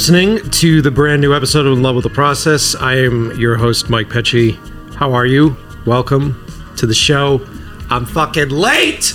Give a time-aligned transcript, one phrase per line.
[0.00, 2.74] Listening to the brand new episode of In Love with the Process.
[2.74, 4.54] I am your host, Mike Pecci.
[4.94, 5.58] How are you?
[5.84, 6.42] Welcome
[6.78, 7.46] to the show.
[7.90, 9.12] I'm fucking late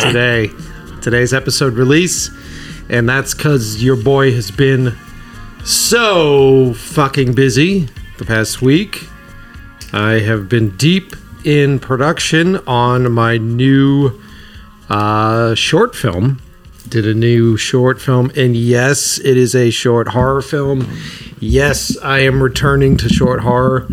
[0.00, 0.52] today.
[1.02, 2.30] Today's episode release,
[2.88, 4.96] and that's because your boy has been
[5.64, 7.88] so fucking busy
[8.18, 9.08] the past week.
[9.92, 14.20] I have been deep in production on my new
[14.88, 16.40] uh, short film
[16.90, 20.88] did a new short film and yes it is a short horror film.
[21.38, 23.88] Yes i am returning to short horror.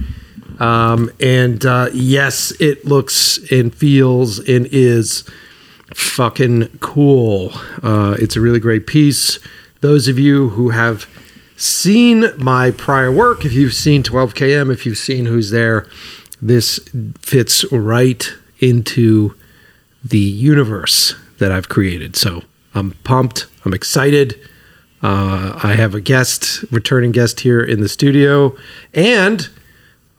[0.60, 5.24] Um, and uh, yes it looks and feels and is
[5.94, 7.52] fucking cool.
[7.84, 9.40] Uh, it's a really great piece.
[9.82, 11.08] Those of you who have
[11.56, 15.88] seen my prior work if you've seen 12km if you've seen who's there
[16.40, 16.80] this
[17.20, 19.34] fits right into
[20.04, 22.16] the universe that i've created.
[22.16, 22.44] So
[22.78, 23.48] I'm pumped.
[23.66, 24.40] I'm excited.
[25.04, 28.56] Uh, I have a guest, returning guest here in the studio,
[28.94, 29.50] and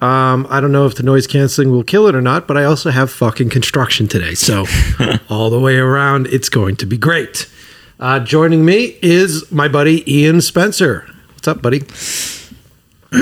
[0.00, 2.64] um, I don't know if the noise canceling will kill it or not, but I
[2.64, 4.34] also have fucking construction today.
[4.34, 4.66] So
[5.28, 7.50] all the way around, it's going to be great.
[7.98, 11.04] Uh, joining me is my buddy Ian Spencer.
[11.34, 11.82] What's up, buddy?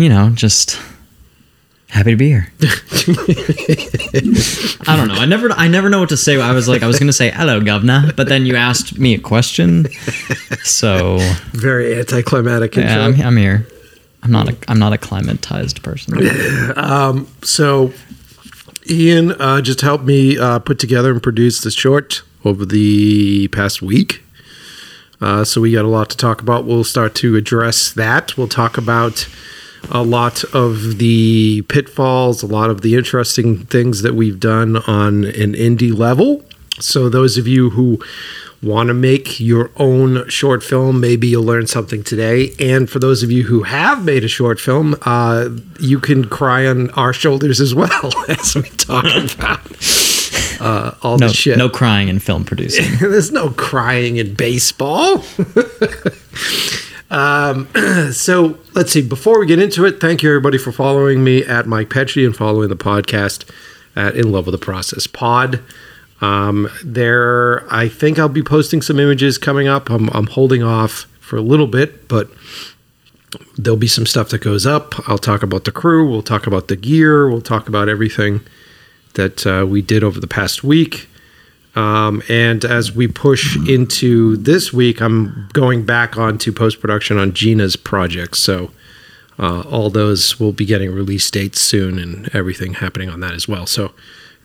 [0.00, 0.80] you know, just
[1.92, 2.50] happy to be here.
[4.88, 5.14] I don't know.
[5.14, 6.40] I never I never know what to say.
[6.40, 9.14] I was like I was going to say hello governor, but then you asked me
[9.14, 9.86] a question.
[10.64, 11.18] So
[11.52, 12.76] very anticlimactic.
[12.76, 13.66] Yeah, I'm, I'm, here.
[14.22, 16.14] I'm not a I'm not a climatized person.
[16.76, 17.92] um, so
[18.88, 23.82] Ian uh, just helped me uh, put together and produce the short over the past
[23.82, 24.22] week.
[25.20, 26.64] Uh, so we got a lot to talk about.
[26.64, 28.36] We'll start to address that.
[28.36, 29.28] We'll talk about
[29.90, 35.24] a lot of the pitfalls, a lot of the interesting things that we've done on
[35.24, 36.44] an indie level.
[36.80, 38.00] So, those of you who
[38.62, 42.54] want to make your own short film, maybe you'll learn something today.
[42.60, 45.48] And for those of you who have made a short film, uh,
[45.80, 49.04] you can cry on our shoulders as well as we talk
[49.34, 49.60] about.
[50.60, 51.58] Uh, all no, the shit.
[51.58, 52.84] No crying in film producing.
[53.00, 55.24] There's no crying in baseball.
[57.12, 57.68] Um,
[58.12, 59.02] so let's see.
[59.02, 62.34] Before we get into it, thank you everybody for following me at Mike Pecci and
[62.34, 63.48] following the podcast
[63.94, 65.62] at In Love with the Process Pod.
[66.22, 69.90] Um, there, I think I'll be posting some images coming up.
[69.90, 72.30] I'm, I'm holding off for a little bit, but
[73.58, 75.08] there'll be some stuff that goes up.
[75.08, 76.08] I'll talk about the crew.
[76.08, 77.28] We'll talk about the gear.
[77.28, 78.40] We'll talk about everything
[79.14, 81.08] that uh, we did over the past week.
[81.74, 87.32] Um, and as we push into this week, I'm going back onto post production on
[87.32, 88.36] Gina's project.
[88.36, 88.70] So
[89.38, 93.48] uh, all those will be getting release dates soon and everything happening on that as
[93.48, 93.66] well.
[93.66, 93.92] So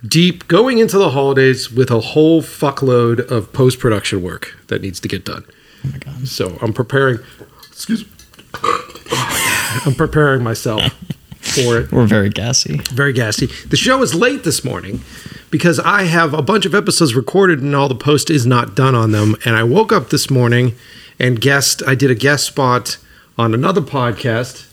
[0.06, 5.00] deep going into the holidays with a whole fuckload of post production work that needs
[5.02, 5.44] to get done.
[5.86, 6.28] Oh my God.
[6.28, 7.20] So I'm preparing.
[7.68, 8.12] Excuse me.
[9.86, 10.82] I'm preparing myself
[11.40, 11.92] for it.
[11.92, 12.78] We're very gassy.
[12.92, 13.48] Very gassy.
[13.68, 15.02] The show is late this morning
[15.50, 18.96] because I have a bunch of episodes recorded and all the post is not done
[18.96, 19.36] on them.
[19.46, 20.76] And I woke up this morning
[21.20, 21.82] and guest.
[21.88, 22.98] I did a guest spot
[23.38, 24.68] on another podcast.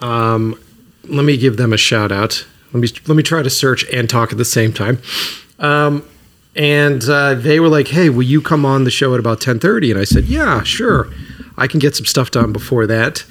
[0.00, 0.58] Um,
[1.04, 2.46] let me give them a shout out.
[2.72, 4.98] Let me let me try to search and talk at the same time.
[5.58, 6.08] Um,
[6.54, 9.90] and uh, they were like, "Hey, will you come on the show at about 10:30?"
[9.90, 11.08] And I said, "Yeah, sure.
[11.56, 13.24] I can get some stuff done before that."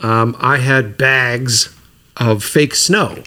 [0.00, 1.74] Um, I had bags
[2.16, 3.22] of fake snow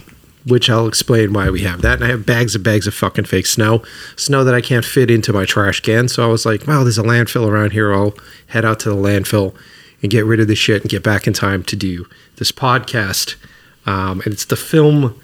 [0.46, 1.96] which I'll explain why we have that.
[1.96, 3.84] And I have bags and bags of fucking fake snow,
[4.16, 6.08] snow that I can't fit into my trash can.
[6.08, 7.94] So I was like, wow, there's a landfill around here.
[7.94, 8.14] I'll
[8.48, 9.56] head out to the landfill
[10.02, 12.06] and get rid of this shit and get back in time to do
[12.38, 13.36] this podcast.
[13.86, 15.20] Um, and it's the film,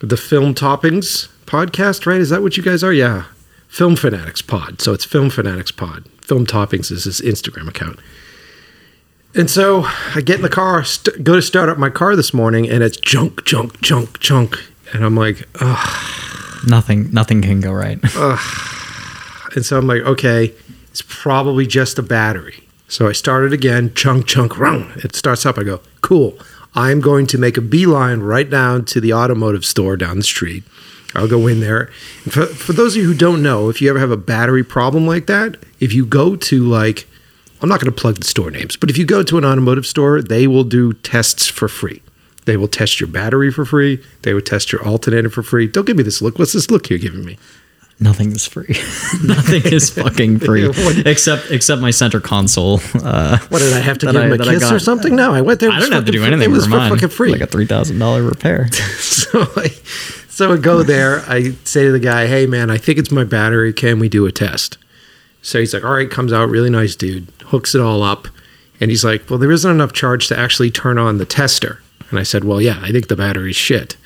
[0.00, 2.20] the film toppings podcast, right?
[2.20, 2.92] Is that what you guys are?
[2.92, 3.24] Yeah,
[3.68, 4.80] Film Fanatics Pod.
[4.80, 6.06] So it's Film Fanatics Pod.
[6.22, 7.98] Film Toppings is his Instagram account.
[9.34, 9.84] And so
[10.14, 12.82] I get in the car, st- go to start up my car this morning, and
[12.82, 14.62] it's junk, junk, junk, junk,
[14.92, 16.68] and I'm like, ugh.
[16.68, 17.98] Nothing, nothing can go right.
[19.54, 20.54] And so I'm like, okay,
[20.90, 22.66] it's probably just a battery.
[22.88, 24.92] So I started again, chunk, chunk, rung.
[24.96, 25.58] It starts up.
[25.58, 26.38] I go, cool.
[26.74, 30.64] I'm going to make a beeline right down to the automotive store down the street.
[31.14, 31.86] I'll go in there.
[32.30, 35.06] For, for those of you who don't know, if you ever have a battery problem
[35.06, 37.06] like that, if you go to like
[37.62, 39.86] I'm not going to plug the store names, but if you go to an automotive
[39.86, 42.02] store, they will do tests for free.
[42.44, 44.02] They will test your battery for free.
[44.22, 45.68] They will test your alternator for free.
[45.68, 46.38] Don't give me this look.
[46.38, 47.38] What's this look you're giving me?
[48.00, 48.66] Nothing is free.
[49.24, 50.68] Nothing is fucking free,
[51.06, 52.80] except except my center console.
[52.94, 55.14] Uh, what did I have to give I, him a kiss or something?
[55.14, 55.70] No, I went there.
[55.70, 56.50] I don't have to do anything.
[56.50, 56.90] It was for mine.
[56.90, 58.72] fucking free, like a three thousand dollar repair.
[58.72, 59.68] so, I,
[60.28, 61.20] so I go there.
[61.28, 63.72] I say to the guy, "Hey, man, I think it's my battery.
[63.72, 64.78] Can we do a test?"
[65.42, 68.26] So he's like, "All right." Comes out, really nice dude hooks it all up.
[68.80, 71.80] And he's like, Well, there isn't enough charge to actually turn on the tester.
[72.10, 73.96] And I said, Well, yeah, I think the battery's shit.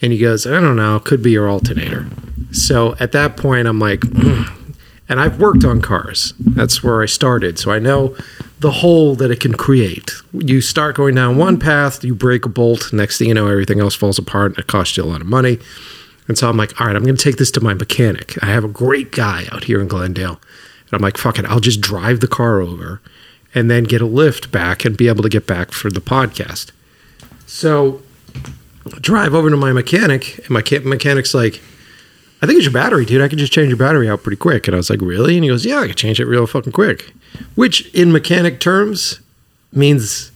[0.00, 2.06] And he goes, I don't know, could be your alternator.
[2.52, 4.52] So at that point, I'm like, "Mm."
[5.08, 6.34] and I've worked on cars.
[6.38, 7.58] That's where I started.
[7.58, 8.14] So I know
[8.60, 10.12] the hole that it can create.
[10.32, 13.80] You start going down one path, you break a bolt, next thing you know, everything
[13.80, 15.58] else falls apart and it costs you a lot of money.
[16.28, 18.42] And so I'm like, all right, I'm going to take this to my mechanic.
[18.42, 20.40] I have a great guy out here in Glendale.
[20.86, 23.00] And I'm like, fuck it, I'll just drive the car over
[23.54, 26.72] and then get a lift back and be able to get back for the podcast.
[27.46, 28.02] So
[29.00, 31.60] drive over to my mechanic, and my mechanic's like,
[32.42, 33.22] I think it's your battery, dude.
[33.22, 34.68] I can just change your battery out pretty quick.
[34.68, 35.36] And I was like, really?
[35.36, 37.12] And he goes, yeah, I can change it real fucking quick.
[37.54, 39.20] Which in mechanic terms
[39.72, 40.30] means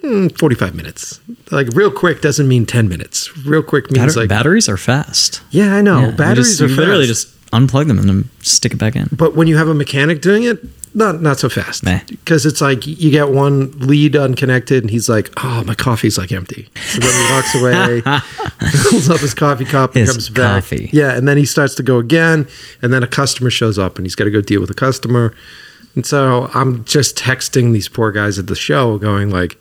[0.00, 1.20] Hmm, 45 minutes.
[1.50, 3.36] Like real quick doesn't mean 10 minutes.
[3.44, 5.42] Real quick means Batter- like, batteries are fast.
[5.50, 6.00] yeah, I know.
[6.00, 7.26] Yeah, Batteries just- are you literally fast.
[7.26, 9.08] just unplug them and then stick it back in.
[9.10, 10.64] But when you have a mechanic doing it,
[10.94, 11.84] not not so fast.
[12.08, 16.32] Because it's like you get one lead unconnected, and he's like, "Oh, my coffee's like
[16.32, 18.00] empty." So then he walks away,
[18.82, 20.62] fills up his coffee cup, and His comes back.
[20.62, 20.88] coffee.
[20.92, 22.48] Yeah, and then he starts to go again,
[22.82, 25.34] and then a customer shows up, and he's got to go deal with a customer.
[25.94, 29.60] And so I'm just texting these poor guys at the show, going like,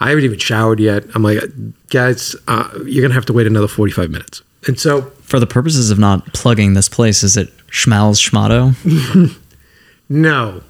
[0.00, 1.42] "I haven't even showered yet." I'm like,
[1.90, 5.90] "Guys, uh, you're gonna have to wait another 45 minutes." And so For the purposes
[5.90, 8.74] of not plugging this place, is it Schmal's Schmato?
[10.08, 10.62] no,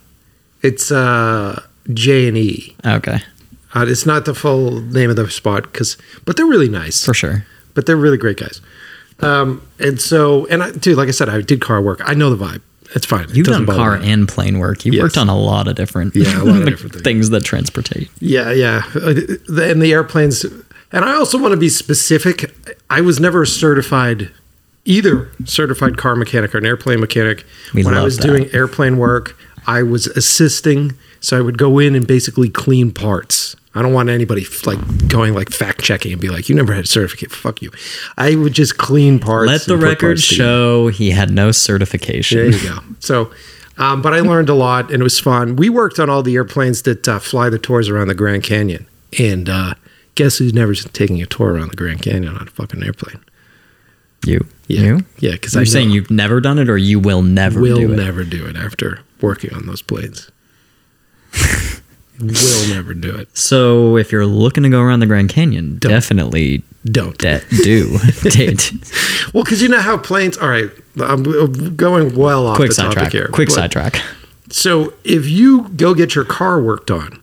[0.62, 2.76] it's uh, J and E.
[2.84, 3.20] Okay,
[3.74, 7.04] Uh, it's not the full name of the spot because, but they're really nice.
[7.04, 7.46] for sure.
[7.74, 8.60] But they're really great guys.
[9.20, 12.00] Um, and so, and I, dude, like I said, I did car work.
[12.04, 12.60] I know the vibe.
[12.94, 13.26] It's fine.
[13.32, 14.10] You've doesn't done car me.
[14.10, 14.84] and plane work.
[14.84, 15.02] You've Yes.
[15.02, 17.30] worked on a lot of different, Yeah, a lot of different things.
[17.30, 18.08] that transportate.
[18.20, 18.82] Yeah, yeah.
[18.94, 19.14] Uh,
[19.62, 20.44] And the airplanes.
[20.90, 22.54] And I also want to be specific.
[22.88, 24.30] I was never certified,
[24.86, 27.44] either certified car mechanic or an airplane mechanic.
[27.74, 28.26] We when I was that.
[28.26, 30.94] doing airplane work, I was assisting.
[31.20, 33.56] So I would go in and basically clean parts.
[33.74, 36.84] I don't want anybody like going like fact checking and be like, "You never had
[36.84, 37.70] a certificate." Fuck you.
[38.16, 39.46] I would just clean parts.
[39.48, 42.38] Let the record show he had no certification.
[42.38, 42.78] There you go.
[43.00, 43.30] So,
[43.76, 45.54] um, but I learned a lot and it was fun.
[45.56, 48.86] We worked on all the airplanes that uh, fly the tours around the Grand Canyon.
[49.18, 49.74] And uh,
[50.16, 53.20] guess who's never taking a tour around the Grand Canyon on a fucking airplane?
[54.26, 55.04] You, Yeah, you.
[55.20, 55.32] yeah.
[55.32, 57.96] Because I'm saying you've never done it, or you will never will do it.
[57.96, 60.30] never do it after working on those planes.
[62.20, 63.36] will never do it.
[63.36, 67.16] So if you're looking to go around the Grand Canyon, definitely Don't.
[67.18, 67.98] de- do.
[68.22, 68.60] Did.
[69.32, 70.36] Well, because you know how planes.
[70.38, 70.70] All right,
[71.00, 73.12] I'm going well off Quick the topic sidetrack.
[73.12, 73.28] here.
[73.28, 74.00] Quick sidetrack.
[74.50, 77.22] So if you go get your car worked on,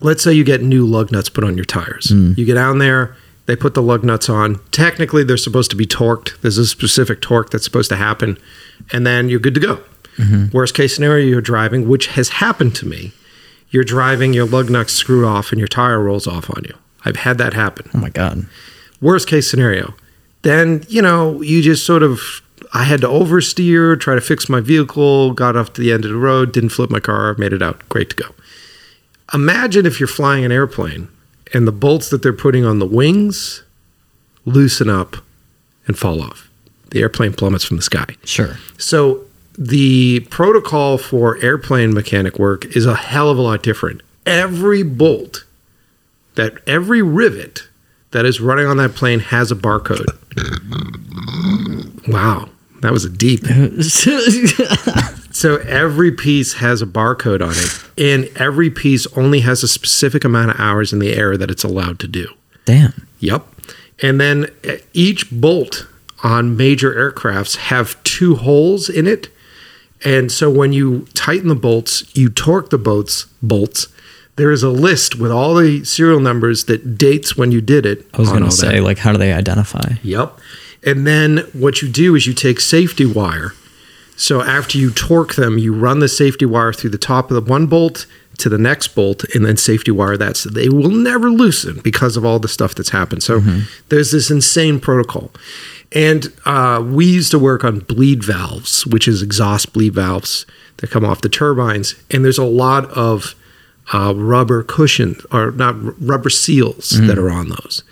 [0.00, 2.10] let's say you get new lug nuts put on your tires.
[2.10, 2.32] Hmm.
[2.36, 3.16] You get down there,
[3.46, 4.58] they put the lug nuts on.
[4.70, 6.40] Technically, they're supposed to be torqued.
[6.40, 8.38] There's a specific torque that's supposed to happen,
[8.92, 9.82] and then you're good to go.
[10.16, 10.56] Mm-hmm.
[10.56, 13.12] Worst case scenario, you're driving, which has happened to me.
[13.70, 16.74] You're driving, your lug nuts screw off, and your tire rolls off on you.
[17.04, 18.46] I've had that happen Oh my god.
[19.00, 19.94] worst case scenario
[20.42, 22.20] then you know you just sort of
[22.72, 26.10] i had to oversteer try to fix my vehicle got off to the end of
[26.12, 28.26] the road didn't flip my car made it out great to go
[29.34, 31.08] imagine if you're flying an airplane
[31.52, 33.62] and the bolts that they're putting on the wings
[34.44, 35.16] loosen up
[35.88, 36.48] and fall off
[36.90, 38.56] the airplane plummets from the sky Sure.
[38.78, 39.24] so
[39.58, 44.02] the protocol for airplane mechanic work is a hell of a lot different.
[44.24, 45.44] Every bolt,
[46.34, 47.64] that every rivet
[48.12, 50.06] that is running on that plane has a barcode.
[52.08, 52.48] Wow,
[52.80, 53.44] that was a deep.
[55.32, 60.24] So every piece has a barcode on it, and every piece only has a specific
[60.24, 62.28] amount of hours in the air that it's allowed to do.
[62.64, 63.06] Damn.
[63.20, 63.46] Yep.
[64.02, 65.86] And then uh, each bolt
[66.22, 69.28] on major aircrafts have two holes in it.
[70.04, 73.88] And so when you tighten the bolts, you torque the bolts, bolts.
[74.36, 78.06] There is a list with all the serial numbers that dates when you did it.
[78.14, 78.82] I was gonna say, that.
[78.82, 79.94] like, how do they identify?
[80.02, 80.38] Yep.
[80.84, 83.52] And then what you do is you take safety wire.
[84.16, 87.50] So after you torque them, you run the safety wire through the top of the
[87.50, 88.06] one bolt
[88.38, 92.16] to the next bolt and then safety wire that so they will never loosen because
[92.16, 93.22] of all the stuff that's happened.
[93.22, 93.60] So mm-hmm.
[93.88, 95.30] there's this insane protocol.
[95.94, 100.46] And uh, we used to work on bleed valves, which is exhaust bleed valves
[100.78, 101.94] that come off the turbines.
[102.10, 103.34] And there's a lot of
[103.92, 107.82] uh, rubber cushion or not r- rubber seals that are on those.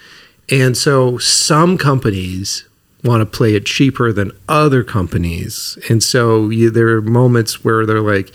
[0.49, 2.65] And so some companies
[3.05, 5.79] want to play it cheaper than other companies.
[5.89, 8.33] And so you, there are moments where they're like,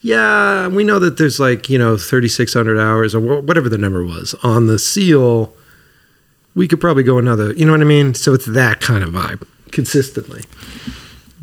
[0.00, 4.04] yeah, we know that there's like, you know, 3,600 hours or wh- whatever the number
[4.04, 5.54] was on the seal.
[6.54, 8.14] We could probably go another, you know what I mean?
[8.14, 10.42] So it's that kind of vibe consistently.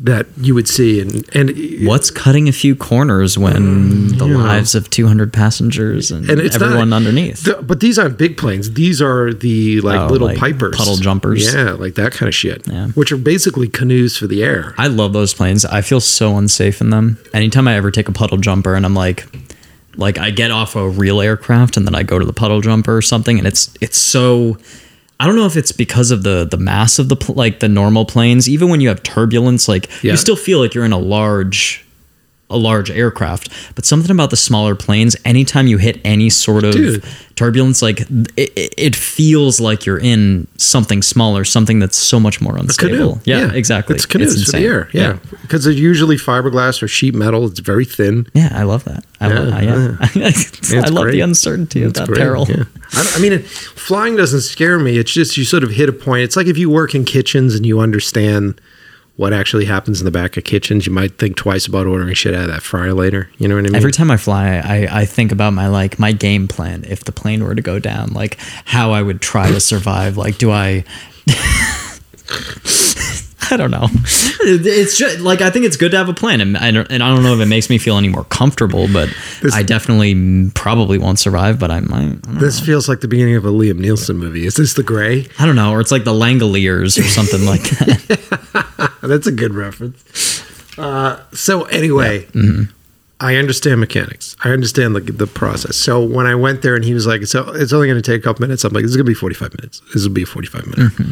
[0.02, 4.74] that you would see, and and What's cutting a few corners when mm, the lives
[4.74, 7.44] of 200 passengers and, and everyone not, underneath?
[7.44, 8.72] the- but these aren't big planes.
[8.72, 11.52] These are the like Oh, little like pipers, puddle jumpers.
[11.52, 12.66] Yeah, like that kind of shit.
[12.66, 12.88] Yeah.
[12.94, 14.74] Which are basically canoes for the air.
[14.78, 15.66] I love those planes.
[15.66, 17.18] I feel so unsafe in them.
[17.34, 19.26] Anytime I ever take a puddle jumper and I'm like,
[19.96, 22.96] like I get off a real aircraft and then I go to the puddle jumper
[22.96, 24.56] or something, and it's it's so.
[25.20, 28.06] I don't know if it's because of the the mass of the like the normal
[28.06, 28.48] planes.
[28.48, 30.12] Even when you have turbulence, like Yeah.
[30.12, 31.84] you still feel like you're in a large
[32.50, 36.72] a large aircraft but something about the smaller planes anytime you hit any sort of
[36.72, 37.04] Dude.
[37.36, 38.00] turbulence like
[38.36, 43.20] it, it- feels like you're in something smaller something that's so much more unstable Canoe.
[43.24, 44.88] yeah, exactly It's canoes for the air.
[44.92, 47.46] Yeah, because they're usually fiberglass or sheet metal.
[47.46, 48.26] It's very thin.
[48.34, 49.04] Yeah, I love that.
[49.20, 49.96] I Yeah, love, yeah.
[50.74, 51.12] I uh, love great.
[51.12, 52.46] the uncertainty of It's that great, peril.
[52.48, 52.64] yeah.
[52.92, 54.96] I, I mean, it, flying doesn't scare me.
[54.98, 56.22] It's just you sort of hit a point.
[56.22, 58.60] It's like if you work in kitchens and you understand
[59.16, 62.34] what actually happens in the back of kitchens, you might think twice about ordering shit
[62.34, 63.30] out of that fryer later.
[63.38, 63.76] You know what I mean?
[63.76, 67.12] Every time I fly, I, I think about my like my game plan if the
[67.12, 70.16] plane were to go down, like how I would try to survive.
[70.16, 70.84] Like, do I?
[73.52, 73.86] I don't know.
[74.42, 77.02] It's just like I think it's good to have a plan, and I don't, and
[77.02, 79.08] I don't know if it makes me feel any more comfortable, but
[79.42, 81.58] This- I definitely probably won't survive.
[81.58, 81.98] But I might.
[81.98, 84.46] I don't, this feels like the beginning of a Liam Neeson movie.
[84.46, 85.26] Is this the Grey?
[85.38, 88.92] I don't know, or it's like the Langoliers or something like that.
[89.02, 90.78] That's a good reference.
[90.78, 92.64] Uh, so anyway, Mm-hmm.
[93.22, 94.34] I understand mechanics.
[94.42, 95.76] I understand the the process.
[95.76, 98.18] So when I went there and he was like, "So it's only going to take
[98.18, 99.82] a couple minutes," I'm like, "This is going to be 45 minutes.
[99.92, 101.10] This will be a 45 minute." Mm-hmm.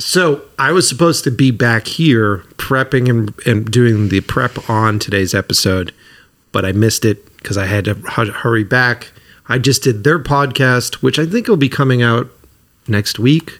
[0.00, 4.98] So I was supposed to be back here prepping and, and doing the prep on
[4.98, 5.92] today's episode,
[6.52, 9.10] but I missed it because I had to hu- hurry back.
[9.48, 12.28] I just did their podcast, which I think will be coming out
[12.86, 13.58] next week.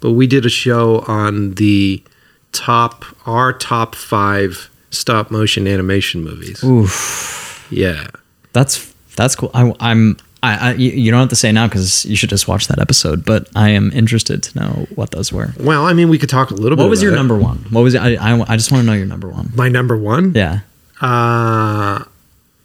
[0.00, 2.02] But we did a show on the
[2.52, 6.62] top, our top five stop motion animation movies.
[6.64, 7.66] Oof.
[7.70, 8.08] Yeah.
[8.52, 9.50] That's that's cool.
[9.54, 10.16] I, I'm.
[10.42, 13.24] I, I you don't have to say now because you should just watch that episode.
[13.24, 15.52] But I am interested to know what those were.
[15.58, 16.82] Well, I mean, we could talk a little bit.
[16.82, 17.16] What was your it.
[17.16, 17.58] number one?
[17.70, 17.98] What was it?
[18.00, 19.50] I, I, I just want to know your number one.
[19.54, 20.32] My number one.
[20.34, 20.60] Yeah.
[21.00, 22.04] Uh,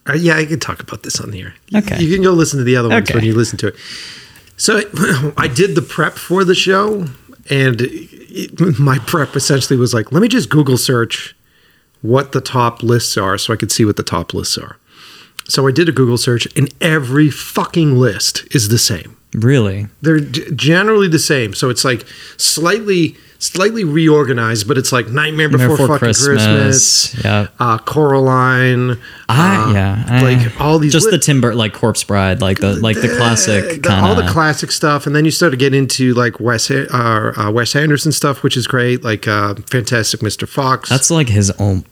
[0.08, 1.56] uh, yeah, I could talk about this on the air.
[1.74, 2.02] Okay.
[2.02, 3.18] You can go listen to the other ones Okay.
[3.18, 3.76] when you listen to it.
[4.58, 4.78] So
[5.38, 7.06] I did the prep for the show,
[7.50, 11.36] and it, my prep essentially was like, let me just Google search
[12.02, 14.78] what the top lists are so I could see what the top lists are.
[15.48, 19.18] So I did a Google search, and every fucking list is the same.
[19.34, 19.88] Really?
[20.02, 21.54] They're g- generally the same.
[21.54, 22.06] So it's like
[22.38, 27.48] slightly slightly reorganized, but it's like Nightmare Before, Before fucking Christmas, Yeah.
[27.60, 28.98] uh, Coraline.
[29.28, 30.06] I, uh, yeah.
[30.08, 33.10] I- like all these Just li- the Timber, like Corpse Bride, like the like the
[33.10, 36.72] classic the- all the classic stuff, and then you start to get into like Wes
[36.72, 40.48] uh, uh, Wes Anderson stuff, which is great, like uh, Fantastic Mr.
[40.48, 40.88] Fox.
[40.90, 41.84] that's like his own.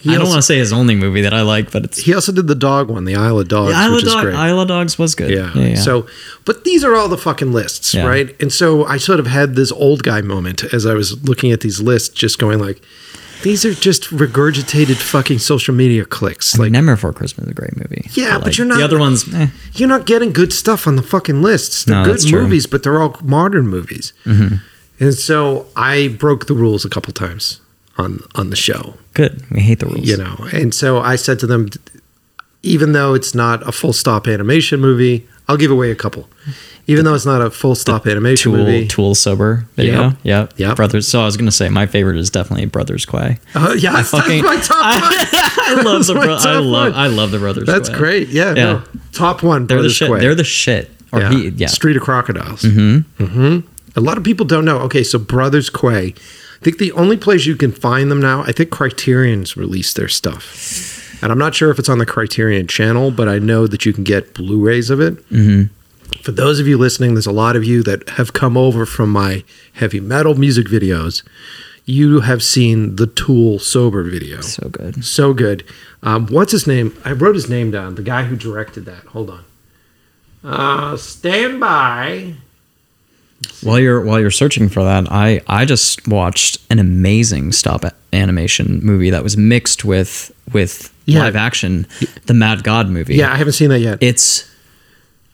[0.00, 1.98] He I don't want to say his only movie that I like, but it's.
[1.98, 4.14] he also did the dog one, the Isle of Dogs, The Isle which of, is
[4.16, 4.34] great.
[4.34, 5.30] Isle of Dogs was good.
[5.30, 5.50] Yeah.
[5.54, 5.74] yeah, yeah.
[5.76, 6.06] So,
[6.44, 8.06] but these are all the fucking lists, Yeah.
[8.06, 8.34] right?
[8.40, 11.60] And so I sort of had this old guy moment as I was looking at
[11.60, 12.82] these lists, just going like,
[13.42, 16.56] these are just regurgitated fucking social media clicks.
[16.56, 18.08] Like, Nightmare Before Christmas is a great movie.
[18.12, 19.48] Yeah, but like, you're not- The other ones, eh.
[19.74, 21.84] you're not getting good stuff on the fucking lists.
[21.84, 24.14] They're No, good movies, but they're all modern movies.
[24.24, 24.56] Mm-hmm.
[25.00, 27.60] And so I broke the rules a couple times
[27.98, 29.42] on on the show, good.
[29.50, 30.08] We hate the rules.
[30.08, 30.36] you know.
[30.52, 31.68] And so I said to them,
[32.62, 36.28] even though it's not a full stop animation movie, I'll give away a couple.
[36.86, 38.86] Even though it's not a full stop animation Tool, movie.
[38.86, 40.02] Tool sober video.
[40.10, 40.16] Yep.
[40.22, 40.52] Yep.
[40.58, 40.76] Yep.
[40.76, 41.08] Brothers.
[41.08, 43.38] So I was gonna say my favorite is definitely Brothers Quay.
[43.54, 45.12] Uh, yeah, that's fucking- my top one.
[45.66, 46.92] I love the bro- I love one.
[46.94, 47.66] I love the Brothers.
[47.66, 47.96] That's Quay.
[47.96, 48.28] great.
[48.28, 48.64] Yeah, Yeah.
[48.64, 48.82] no.
[49.12, 49.66] top one.
[49.66, 50.08] They're the shit.
[50.10, 50.20] Quay.
[50.20, 50.90] They're the shit.
[51.12, 51.30] Or yeah.
[51.30, 51.68] he, yeah.
[51.68, 52.62] Street of Crocodiles.
[52.62, 53.22] Mm-hmm.
[53.24, 53.68] Mm-hmm.
[53.96, 54.80] A lot of people don't know.
[54.80, 56.14] Okay, so Brothers Quay.
[56.64, 60.08] I think the only place you can find them now, I think Criterion's released their
[60.08, 61.22] stuff.
[61.22, 63.92] And I'm not sure if it's on the Criterion channel, but I know that you
[63.92, 65.16] can get Blu-rays of it.
[65.28, 65.64] Mm-hmm.
[66.22, 69.10] For those of you listening, there's a lot of you that have come over from
[69.10, 69.44] my
[69.74, 71.22] heavy metal music videos.
[71.84, 74.40] You have seen the Tool Sober video.
[74.40, 75.04] So good.
[75.04, 75.66] So good.
[76.02, 76.96] Um, what's his name?
[77.04, 77.96] I wrote his name down.
[77.96, 79.04] The guy who directed that.
[79.08, 79.44] Hold on.
[80.42, 82.36] Uh, stand by.
[83.62, 88.80] While you're while you're searching for that, I I just watched an amazing stop animation
[88.82, 91.20] movie that was mixed with with Yeah.
[91.20, 91.86] live action,
[92.26, 93.16] the Mad God movie.
[93.16, 93.98] Yeah, I haven't seen that yet.
[94.00, 94.48] it's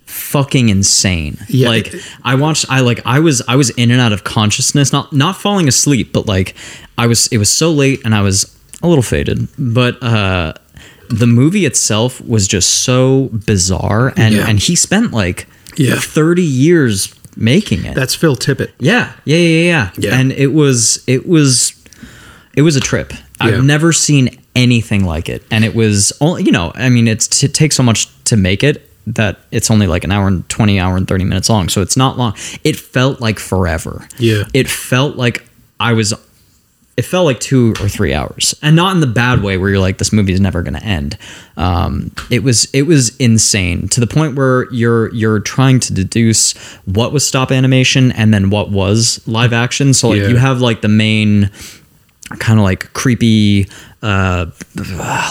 [0.06, 1.38] fucking insane.
[1.48, 1.68] Yeah.
[1.68, 5.12] Like I watched I like I was I was in and out of consciousness, not
[5.12, 6.54] not falling asleep, but like
[6.98, 9.46] I was it was so late and I was a little faded.
[9.58, 10.54] But uh
[11.08, 14.48] the movie itself was just so bizarre and Yeah.
[14.48, 15.96] and he spent like Yeah.
[16.00, 17.94] 30 years making it.
[17.94, 18.70] That's Phil Tippett.
[18.78, 20.18] Yeah, yeah, yeah, yeah, Yeah.
[20.18, 21.74] And it was it was
[22.54, 23.12] it was a trip.
[23.12, 23.18] Yeah.
[23.56, 27.42] I've never seen anything like it, and it was only you know I mean it's
[27.42, 30.78] it takes so much to make it that it's only like an hour and 20
[30.78, 34.44] hour and 30 minutes long so it's not long it felt like forever Yeah.
[34.52, 35.44] it felt like
[35.80, 36.12] i was
[37.00, 38.54] it felt like two or three hours.
[38.62, 40.84] And not in the bad way where you're like this movie is never going to
[40.84, 41.16] end.
[41.56, 46.52] Um, it was it was insane to the point where you're you're trying to deduce
[46.84, 49.94] what was stop animation and then what was live action.
[49.94, 50.28] So like Yeah.
[50.28, 51.50] you have like the main
[52.38, 53.66] kind of like creepy
[54.02, 54.46] uh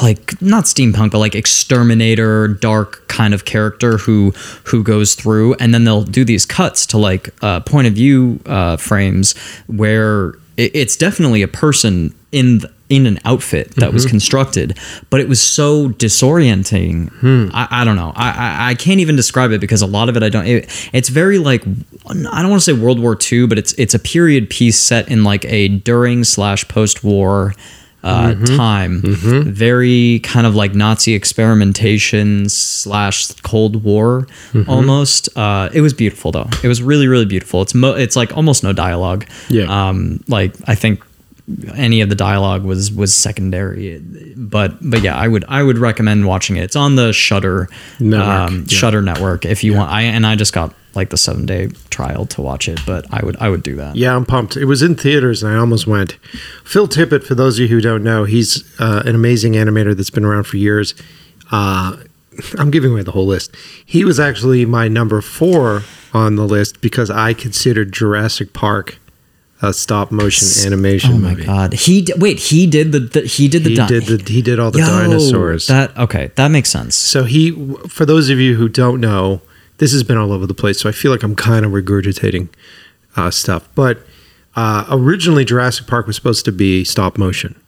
[0.03, 4.31] like not steampunk but like exterminator dark kind of character who
[4.65, 5.53] who goes through.
[5.61, 9.35] And then they'll do these cuts to like uh point of view uh frames
[9.67, 14.11] where it, it's definitely a person in the, in an outfit that was mm-hmm.
[14.11, 14.77] constructed
[15.09, 17.09] but it was so disorienting.
[17.19, 17.49] Hmm.
[17.53, 18.11] I, I don't know.
[18.15, 20.89] I, I i can't even describe it because a lot of it i don't it,
[20.93, 21.63] it's very like
[22.05, 25.09] i don't want to say world war ii but it's it's a period piece set
[25.09, 27.53] in like a during slash post-war
[28.03, 29.01] uh, time.
[29.03, 34.27] Very kind of like nazi experimentation slash cold war
[34.67, 35.29] almost.
[35.37, 36.47] Uh, it was beautiful though.
[36.63, 37.61] It was really really beautiful.
[37.61, 39.25] It's mo- it's like almost no dialogue.
[39.49, 39.65] Yeah.
[39.89, 41.03] um like i think
[41.75, 43.99] any of the dialogue was was secondary
[44.37, 46.63] but but yeah i would i would recommend watching it.
[46.63, 47.67] It's on the Shudder
[47.99, 48.77] Network, um, yeah.
[48.77, 49.91] Shudder network if you want.
[49.91, 53.23] I and i just got like the seven day trial to watch it but i
[53.23, 54.57] would i would do that Yeah, I'm pumped.
[54.57, 56.13] It was in theaters and I almost went.
[56.63, 60.09] Phil Tippett, for those of you who don't know, he's uh, an amazing animator that's
[60.09, 60.93] been around for years.
[61.51, 61.97] Uh,
[62.57, 63.55] I'm giving away the whole list.
[63.85, 68.97] He was actually my number four on the list because I considered Jurassic Park
[69.61, 71.43] a stop motion animation oh my movie.
[71.45, 74.31] god he d- wait he did the, the he did the He di- did the
[74.31, 75.67] he did all the Yo, dinosaurs.
[75.67, 77.51] that okay that makes sense So he,
[77.89, 79.41] for those of you who don't know,
[79.79, 80.79] this has been all over the place.
[80.79, 82.49] So I feel like I'm kind of regurgitating
[83.17, 83.67] uh, stuff.
[83.75, 83.99] But
[84.55, 87.59] uh, originally, Jurassic Park was supposed to be stop motion,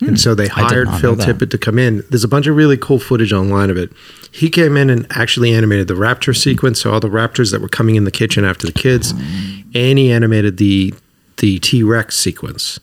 [0.00, 0.60] and so they Hmm.
[0.60, 1.16] Hired Phil.
[1.16, 2.04] Tippett to come in.
[2.10, 3.90] There's a bunch of really cool footage online of it.
[4.30, 7.68] He came in and actually animated the raptor sequence, so all the raptors that were
[7.68, 9.12] coming in the kitchen after the kids,
[9.74, 10.94] and he animated the
[11.38, 12.78] the T Rex sequence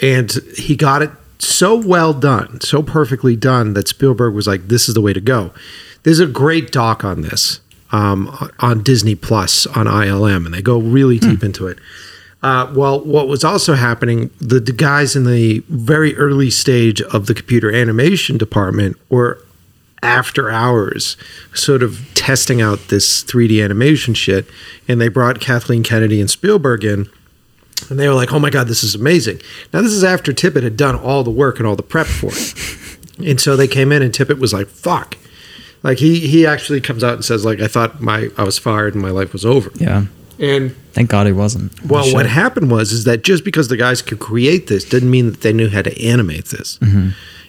[0.00, 4.88] and he got it so well done, so perfectly done that Spielberg was like, "This
[4.88, 5.52] is the way to go."
[6.02, 7.60] There's a great doc on this
[7.94, 11.78] um, on Disney Plus on ILM, and they go really deep into it.
[12.42, 17.26] Uh, well, what was also happening, the, the guys in the very early stage of
[17.26, 19.40] the computer animation department were
[20.02, 21.16] after hours
[21.54, 24.46] sort of testing out this 3D animation shit.
[24.88, 27.08] And they brought Kathleen Kennedy and Spielberg in.
[27.88, 29.40] And they were like, oh my God, this is amazing.
[29.72, 32.30] Now, this is after Tippett had done all the work and all the prep for
[32.32, 32.98] it.
[33.24, 35.16] and so they came in, and Tippett was like, fuck.
[35.84, 38.94] Like, he, he actually comes out and says, like, I thought my I was fired
[38.94, 39.70] and my life was over.
[39.76, 40.06] yeah
[40.40, 44.02] And thank god he wasn't well, what happened was is that just because the guys
[44.02, 46.78] could create this didn't mean that they knew how to animate this.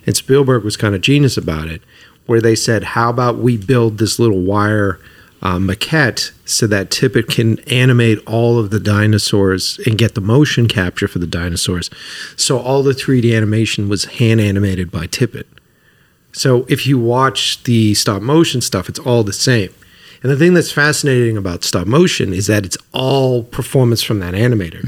[0.08, 1.82] And Spielberg was kind of genius about it,
[2.28, 5.00] where they said, "How about we build this little wire
[5.42, 10.68] uh, maquette so that Tippett can animate all of the dinosaurs and get the motion
[10.68, 11.90] capture for the dinosaurs."
[12.36, 15.46] So all the 3D animation was hand animated by Tippett.
[16.36, 19.74] So if you watch the stop motion stuff, it's all the same.
[20.22, 24.34] And the thing that's fascinating about stop motion is that it's all performance from that
[24.34, 24.84] animator.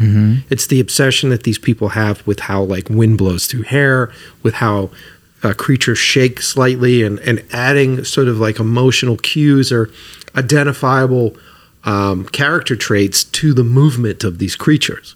[0.50, 4.12] It's the obsession that these people have with how like wind blows through hair,
[4.44, 4.90] with how
[5.44, 9.90] uh, creatures shake slightly, and and adding sort of like emotional cues or
[10.36, 11.38] identifiable
[11.84, 15.16] um, character traits to the movement of these creatures.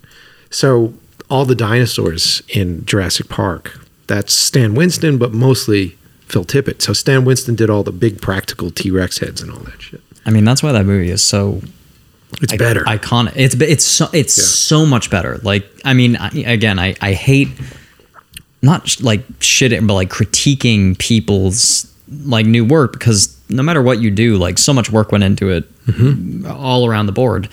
[0.49, 0.93] So
[1.29, 5.97] all the dinosaurs in Jurassic Park, that's Stan Winston, but mostly
[6.31, 6.81] Phil Tippett.
[6.81, 10.01] So Stan Winston did all the big practical T Rex heads and all that shit.
[10.25, 11.61] i mean that's why that movie is so
[12.41, 12.83] It's I- better.
[12.85, 14.43] iconic it's it's so it's Yeah.
[14.45, 17.49] so much better like i mean I, again i i hate
[18.61, 21.91] not sh- like shitting but like critiquing people's
[22.25, 25.49] like new work because no matter what you do like so much work went into
[25.49, 26.45] it Mm-hmm.
[26.45, 27.49] all around the board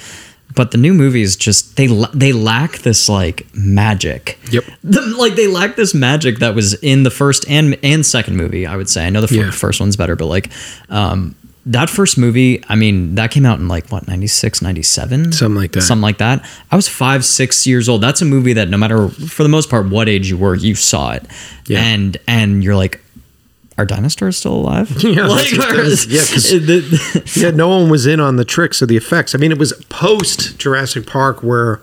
[0.58, 4.64] but the new movies just they they lack this like magic Yep.
[4.82, 8.66] the, like they lack this magic that was in the first and and second movie
[8.66, 9.50] i would say i know the Yeah.
[9.52, 10.50] first one's better but like
[10.90, 11.34] um
[11.66, 15.72] that first movie i mean that came out in like what 96 97 Something like
[15.72, 15.82] that.
[15.82, 19.08] something like that i was five six years old that's a movie that no matter
[19.08, 21.24] for the most part what age you were you saw it
[21.66, 21.80] Yeah.
[21.84, 23.00] and and you're like
[23.78, 28.20] are dinosaurs still alive Yeah, like, that's- that's- yeah, 'cause- yeah, no one was in
[28.20, 29.34] on the tricks or the effects.
[29.34, 31.80] I mean, it was post Jurassic Park where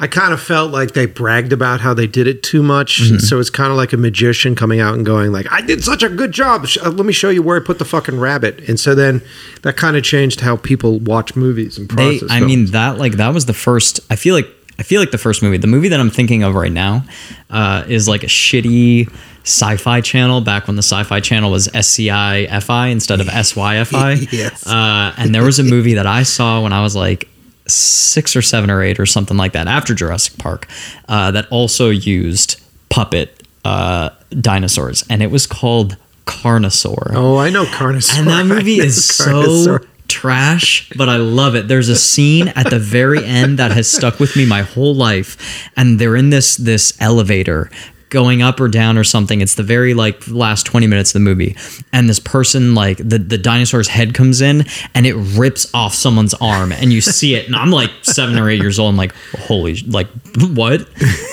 [0.00, 3.00] I kind of felt like they bragged about how they did it too much.
[3.02, 3.18] Mm-hmm.
[3.18, 6.02] So it's kind of like a magician coming out and going like, "I did such
[6.02, 6.66] a good job.
[6.84, 9.22] Uh, Let me show you where I put the fucking rabbit." And so then
[9.62, 12.42] that kind of changed how people watch movies and they i films.
[12.46, 14.48] mean that like that was the first i feel like
[14.78, 17.04] I feel like the first movie, the movie that I'm thinking of right now,
[17.50, 19.12] uh, is like a shitty
[19.44, 24.32] sci-fi channel back when the sci-fi channel was SCI-FI instead of SYFY.
[24.32, 24.66] Yes.
[24.66, 27.28] Uh, and there was a movie that I saw when I was like
[27.66, 30.68] six or seven or eight or something like that after Jurassic Park
[31.08, 37.12] uh, that also used puppet uh, dinosaurs, and it was called Carnosaur.
[37.14, 38.18] Oh, I know Carnosaur.
[38.18, 39.78] And that movie is so
[40.08, 41.68] trash, but I love it.
[41.68, 45.70] There's a scene at the very end that has stuck with me my whole life,
[45.76, 47.70] and they're in this this elevator
[48.12, 49.40] going up or down or something.
[49.40, 51.56] It's the very like last 20 minutes of the movie.
[51.92, 56.34] And this person like the the dinosaur's head comes in and it rips off someone's
[56.34, 58.90] arm and you see it and I'm like 7 or 8 years old.
[58.90, 59.14] I'm like
[59.46, 60.82] holy like what?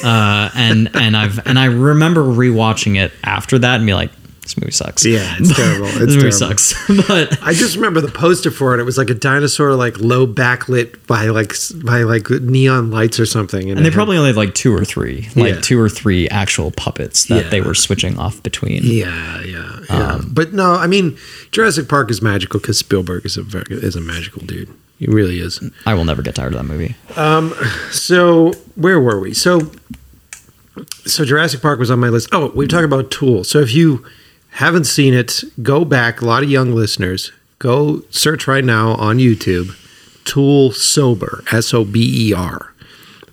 [0.03, 4.11] Uh and and I've and I remember rewatching it after that and be like
[4.55, 5.05] this movie sucks.
[5.05, 5.85] Yeah, it's terrible.
[5.88, 6.57] It's this movie terrible.
[6.57, 6.73] sucks.
[7.07, 8.79] but I just remember the poster for it.
[8.79, 13.25] It was like a dinosaur, like low backlit by like by like neon lights or
[13.25, 13.69] something.
[13.69, 15.62] And they had- probably only had like two or three, like Yeah.
[15.62, 17.49] two or three actual puppets that Yeah.
[17.49, 18.81] they were switching off between.
[18.83, 19.95] Yeah, yeah, yeah.
[20.13, 21.17] Um, but no, I mean
[21.51, 24.69] Jurassic Park is magical because Spielberg is a very, is a magical dude.
[24.97, 25.62] He really is.
[25.85, 26.95] I will never get tired of that movie.
[27.15, 27.53] Um,
[27.91, 29.33] So where were we?
[29.33, 29.71] So
[31.05, 32.29] so Jurassic Park was on my list.
[32.31, 33.43] Oh, we talked about Tool.
[33.43, 34.05] So if you
[34.51, 36.21] haven't seen it, go back.
[36.21, 39.75] A lot of young listeners, go search right now on YouTube.
[40.25, 42.73] Tool Sober, S O B E R.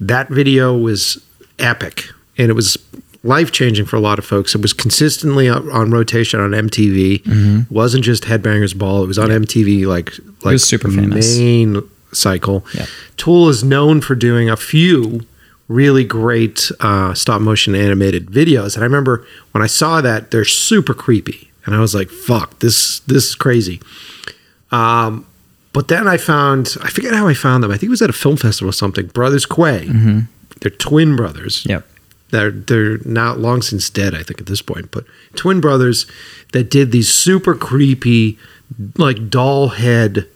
[0.01, 1.23] That video was
[1.59, 2.05] epic,
[2.39, 2.79] and it was
[3.23, 4.55] life changing for a lot of folks.
[4.55, 7.15] It was consistently on, on rotation on MTV.
[7.17, 7.75] It mm-hmm.
[7.75, 9.05] wasn't just Headbangers Ball.
[9.05, 11.37] It was on MTV like like was super famous.
[11.39, 12.65] main cycle.
[12.75, 12.87] Yeah.
[13.17, 15.27] Tool is known for doing a few
[15.69, 20.45] really great uh, stop motion animated videos, and I remember when I saw that they're
[20.45, 23.81] super creepy, and I was like, "Fuck, this this is crazy."
[24.71, 25.27] Um,
[25.73, 27.71] but then I found I forget how I found them.
[27.71, 29.07] I think it was at a film festival or something.
[29.09, 29.89] Brothers Quay,
[30.61, 31.67] they're twin brothers.
[31.67, 31.87] Yep.
[32.31, 34.91] They're they're now long since dead, I think, at this point.
[34.91, 36.07] But twin brothers
[36.53, 38.39] that did these super creepy,
[38.97, 40.27] like doll head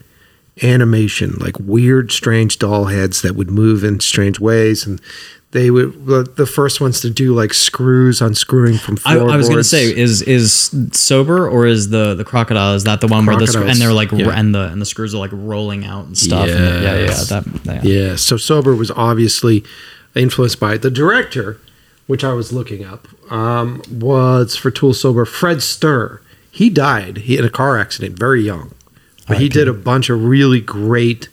[0.62, 5.00] animation, like weird, strange doll heads that would move in strange ways, and
[5.52, 9.32] they would the- first ones to do like screws unscrewing from I, floorboards.
[9.32, 12.74] I was gonna say, is is sober or is the the crocodile?
[12.74, 14.30] Is that the one where the and they're like yeah.
[14.30, 16.48] and the and the screws are like rolling out and stuff?
[16.48, 17.24] and yeah, yeah, yeah.
[17.24, 17.82] That, yeah.
[17.82, 19.64] Yeah, so Sober was obviously
[20.14, 20.82] influenced by it.
[20.82, 21.60] The director,
[22.06, 26.20] which I was looking up, um, was for Tool Sober, Fred Stuhr.
[26.52, 28.72] He died he, in a car accident very young.
[29.30, 31.28] But he did a bunch of really great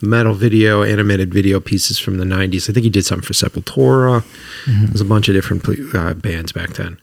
[0.00, 2.70] metal video, animated video pieces from the 90s.
[2.70, 4.24] I think he did something for Sepultura.
[4.66, 7.00] There's a bunch of different uh, bands back then.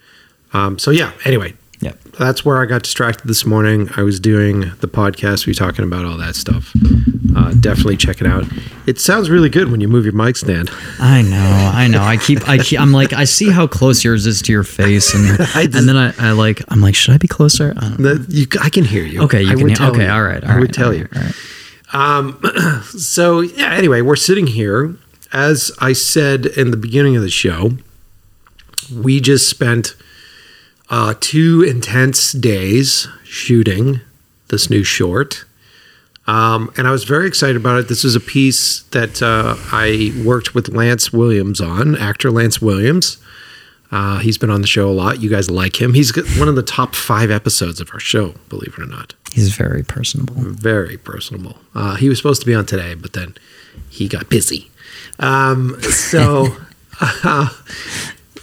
[0.53, 1.99] Um, so, yeah, anyway, Yep.
[2.17, 3.89] that's where I got distracted this morning.
[3.97, 5.45] I was doing the podcast.
[5.45, 6.71] We were talking about all that stuff.
[7.35, 8.45] Uh, definitely check it out.
[8.87, 10.69] It sounds really good when you move your mic stand.
[10.99, 12.01] I know, I know.
[12.01, 15.13] I keep, I keep, I'm like, I see how close yours is to your face,
[15.13, 17.73] and just- and then I, I like, I'm like, should I be closer?
[17.75, 18.13] I don't know.
[18.15, 19.21] The- you, I can hear you.
[19.23, 19.67] Okay, you I can.
[19.67, 20.09] hear- tell Okay, you.
[20.11, 20.43] all right.
[20.43, 21.07] All I right, would tell you.
[21.13, 21.33] right,
[21.93, 22.83] all right.
[22.97, 23.73] So yeah.
[23.73, 24.95] Anyway, we're sitting here.
[25.33, 27.71] As I said in the beginning of the show,
[28.93, 29.95] we just spent
[30.89, 34.01] uh, two intense days shooting
[34.49, 35.45] this new short.
[36.27, 37.87] Um, and I was very excited about it.
[37.87, 43.17] This is a piece that uh, I worked with Lance Williams on, actor Lance Williams.
[43.91, 45.21] Uh, he's been on the show a lot.
[45.21, 45.93] You guys like him.
[45.93, 49.13] He's got one of the top five episodes of our show, believe it or not.
[49.31, 50.33] He's very personable.
[50.35, 51.59] Very personable.
[51.75, 53.35] Uh, he was supposed to be on today, but then
[53.89, 54.71] he got busy.
[55.19, 56.47] Um, so,
[57.01, 57.49] uh,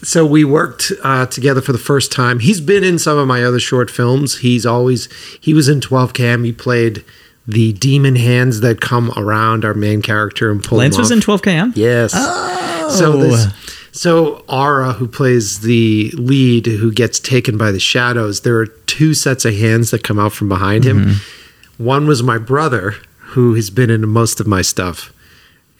[0.02, 2.40] so we worked uh, together for the first time.
[2.40, 4.38] He's been in some of my other short films.
[4.38, 5.08] He's always
[5.40, 6.44] he was in 12 Cam.
[6.44, 7.04] He played
[7.46, 10.78] the demon hands that come around our main character and pull.
[10.78, 11.72] Lance was in 12 km.
[11.74, 12.12] Yes.
[12.14, 12.90] Oh.
[12.96, 13.46] So this,
[13.92, 19.14] so Ara, who plays the lead, who gets taken by the shadows, there are two
[19.14, 21.04] sets of hands that come out from behind him.
[21.04, 21.84] Mm-hmm.
[21.84, 25.12] One was my brother, who has been in most of my stuff,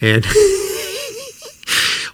[0.01, 0.25] and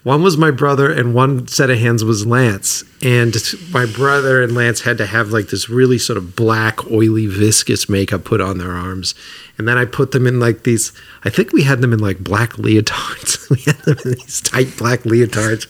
[0.09, 2.83] one was my brother, and one set of hands was Lance.
[2.99, 3.35] And
[3.69, 7.87] my brother and Lance had to have like this really sort of black, oily, viscous
[7.87, 9.13] makeup put on their arms.
[9.59, 10.93] And then I put them in like these,
[11.25, 13.49] I think we had them in like black leotards.
[13.51, 15.67] we had them in these tight black leotards.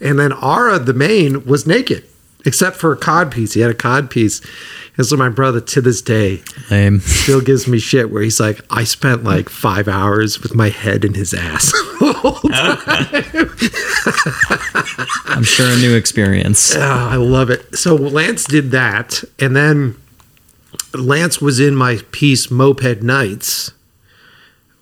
[0.00, 2.04] And then Ara, the main, was naked,
[2.44, 3.52] except for a cod piece.
[3.52, 4.40] He had a cod piece.
[5.00, 7.00] And so my brother, to this day, Lame.
[7.00, 11.06] still gives me shit where he's like, I spent like five hours with my head
[11.06, 11.72] in his ass.
[15.26, 16.76] I'm sure a new experience.
[16.82, 17.76] Ah, I love it.
[17.78, 19.96] So Lance did that, and then
[20.92, 23.72] Lance was in my piece Moped Nights,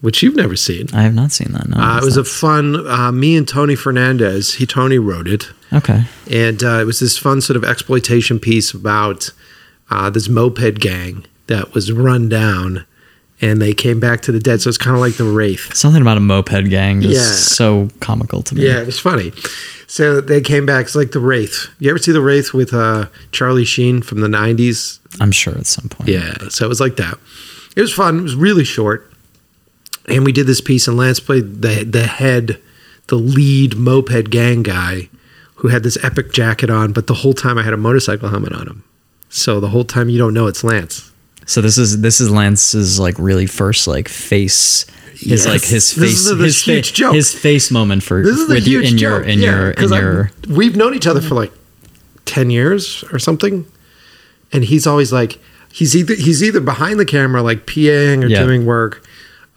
[0.01, 0.87] which you've never seen.
[0.93, 1.69] I have not seen that.
[1.69, 2.87] No, Uh, it was a fun.
[2.89, 4.55] Uh, me and Tony Fernandez.
[4.55, 6.07] He Tony wrote it, okay.
[6.29, 9.31] and uh, it was this fun sort of exploitation piece about
[9.91, 12.85] uh, this moped gang that was run down,
[13.41, 14.61] and they came back to the dead.
[14.61, 15.75] So it's kind of like the wraith.
[15.75, 17.23] Something about a moped gang is Yeah.
[17.23, 18.67] so comical to me.
[18.67, 19.33] Yeah, it was funny.
[19.87, 20.87] So they came back.
[20.87, 21.69] It's like the wraith.
[21.79, 24.99] You ever see the wraith with uh, Charlie Sheen from the '90s?
[25.21, 26.11] I'm sure at some point.
[26.11, 27.19] Yeah, so it was like that.
[27.77, 28.19] It was fun.
[28.19, 29.11] It was really short,
[30.07, 32.61] and we did this piece, and Lance played the the head,
[33.07, 35.09] the lead moped gang guy,
[35.57, 38.53] who had this epic jacket on, but the whole time I had a motorcycle helmet
[38.53, 38.85] on him.
[39.29, 41.11] So the whole time you don't know it's Lance.
[41.47, 44.87] So this is this is Lance's like really first like face.
[45.13, 45.47] His Yes.
[45.47, 47.15] like his This face, is the his, fa- huge joke.
[47.15, 49.29] his face moment for This is you huge in your joke.
[49.29, 51.53] in Yeah, your in your We've known each other for like
[52.25, 53.67] ten years or something,
[54.53, 55.39] and he's always like
[55.73, 58.45] he's either he's either behind the camera like PAing or Yeah.
[58.45, 59.03] doing work,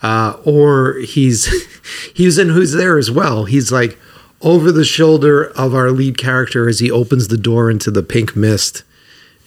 [0.02, 1.48] uh, or he's
[2.14, 3.46] he's in who's there as well.
[3.46, 4.00] He's like
[4.42, 8.36] over the shoulder of our lead character as he opens the door into the pink
[8.36, 8.82] mist,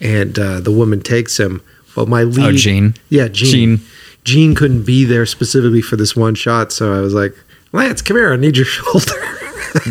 [0.05, 1.61] and uh, the woman takes him.
[1.97, 2.95] Well, my lead, Oh, Gene.
[3.09, 3.51] yeah, Gene.
[3.79, 3.81] Gene.
[4.25, 7.35] Gene couldn't be there specifically for this one shot, so I was like,
[7.73, 9.13] Lance, come here, I need your shoulder.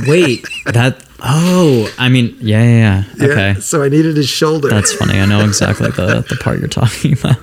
[0.08, 3.04] wait that oh I mean yeah yeah, yeah.
[3.18, 4.70] Yeah, okay So I needed his shoulder.
[4.70, 7.36] that's funny I know exactly the the part you're talking about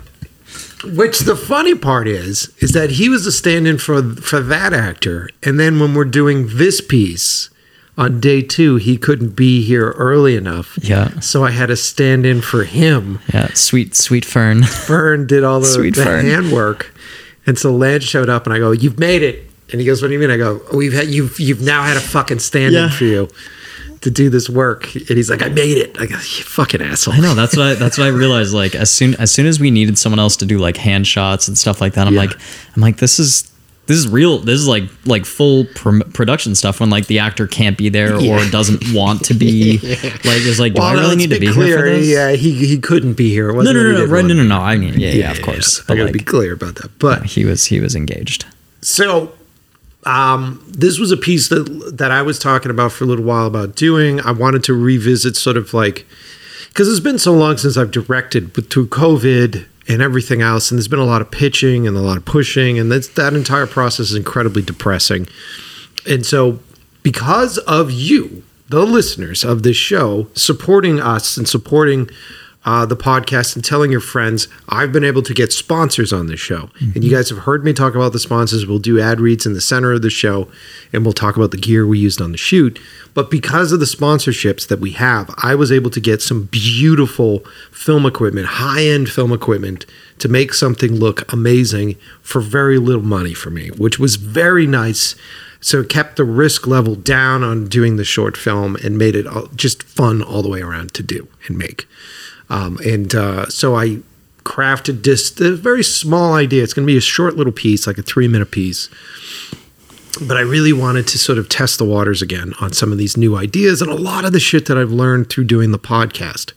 [0.96, 5.28] Which the funny part is, is that he was a stand-in for for that actor,
[5.42, 7.50] and then when we're doing this piece
[7.98, 10.78] on day two, he couldn't be here early enough.
[10.82, 13.18] yeah So I had to stand in for him.
[13.32, 16.24] yeah sweet sweet fern Fern did all the, Sweet the Fern.
[16.26, 16.94] handwork,
[17.46, 20.08] and so Lance showed up, and I go, "You've made it." And he goes, "What
[20.08, 22.90] do you mean?" I go, "We've had you've you've now had a fucking stand-in Yeah.
[22.90, 23.28] for you
[24.02, 27.14] to do this work." And he's like, "I made it." I go, "You fucking asshole."
[27.14, 28.52] I know that's what I, that's what I realized.
[28.54, 31.48] Like as soon as soon as we needed someone else to do like hand shots
[31.48, 32.20] and stuff like that, I'm Yeah.
[32.20, 32.32] like
[32.76, 33.49] I'm like this is
[33.90, 34.38] this is real.
[34.38, 38.20] This is like like full pr- production stuff when like the actor can't be there
[38.20, 38.36] Yeah.
[38.46, 39.78] or doesn't want to be.
[40.30, 41.66] Like it's like do I really need to be clear.
[41.66, 42.06] here for this?
[42.06, 43.52] Yeah, he he couldn't be here.
[43.52, 44.58] No, no, no, no, right, no, no, no.
[44.60, 45.80] I mean, yeah, yeah, of course.
[45.88, 46.96] I gotta like, be clear about that.
[47.00, 48.44] But he was he was engaged.
[48.80, 49.32] so
[50.04, 51.64] um, this was a piece that
[51.98, 54.20] that I was talking about for a little while about doing.
[54.20, 56.06] I wanted to revisit sort of like
[56.68, 60.78] because it's been so long since I've directed, but through COVID and everything else, and
[60.78, 63.66] there's been a lot of pitching and a lot of pushing, and that's that entire
[63.66, 65.26] process is incredibly depressing.
[66.08, 66.60] And so,
[67.02, 72.08] because of you, the listeners of this show, supporting us and supporting
[72.64, 76.40] uh, the podcast and telling your friends, I've been able to get sponsors on this
[76.40, 76.68] show.
[76.78, 78.66] And you guys have heard me talk about the sponsors.
[78.66, 80.46] We'll do ad reads in the center of the show
[80.92, 82.78] and we'll talk about the gear we used on the shoot.
[83.14, 87.38] But because of the sponsorships that we have, I was able to get some beautiful
[87.72, 89.86] film equipment, high end film equipment
[90.18, 95.14] to make something look amazing for very little money for me, which was very nice.
[95.62, 99.26] So it kept the risk level down on doing the short film and made it
[99.26, 101.86] all- just fun all the way around to do and make.
[102.50, 104.00] Um, and uh, so I
[104.44, 106.62] crafted this a very small idea.
[106.62, 108.88] It's going to be a short little piece, like a three minute piece.
[110.20, 113.16] But I really wanted to sort of test the waters again on some of these
[113.16, 116.52] new ideas and a lot of the shit that I've learned through doing the podcast.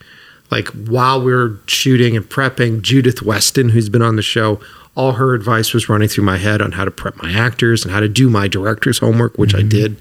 [0.49, 4.59] Like while we are shooting and prepping, Judith Weston, who's been on the show,
[4.95, 7.93] all her advice was running through my head on how to prep my actors and
[7.93, 9.97] how to do my director's homework, which I did.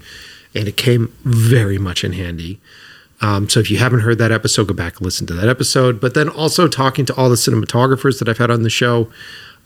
[0.55, 2.59] And it came very much in handy.
[3.23, 5.99] Um, so if you haven't heard that episode, go back and listen to that episode.
[6.01, 9.09] But then also talking to all the cinematographers that I've had on the show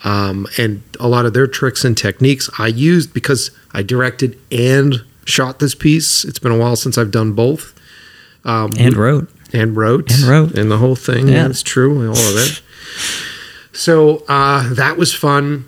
[0.04, 5.04] um, and a lot of their tricks and techniques I used because I directed and
[5.26, 6.24] shot this piece.
[6.24, 7.74] It's been a while since I've done both
[8.46, 9.28] And wrote.
[9.54, 10.54] and wrote And wrote.
[10.56, 11.28] and the whole thing.
[11.28, 11.34] Yeah.
[11.36, 12.62] Yeah, it's true, all of it.
[13.74, 15.66] So uh, that was fun,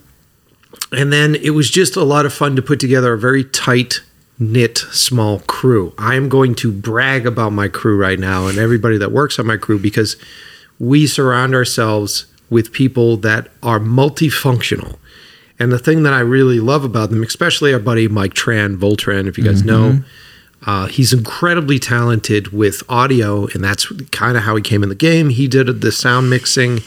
[0.92, 4.02] and then it was just a lot of fun to put together a very tight
[4.40, 5.94] knit small crew.
[5.98, 9.46] I am going to brag about my crew right now and everybody that works on
[9.46, 10.16] my crew because
[10.80, 14.98] we surround ourselves with people that are multifunctional.
[15.60, 19.28] And the thing that I really love about them, especially our buddy Mike Tran, Voltran,
[19.28, 20.00] if you guys know,
[20.66, 24.96] uh, he's incredibly talented with audio, and that's kind of how he came in the
[24.96, 25.30] game.
[25.30, 26.80] He did the sound mixing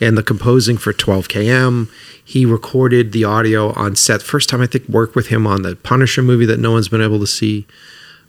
[0.00, 1.88] and the composing for 12KM.
[2.28, 4.20] He recorded the audio on set.
[4.20, 7.00] First time I think worked with him on the Punisher movie that no one's been
[7.00, 7.66] able to see.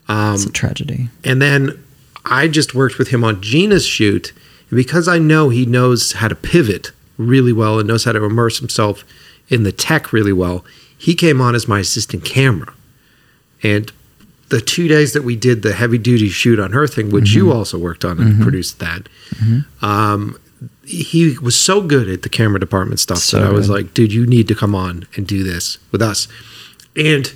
[0.07, 1.09] Um, it's a tragedy.
[1.25, 1.83] And then
[2.23, 4.31] I just worked with him on Gina's shoot.
[4.69, 8.23] And because I know he knows how to pivot really well and knows how to
[8.23, 9.03] immerse himself
[9.49, 10.63] in the tech really well,
[10.97, 12.73] he came on as my assistant camera.
[13.63, 13.91] And
[14.47, 17.47] the two days that we did the heavy duty shoot on her thing, which you
[17.47, 17.57] mm-hmm.
[17.57, 18.43] also worked on and mm-hmm.
[18.43, 19.85] produced that, mm-hmm.
[19.85, 20.39] um,
[20.89, 23.73] he was so good at the camera department stuff So that I was good.
[23.73, 26.27] like, dude, you need to come on and do this with us.
[26.95, 27.31] And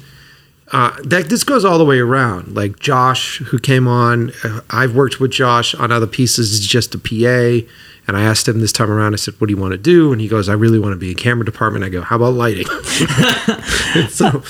[0.71, 2.55] uh, that this goes all the way around.
[2.55, 6.51] Like Josh, who came on, uh, I've worked with Josh on other pieces.
[6.57, 7.67] He's just a PA.
[8.05, 10.11] And I asked him this time around, I said, What do you want to do?
[10.11, 11.85] And he goes, I really want to be in camera department.
[11.85, 12.67] I go, How about lighting?
[14.09, 14.43] so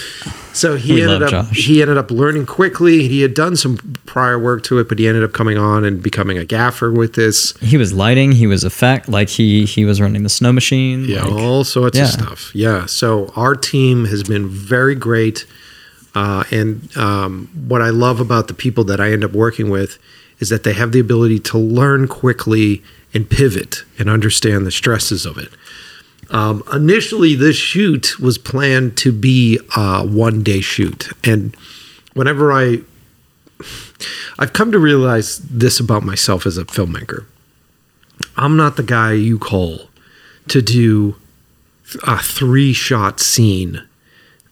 [0.53, 1.65] so he We ended up Josh.
[1.65, 3.07] he ended up learning quickly.
[3.07, 6.01] He had done some prior work to it, but he ended up coming on and
[6.01, 7.57] becoming a gaffer with this.
[7.57, 8.33] He was lighting.
[8.33, 9.09] He was effect.
[9.09, 11.05] Like he he was running the snow machine.
[11.05, 12.03] Yeah, like- all sorts yeah.
[12.05, 12.55] of stuff.
[12.55, 12.85] Yeah.
[12.85, 15.45] So our team has been very great.
[16.15, 19.97] Uh, and um, what I love about the people that I end up working with
[20.39, 25.25] is that they have the ability to learn quickly and pivot and understand the stresses
[25.25, 25.49] of it.
[26.29, 31.09] Um, initially, this shoot was planned to be a one day shoot.
[31.23, 31.55] And
[32.13, 32.79] whenever I,
[34.39, 37.25] I've come to realize this about myself as a filmmaker.
[38.35, 39.89] I'm not the guy you call
[40.47, 41.15] to do
[42.07, 43.83] a three shot scene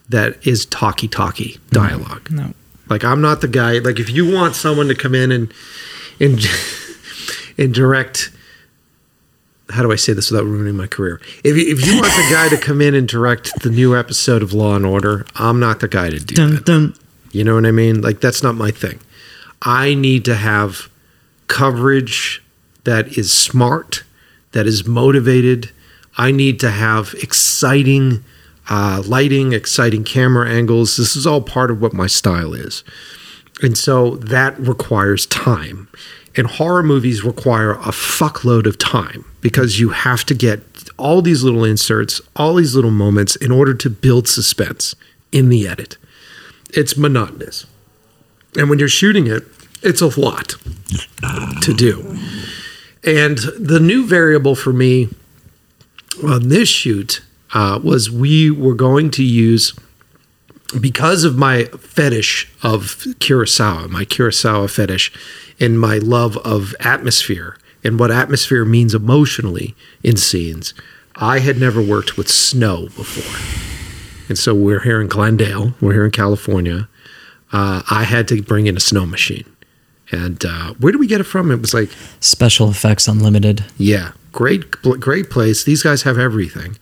[0.08, 2.30] that is talkie talkie dialogue.
[2.30, 2.54] No.
[2.88, 3.78] Like I'm not the guy.
[3.78, 5.52] Like if you want someone to come in and
[6.20, 6.38] and
[7.58, 8.30] and direct.
[9.72, 11.20] How do I say this without ruining my career?
[11.44, 14.42] If you, if you want the guy to come in and direct the new episode
[14.42, 16.64] of Law and Order, I'm not the guy to do Dun, that.
[16.64, 16.94] dun.
[17.32, 18.00] You know what I mean?
[18.00, 19.00] Like that's not my thing.
[19.62, 20.88] I need to have
[21.46, 22.42] coverage
[22.84, 24.04] that is smart,
[24.52, 25.70] that is motivated.
[26.18, 28.24] I need to have exciting
[28.68, 30.96] uh, lighting, exciting camera angles.
[30.96, 32.84] This is all part of what my style is.
[33.62, 35.88] And so that requires time.
[36.36, 40.60] And horror movies require a fuckload of time because you have to get
[40.98, 44.94] all these little inserts, all these little moments in order to build suspense
[45.30, 45.96] in the edit.
[46.70, 47.66] It's monotonous.
[48.56, 49.44] And when you're shooting it,
[49.82, 50.54] it's a lot
[51.62, 52.18] to do.
[53.04, 55.08] And the new variable for me
[56.22, 59.74] on this shoot uh, was we were going to use
[60.80, 65.12] because of my fetish of Kurosawa, my Kurosawa fetish,
[65.62, 70.74] and my love of atmosphere and what atmosphere means emotionally in scenes.
[71.16, 73.38] I had never worked with snow before.
[74.28, 76.88] And so we're here in Glendale, we're here in California.
[77.52, 79.44] Uh, I had to bring in a snow machine.
[80.10, 81.50] And uh, where did we get it from?
[81.50, 83.64] It was like Special effects unlimited.
[83.78, 85.64] yeah, great, great place.
[85.64, 86.76] These guys have everything,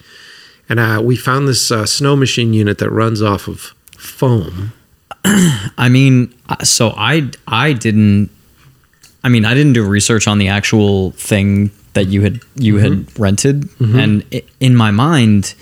[0.69, 4.73] and uh, we found this uh, snow machine unit that runs off of foam.
[5.25, 8.31] I mean, uh, so I I didn't.
[9.23, 12.93] I mean, I didn't do research on the actual thing that you had you had
[12.93, 13.23] mm-hmm.
[13.23, 13.99] rented, mm-hmm.
[13.99, 15.55] and i in my mind,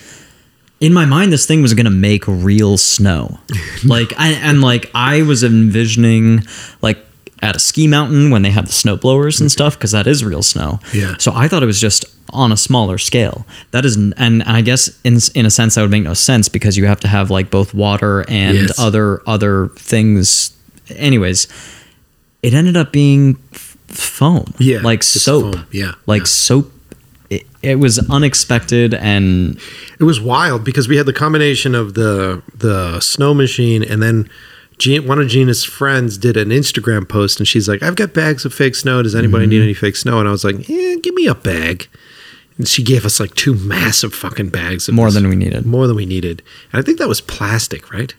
[0.81, 3.39] in my mind, this thing was gonna make real snow.
[3.85, 6.43] like, I, and like I was envisioning
[6.83, 6.99] like
[7.41, 9.53] at a ski mountain when they have the snow blowers and mm-hmm.
[9.53, 10.81] stuff because that is real snow.
[10.93, 11.17] Yeah.
[11.19, 13.47] So I thought it was just on a smaller scale.
[13.71, 16.49] That is, and, and I guess in in a sense that would make no sense
[16.49, 18.79] because you have to have like both water and Yes.
[18.79, 20.53] other other things.
[20.91, 21.49] Anyways,
[22.43, 23.35] it ended up being
[23.89, 24.55] foam.
[24.59, 25.55] Yeah, like soap.
[25.55, 26.27] foam, yeah, like yeah.
[26.27, 26.73] soap.
[27.31, 29.61] It, it was unexpected and
[30.01, 34.31] It was wild because we had the combination of the the snow machine, and then
[34.79, 38.45] Jean, one of Gina's friends did an Instagram post, and she's like, "I've got bags
[38.45, 39.03] of fake snow.
[39.03, 39.65] Does anybody need mm-hmm.
[39.65, 41.89] any fake snow?" And I was like, "Yeah, give me a bag."
[42.57, 45.67] And she gave us like two massive fucking bags of more this- than we needed.
[45.67, 48.15] more than we needed, and I think that was plastic, right?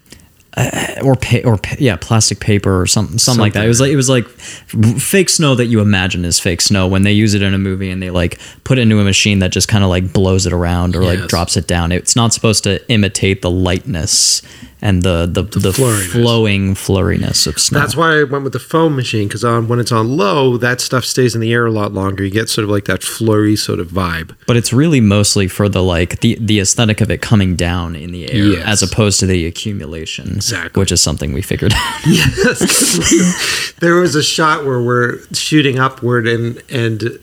[0.58, 3.66] Uh, or pa- or pa- yeah, plastic paper or something, something, like that.
[3.66, 7.04] It was like it was like fake snow that you imagine is fake snow when
[7.04, 9.52] they use it in a movie and they like put it into a machine that
[9.52, 11.92] just kind of like blows it around or like drops it down.
[11.92, 14.42] It's not supposed to imitate the lightness
[14.82, 16.12] and the the, the, flurriness.
[16.12, 17.80] flowing flurriness of snow.
[17.80, 20.80] That's why I went with the foam machine because on when it's on low, that
[20.82, 22.24] stuff stays in the air a lot longer.
[22.24, 24.36] You get sort of like that flurry sort of vibe.
[24.48, 28.12] but it's really mostly for the like the the aesthetic of it coming down in
[28.12, 28.64] the air Yes.
[28.66, 30.80] as opposed to the accumulation, Exactly.
[30.80, 31.96] which is something we figured out.
[32.08, 37.20] Yes, there was a shot where we're shooting upward and and.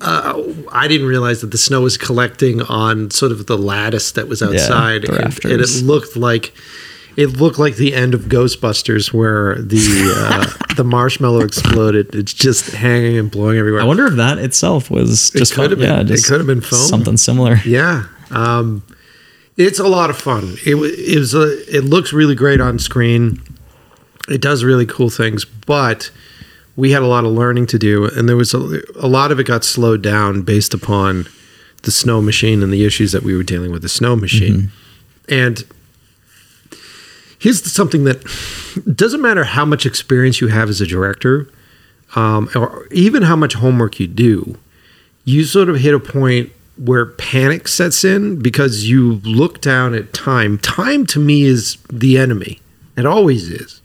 [0.00, 4.28] Uh, I didn't realize that the snow was collecting on sort of the lattice that
[4.28, 6.54] was outside, the and, and it looked like
[7.16, 12.14] it looked like the end of Ghostbusters, where the uh, the marshmallow exploded.
[12.14, 13.80] It's just hanging and blowing everywhere.
[13.82, 16.06] I wonder if that itself was just could have been.
[16.06, 16.78] yeah, It could have been foam.
[16.78, 17.56] something similar.
[17.64, 18.04] Yeah.
[18.30, 18.84] Um,
[19.56, 20.54] it's a lot of fun.
[20.64, 23.42] It, it was a, it looks really great on screen.
[24.28, 26.12] It does really cool things, but
[26.78, 29.40] we had a lot of learning to do, and there was a, a lot of
[29.40, 31.26] it got slowed down based upon
[31.82, 34.70] the snow machine and the issues that we were dealing with the snow machine.
[35.28, 35.64] And
[37.38, 38.24] here's something that
[38.94, 41.48] doesn't matter how much experience you have as a director,
[42.14, 44.56] um, or even how much homework you do
[45.28, 50.14] you sort of hit a point where panic sets in because you look down at
[50.14, 50.56] time.
[50.56, 52.60] Time to me is the enemy.
[52.96, 53.82] It always is.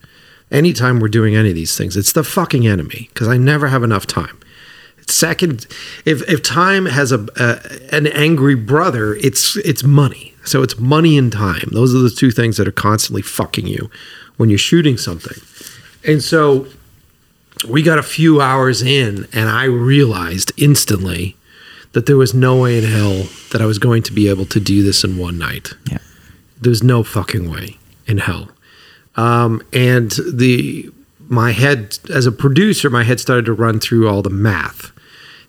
[0.53, 3.83] Anytime we're doing any of these things, it's the fucking enemy because I never have
[3.83, 4.39] enough time.
[5.07, 5.67] Second,
[6.05, 10.33] if if time has a, a an angry brother, it's it's money.
[10.45, 11.69] So it's money and time.
[11.71, 13.89] Those are the two things that are constantly fucking you
[14.37, 15.41] when you're shooting something.
[16.05, 16.67] And so
[17.67, 21.35] we got a few hours in, and I realized instantly
[21.93, 24.59] that there was no way in hell that I was going to be able to
[24.59, 25.73] do this in one night.
[25.89, 25.99] Yeah.
[26.59, 27.77] There's no fucking way
[28.07, 28.49] in hell.
[29.15, 30.89] Um, and the
[31.29, 34.91] my head as a producer, my head started to run through all the math.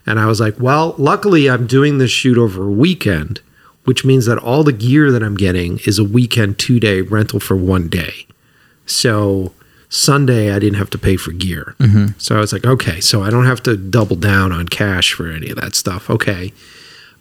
[0.06, 3.40] And I was like, well, luckily I'm doing this shoot over a weekend,
[3.84, 7.40] which means that all the gear that I'm getting is a weekend two day rental
[7.40, 8.26] for one day.
[8.86, 9.52] So
[9.88, 11.74] Sunday I didn't have to pay for gear.
[12.18, 15.30] So I was like, okay, so I don't have to double down on cash for
[15.30, 16.10] any of that stuff.
[16.10, 16.52] Okay.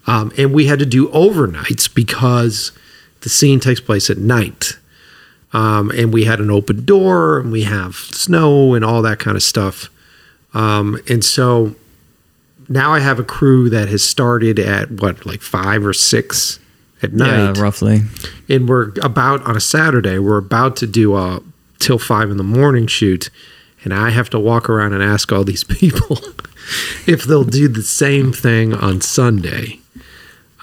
[0.06, 2.72] Um, and we had to do overnights because
[3.22, 4.76] the scene takes place at night.
[5.54, 9.36] Um, and we had an open door and we have snow and all that kind
[9.36, 9.88] of stuff.
[10.52, 11.74] Um, and so
[12.68, 16.58] now I have a crew that has started at what, like five or six
[17.02, 18.00] at night Yeah, roughly.
[18.48, 20.18] and we're about on a Saturday.
[20.18, 21.40] We're about to do a
[21.78, 23.30] till five in the morning shoot,
[23.84, 26.18] and I have to walk around and ask all these people
[27.06, 29.80] if they'll do the same thing on Sunday.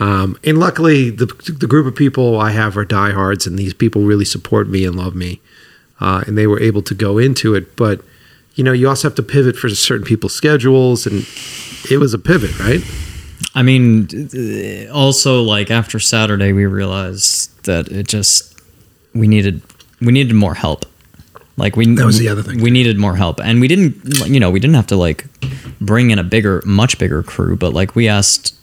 [0.01, 1.27] Um, and luckily, the
[1.59, 4.95] the group of people I have are diehards, and these people really support me and
[4.95, 5.39] love me,
[5.99, 7.75] uh, and they were able to go into it.
[7.75, 8.01] But
[8.55, 11.25] you know, you also have to pivot for certain people's schedules, and
[11.91, 12.81] it was a pivot, right?
[13.53, 14.07] I mean,
[14.91, 18.59] also like after Saturday, we realized that it just
[19.13, 19.61] we needed
[19.99, 20.85] we needed more help.
[21.57, 22.73] Like we That was the other thing, We too.
[22.73, 23.95] needed more help, and we didn't.
[24.27, 25.25] You know, we didn't have to like
[25.79, 28.55] bring in a bigger, much bigger crew, but like we asked,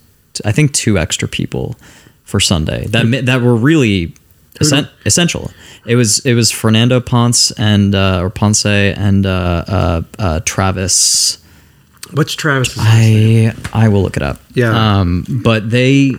[0.45, 1.77] I think two extra people
[2.25, 4.15] for Sunday that that were really
[4.61, 5.51] essen- essential.
[5.87, 11.39] It was it was Fernando Ponce and uh, or Ponce and uh, uh, uh, Travis.
[12.13, 12.75] What's Travis?
[12.79, 14.41] I I will look it up.
[14.55, 15.01] Yeah.
[15.01, 16.13] Um, but they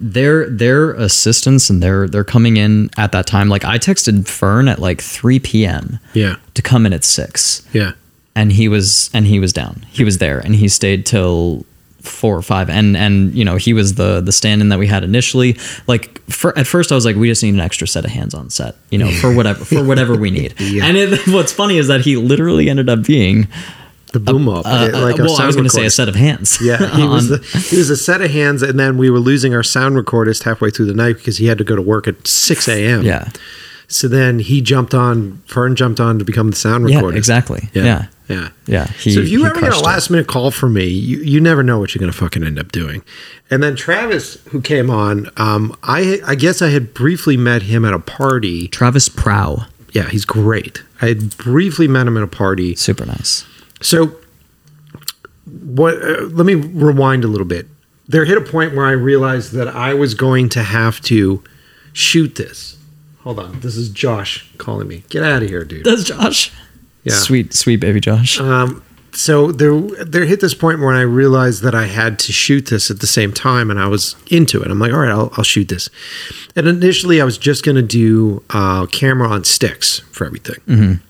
[0.00, 3.48] their their assistants and they're they're coming in at that time.
[3.48, 5.98] Like I texted Fern at like 3 p.m.
[6.14, 7.92] yeah, to come in at six, yeah.
[8.34, 9.86] and he was and he was down.
[9.90, 11.66] He was there, and he stayed till
[12.08, 15.04] four or five and and you know he was the the stand-in that we had
[15.04, 15.56] initially
[15.86, 18.34] like for at first i was like we just need an extra set of hands
[18.34, 20.86] on set you know for whatever for whatever we need Yeah.
[20.86, 23.48] and it, what's funny is that he literally ended up being
[24.12, 26.14] The boom up, uh, like uh, well i was going to say a set of
[26.14, 27.38] hands Yeah, he was the,
[27.70, 30.70] he was a set of hands, and then we were losing our sound recordist halfway
[30.70, 33.02] through the night because he had to go to work at six a.m.
[33.02, 33.28] yeah
[33.88, 35.42] So then he jumped on.
[35.46, 37.84] Fern jumped on to become the sound yeah exactly Yeah.
[37.84, 38.50] yeah Yeah.
[38.66, 41.40] yeah, he, so if you ever get a last minute call from me, you, you
[41.40, 43.02] never know what you're going to fucking end up doing.
[43.50, 47.86] And then Travis, who came on, um, I I guess I had briefly met him
[47.86, 48.68] at a party.
[48.68, 50.82] travis prow Yeah, he's great.
[51.00, 52.74] I had briefly met him at a party.
[52.74, 53.46] super nice
[53.80, 54.16] So,
[55.46, 55.94] what?
[55.94, 57.66] Uh, let me rewind a little bit.
[58.06, 61.42] There hit a point where I realized that I was going to have to
[61.94, 62.76] shoot this.
[63.20, 65.04] Hold on, this is Josh calling me.
[65.08, 65.84] Get out of here, dude.
[65.84, 66.52] that's josh
[67.04, 67.14] Yeah.
[67.14, 68.82] sweet sweet baby josh Um,
[69.12, 72.90] so there, there hit this point where I realized that I had to shoot this
[72.90, 74.70] at the same time, and I was into it.
[74.70, 75.88] I'm like, all right, I'll, I'll shoot this.
[76.54, 81.00] And initially, I was just going to do uh, camera on sticks for everything.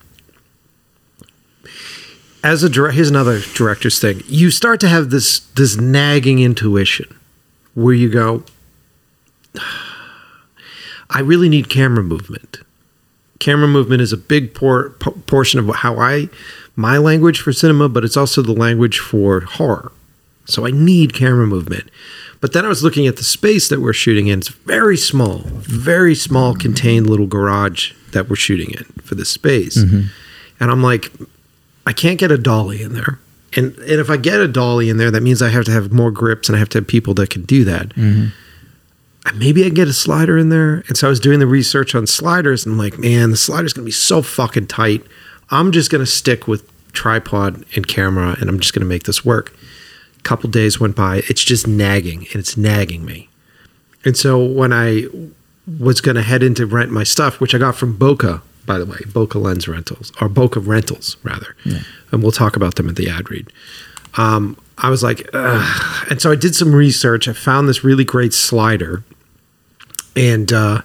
[2.45, 7.15] As a here's another director's thing: you start to have this this nagging intuition,
[7.75, 8.45] where you go,
[11.11, 12.61] I really need camera movement
[13.39, 14.91] camera movement is a big por-
[15.27, 16.29] portion of how I
[16.77, 19.91] my language for cinema, but it's also the language for horror.
[20.45, 21.91] So I need camera movement.
[22.41, 24.39] But then I was looking at the space that we're shooting in.
[24.39, 29.77] It's very small, very small, contained little garage that we're shooting in for this space.
[29.77, 30.03] Mm-hmm.
[30.61, 31.13] And I'm like,
[31.85, 33.19] I can't get a dolly in there.
[33.57, 35.93] And and if I get a dolly in there, that means I have to have
[35.93, 38.29] more grips and I have to have people that can do that mm-hmm.
[39.35, 40.85] Maybe I can get a slider in there.
[40.89, 43.73] And so I was doing the research on sliders and I'm like, man, the slider's
[43.73, 45.05] gonna be so fucking tight.
[45.51, 49.55] I'm just gonna stick with tripod and camera and I'm just gonna make this work.
[50.19, 53.29] A couple days went by, it's just nagging and it's nagging me.
[54.05, 55.07] And so when I
[55.79, 58.87] was gonna head in to rent my stuff, which I got from Boca, by the
[58.87, 61.57] way, Boca Lens Rentals, or Boca Rentals rather.
[62.13, 63.51] And we'll talk about them at the ad read.
[64.17, 66.07] Um, I was like, Ugh.
[66.11, 67.29] and so I did some research.
[67.29, 69.03] I found this really great slider
[70.19, 70.83] and uh,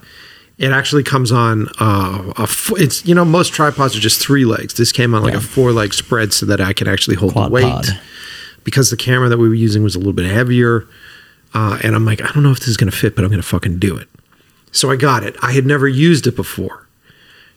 [0.58, 4.46] it actually comes on uh, a f- it's you know most tripods are just three
[4.46, 5.40] legs this came on like Yeah.
[5.40, 7.86] a four leg spread so that i could actually hold Quad the weight pod.
[8.64, 10.88] because the camera that we were using was a little bit heavier.
[11.56, 13.30] Uh, and I'm like, I don't know if this is going to fit, but I'm
[13.30, 14.08] going to fucking do it.
[14.72, 15.36] So I got it.
[15.44, 16.88] I had never used it before.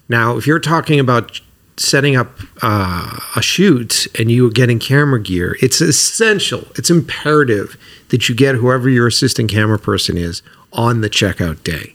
[0.07, 1.41] Now, if you're talking about
[1.79, 7.77] setting up uh, a shoot and you are getting camera gear, it's essential, it's imperative
[8.09, 11.95] that you get whoever your assistant camera person is on the checkout day.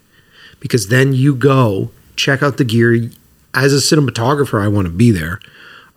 [0.59, 3.09] Because then you go check out the gear.
[3.53, 5.39] As a cinematographer, I want to be there.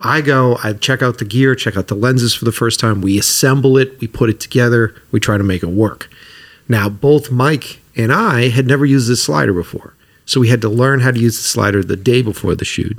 [0.01, 3.01] I go, I check out the gear, check out the lenses for the first time.
[3.01, 6.09] We assemble it, we put it together, we try to make it work.
[6.67, 9.93] Now, both Mike and I had never used this slider before.
[10.25, 12.97] So we had to learn how to use the slider the day before the shoot.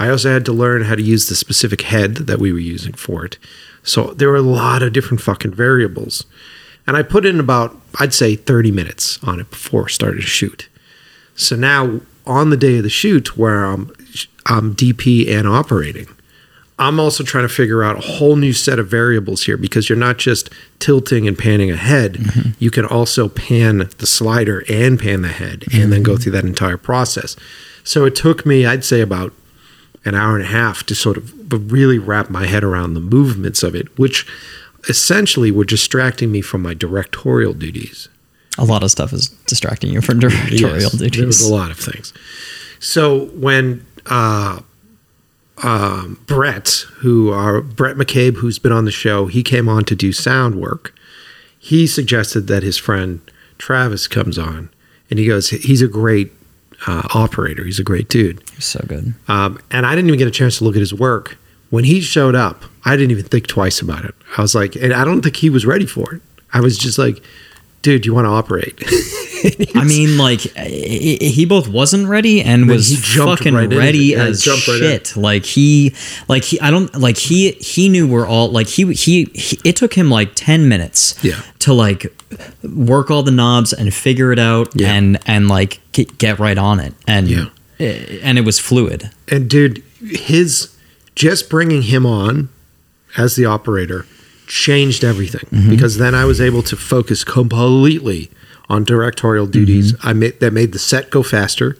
[0.00, 2.94] I also had to learn how to use the specific head that we were using
[2.94, 3.36] for it.
[3.82, 6.24] So there were a lot of different fucking variables.
[6.86, 10.26] And I put in about, I'd say, 30 minutes on it before I started to
[10.26, 10.70] shoot.
[11.34, 13.94] So now on the day of the shoot, where I'm,
[14.46, 16.08] I'm DP and operating,
[16.78, 19.98] I'm also trying to figure out a whole new set of variables here because you're
[19.98, 20.48] not just
[20.78, 22.14] tilting and panning ahead.
[22.14, 22.50] Mm-hmm.
[22.58, 25.90] You can also pan the slider and pan the head and mm-hmm.
[25.90, 27.36] then go through that entire process.
[27.84, 29.34] So it took me, I'd say, about
[30.04, 33.62] an hour and a half to sort of really wrap my head around the movements
[33.62, 34.26] of it, which
[34.88, 38.08] essentially were distracting me from my directorial duties.
[38.58, 41.18] A lot of stuff is distracting you from directorial yes, duties.
[41.18, 42.12] There was a lot of things.
[42.78, 44.60] So when uh,
[45.62, 49.94] um, Brett, who are Brett McCabe, who's been on the show, he came on to
[49.94, 50.94] do sound work.
[51.58, 53.20] He suggested that his friend
[53.58, 54.70] Travis comes on,
[55.10, 56.32] and he goes, he's a great
[56.86, 57.64] uh, operator.
[57.64, 58.42] He's a great dude.
[58.54, 59.14] He's so good.
[59.28, 61.36] Um, and I didn't even get a chance to look at his work
[61.70, 62.64] when he showed up.
[62.84, 64.14] I didn't even think twice about it.
[64.36, 66.22] I was like, and I don't think he was ready for it.
[66.52, 67.22] I was just like,
[67.82, 68.82] dude, you want to operate?
[69.74, 75.16] I mean, like he both wasn't ready and was fucking right ready as shit.
[75.16, 75.94] Right like he,
[76.28, 79.58] like he, I don't like he he knew we're all like he, he he.
[79.64, 81.40] It took him like ten minutes, yeah.
[81.60, 82.06] to like
[82.62, 84.92] work all the knobs and figure it out yeah.
[84.92, 87.46] and and like get, get right on it and yeah.
[87.78, 89.10] Eh, and it was fluid.
[89.28, 90.76] And dude, his
[91.14, 92.50] just bringing him on
[93.16, 94.06] as the operator
[94.50, 95.70] changed everything mm-hmm.
[95.70, 98.30] because then I was able to focus completely
[98.68, 99.92] on directorial duties.
[99.92, 100.08] Mm-hmm.
[100.08, 101.78] I made that made the set go faster.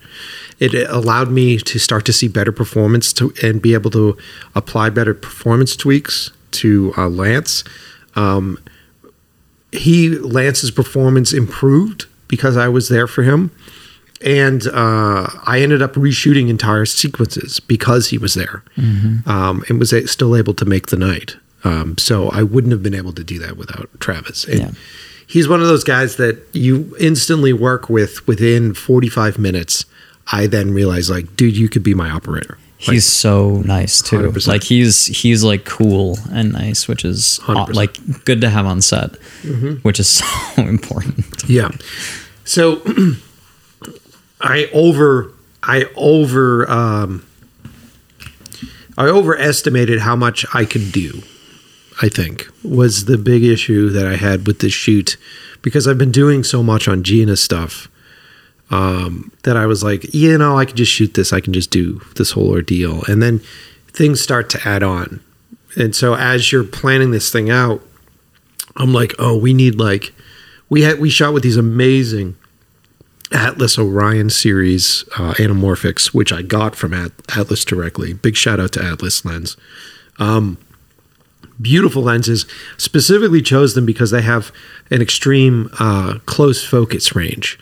[0.60, 4.16] It allowed me to start to see better performance to, and be able to
[4.54, 7.64] apply better performance tweaks to uh, Lance.
[8.14, 8.58] Um,
[9.72, 13.50] he Lance's performance improved because I was there for him,
[14.20, 19.28] and uh, I ended up reshooting entire sequences because he was there, mm-hmm.
[19.28, 21.36] um, and was still able to make the night.
[21.64, 24.44] Um, so I wouldn't have been able to do that without Travis.
[24.44, 24.70] And yeah.
[25.26, 29.84] he's one of those guys that you instantly work with within 45 minutes.
[30.32, 32.58] I then realized, like, dude, you could be my operator.
[32.86, 34.16] Like, he's so nice too.
[34.16, 34.46] 100%.
[34.46, 37.74] Like he's he's like cool and nice, which is 100%.
[37.74, 39.10] like good to have on set,
[39.42, 39.74] mm-hmm.
[39.82, 40.08] which is
[40.54, 41.26] so important.
[41.46, 41.68] Yeah.
[42.44, 42.80] So
[44.40, 45.30] I over
[45.62, 47.26] I over um,
[48.96, 51.22] I overestimated how much I could do
[52.02, 55.16] I think, was the big issue that I had with this shoot
[55.62, 57.88] because I've been doing so much on Gina stuff
[58.70, 61.32] um, that I was like, you know, I can just shoot this.
[61.32, 63.02] I can just do this whole ordeal.
[63.04, 63.40] And then
[63.88, 65.22] things start to add on.
[65.76, 67.82] And so as you're planning this thing out,
[68.76, 70.14] I'm like, oh, we need like,
[70.68, 72.36] we had, we shot with these amazing
[73.32, 78.12] Atlas Orion series uh, anamorphics, which I got from At- Atlas directly.
[78.12, 79.56] Big shout out to Atlas Lens.
[80.18, 80.58] Um,
[81.60, 82.46] beautiful lenses.
[82.76, 84.52] Specifically chose them because they have
[84.90, 87.58] an extreme uh, close focus range.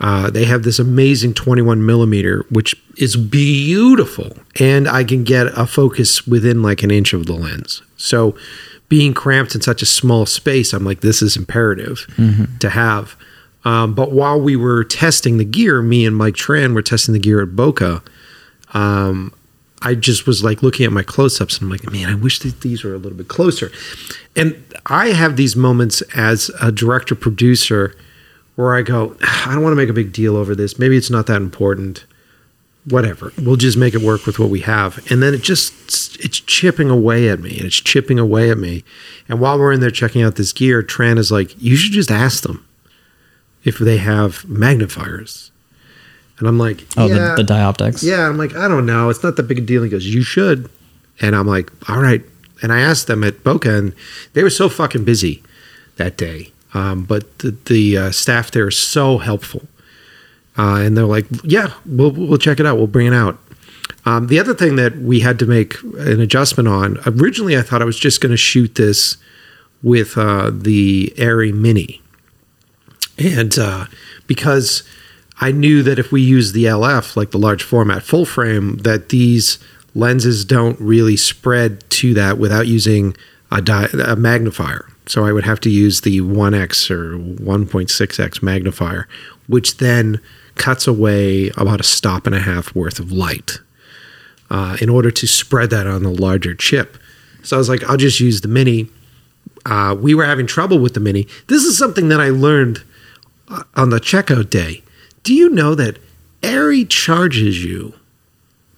[0.00, 5.66] Uh, they have this amazing 21 millimeter, which is beautiful, and I can get a
[5.66, 7.82] focus within like an inch of the lens.
[7.98, 8.34] So,
[8.88, 12.56] being cramped in such a small space, I'm like, this is imperative mm-hmm.
[12.58, 13.14] to have.
[13.64, 17.20] Um, but while we were testing the gear, me and Mike Tran were testing the
[17.20, 18.02] gear at Boca.
[18.72, 19.32] Um,
[19.82, 22.38] I just was like looking at my close ups and I'm like, man, I wish
[22.40, 23.70] that these were a little bit closer.
[24.36, 27.96] And I have these moments as a director producer
[28.56, 30.78] where I go, ah, I don't want to make a big deal over this.
[30.78, 32.04] Maybe it's not that important.
[32.84, 33.32] Whatever.
[33.38, 35.10] We'll just make it work with what we have.
[35.10, 38.84] And then it just, it's chipping away at me and it's chipping away at me.
[39.28, 42.10] And while we're in there checking out this gear, Tran is like, you should just
[42.10, 42.66] ask them
[43.64, 45.49] if they have magnifiers
[46.40, 47.34] and I'm like, oh, yeah.
[47.36, 48.02] the, the dioptics.
[48.02, 49.10] Yeah, I'm like, I don't know.
[49.10, 49.82] It's not that big a deal.
[49.82, 50.68] He goes, you should.
[51.20, 52.22] And I'm like, all right.
[52.62, 53.94] And I asked them at Bokeh, and
[54.32, 55.42] they were so fucking busy
[55.96, 56.52] that day.
[56.74, 59.62] Um, but the, the uh, staff there is so helpful.
[60.58, 62.76] Uh, and they're like, yeah, we'll, we'll check it out.
[62.76, 63.38] We'll bring it out.
[64.06, 67.82] Um, the other thing that we had to make an adjustment on originally, I thought
[67.82, 69.16] I was just going to shoot this
[69.82, 72.00] with uh, the Arri Mini,
[73.18, 73.86] and uh,
[74.26, 74.82] because
[75.40, 79.08] I knew that if we use the LF, like the large format full frame, that
[79.08, 79.58] these
[79.94, 83.16] lenses don't really spread to that without using
[83.50, 84.86] a, di- a magnifier.
[85.06, 89.08] So I would have to use the 1x or 1.6x magnifier,
[89.48, 90.20] which then
[90.54, 93.58] cuts away about a stop and a half worth of light
[94.50, 96.98] uh, in order to spread that on the larger chip.
[97.42, 98.88] So I was like, I'll just use the mini.
[99.64, 101.26] Uh, we were having trouble with the mini.
[101.46, 102.82] This is something that I learned
[103.48, 104.82] uh, on the checkout day.
[105.22, 105.98] Do you know that
[106.42, 107.94] Arri charges you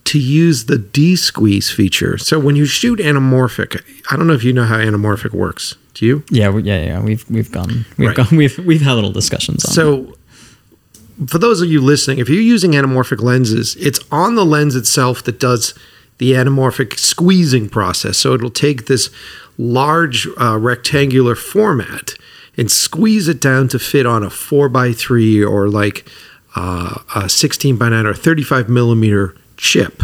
[0.05, 2.18] to use the D squeeze feature?
[2.18, 5.76] So when you shoot anamorphic, I don't know if you know how anamorphic works.
[5.95, 6.24] Do you?
[6.30, 7.01] Yeah, we, yeah, yeah.
[7.01, 8.16] We've we've gone, we've Right.
[8.16, 9.70] gone, we've we've had little discussions on.
[9.70, 9.74] it.
[9.74, 10.14] So,
[11.28, 15.22] for those of you listening, if you're using anamorphic lenses, it's on the lens itself
[15.24, 15.74] that does
[16.18, 18.16] the anamorphic squeezing process.
[18.18, 19.11] So, it'll take this
[19.59, 22.14] large uh, rectangular format
[22.57, 26.07] and squeeze it down to fit on a 4 by 3 or like
[26.55, 30.03] uh, a 16 by 9 or 35 millimeter chip.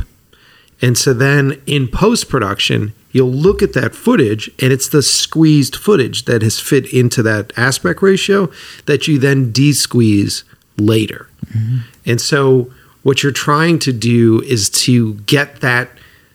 [0.81, 5.75] And so then in post production, you'll look at that footage and it's the squeezed
[5.77, 8.51] footage that has fit into that aspect ratio
[8.87, 10.45] that you then de squeeze
[10.77, 11.29] later.
[12.07, 12.71] And so
[13.03, 15.91] what you're trying to do is to get that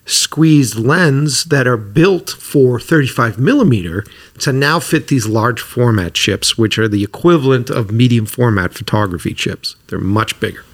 [0.06, 4.04] squeezed lens that are built for 35 millimeter
[4.40, 9.34] to now fit these large format chips, which are the equivalent of medium format photography
[9.34, 9.76] chips.
[9.88, 10.66] They're much bigger.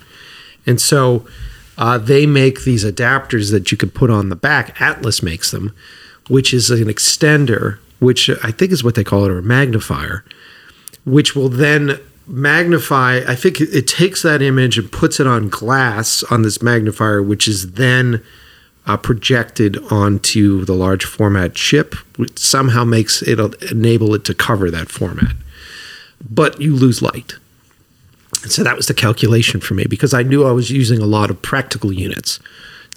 [0.66, 1.28] And so
[1.78, 4.82] uh, they make these adapters that you can put on the back.
[4.82, 5.76] Atlas makes them,
[6.28, 10.26] which is an extender, which I think is what they call it, or a magnifier,
[11.06, 13.22] which will then magnify.
[13.28, 17.48] I think it takes that image and puts it on glass on this magnifier, which
[17.48, 18.24] is then
[18.86, 23.40] uh, projected onto the large format chip, which somehow makes it
[23.72, 25.36] enable it to cover that format.
[26.30, 27.34] But you lose light.
[28.44, 31.06] And so that was the calculation for me because I knew I was using a
[31.06, 32.40] lot of practical units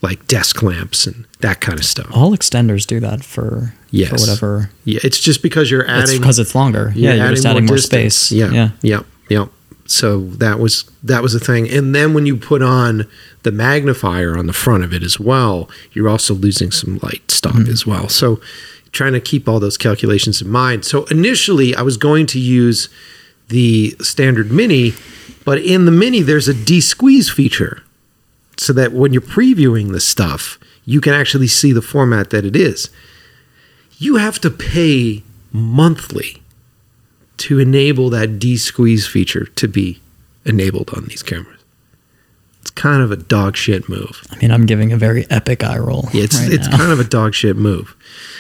[0.01, 2.09] like desk lamps and that kind of stuff.
[2.13, 4.09] all extenders do that for Yes.
[4.11, 4.71] for whatever.
[4.85, 6.93] Yeah, it's just because you're It's adding because it's longer.
[6.97, 8.15] Yeah, you're just adding more, distance.
[8.17, 8.33] space.
[8.33, 8.71] Yeah, yeah.
[8.83, 9.47] yeah, yeah.
[9.87, 11.69] So that was that was the thing.
[11.69, 13.07] And then when you put on
[13.43, 17.55] the magnifier on the front of it as well, you're also losing some light stop
[17.55, 17.71] Mm-hmm.
[17.71, 18.09] as well.
[18.09, 18.41] So
[18.93, 20.85] trying to keep all those calculations in mind.
[20.85, 22.89] So initially I was going to use
[23.49, 24.95] the standard mini,
[25.45, 27.83] but in the mini there's a de-squeeze feature
[28.57, 32.55] so that when you're previewing the stuff, you can actually see the format that it
[32.55, 32.91] is.
[33.99, 35.23] You have to pay
[35.53, 36.42] monthly
[37.43, 40.01] to enable that de-squeeze feature to be
[40.45, 41.59] enabled on these cameras.
[42.61, 44.23] It's kind of a dog shit move.
[44.31, 46.09] I mean, I'm giving a very epic eye roll.
[46.13, 46.77] Yeah, it's right it's now.
[46.77, 47.97] kind of a dog shit move.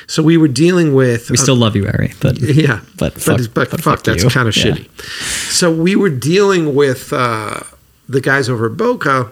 [0.06, 3.38] So we were dealing with we still love you, Arri, but yeah, but but, fuck-
[3.54, 4.64] but, but fuck, fuck that's kind of Yeah.
[4.74, 4.88] shitty.
[5.50, 7.60] So we were dealing with uh,
[8.08, 9.30] the guys over at Boca,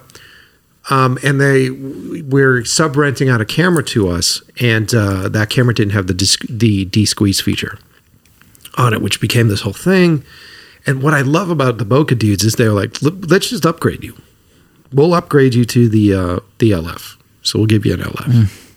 [0.90, 5.72] um, and they were sub renting out a camera to us, and uh, that camera
[5.74, 7.78] didn't have the dis- the de squeeze feature
[8.80, 10.24] on it, which became this whole thing.
[10.86, 14.16] And what I love about the Boca dudes is they're like, let's just upgrade you.
[14.92, 17.16] We'll upgrade you to the uh, the LF.
[17.42, 18.26] So we'll give you an LF.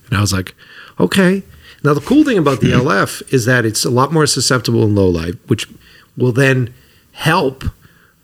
[0.09, 0.53] And I was like,
[0.99, 1.41] okay.
[1.83, 4.95] Now the cool thing about the LF is that it's a lot more susceptible in
[4.95, 5.67] low light, which
[6.15, 6.73] will then
[7.13, 7.63] help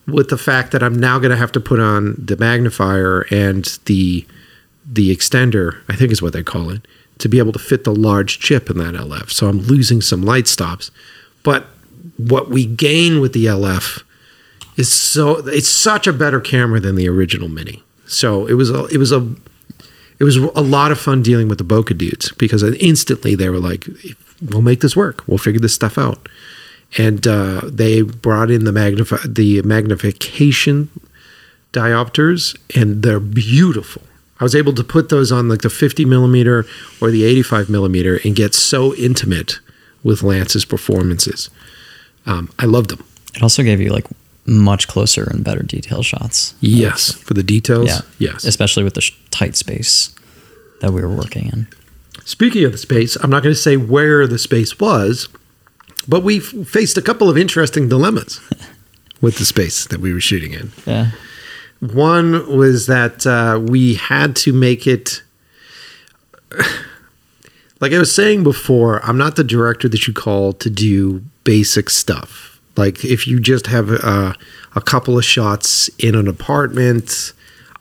[0.08, 3.66] with the fact that I'm now going to have to put on the magnifier and
[3.86, 4.26] the
[4.86, 6.88] the extender, I think is what they call it,
[7.20, 9.30] to be able to fit the large chip in that LF.
[9.30, 10.90] So I'm losing some light stops.
[11.44, 11.68] But
[12.18, 14.04] what we gain with the LF
[14.78, 17.84] is so it's such a better camera than the original Mini.
[18.08, 19.36] So it was a it was a
[20.20, 23.60] it was a lot of fun dealing with the Boca dudes because instantly they were
[23.60, 23.88] like,
[24.42, 25.24] "We'll make this work.
[25.28, 26.28] We'll figure this stuff out."
[26.98, 28.72] And uh, they brought in the
[29.26, 30.90] the magnification
[31.72, 34.02] diopters, and they're beautiful.
[34.40, 36.66] I was able to put those on like the 50 millimeter
[37.02, 39.60] or the 85 millimeter and get so intimate
[40.04, 41.50] with Lance's performances.
[42.26, 43.04] Um, I loved them.
[43.36, 44.06] it also gave you like
[44.46, 46.56] much closer and better detail shots.
[46.60, 47.88] Yes, for the details.
[47.88, 48.02] Yeah.
[48.18, 48.44] Yes.
[48.46, 50.14] Especially with the sh- tight space
[50.82, 51.68] that we were working in.
[52.26, 55.30] Speaking of the space, I'm not going to say where the space was,
[56.08, 58.40] but we faced a couple of interesting dilemmas
[59.22, 60.72] with the space that we were shooting in.
[60.86, 61.12] Yeah.
[61.80, 65.22] One was that uh, we had to make it.
[67.80, 71.90] Like I was saying before, I'm not the director that you call to do basic
[71.90, 72.60] stuff.
[72.76, 74.36] Like if you just have a,
[74.76, 77.34] a couple of shots in an apartment,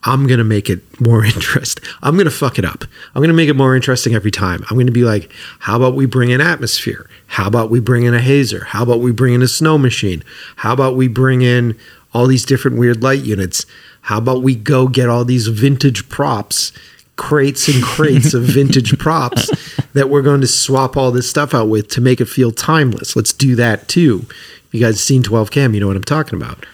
[0.04, 1.84] I'm to make it more interesting.
[2.02, 2.84] I'm to fuck it up.
[3.14, 4.64] I'm to make it more interesting every time.
[4.70, 5.30] I'm to be like,
[5.60, 7.08] how about we bring in atmosphere?
[7.26, 8.64] How about we bring in a hazer?
[8.64, 10.22] How about we bring in a snow machine?
[10.56, 11.76] How about we bring in
[12.14, 13.66] all these different weird light units?
[14.02, 16.72] How about we go get all these vintage props,
[17.18, 19.50] crates and crates of vintage props
[19.92, 23.14] that we're going to swap all this stuff out with to make it feel timeless?
[23.14, 24.24] Let's do that too.
[24.28, 26.64] If You guys seen 12 Cam, you know what I'm talking about.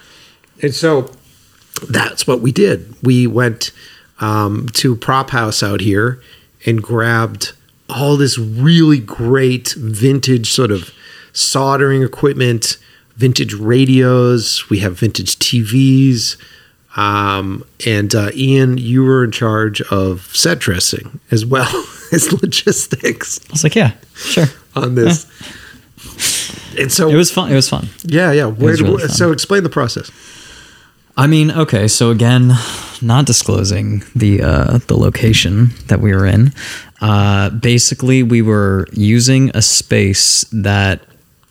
[0.61, 1.11] And so
[1.89, 2.95] that's what we did.
[3.03, 3.71] We went
[4.21, 6.21] um, to a prop house out here
[6.65, 7.51] and grabbed
[7.89, 10.91] all this really great vintage sort of
[11.33, 12.77] soldering equipment,
[13.17, 14.69] vintage radios.
[14.69, 16.37] We have vintage TVs.
[16.95, 21.67] Um, and uh, Ian, you were in charge of set dressing as well
[22.13, 24.45] as logistics I was like, yeah, sure.
[24.75, 25.25] on this.
[26.79, 27.51] And so, It was fun.
[27.51, 27.87] It was fun.
[28.05, 28.45] yeah, yeah.
[28.45, 30.11] Where, really where- so, explain the process.
[31.17, 32.51] I mean, okay, so again,
[33.01, 36.51] not disclosing the uh, the location that we were in.
[36.99, 40.99] Uh, basically, we were using a space that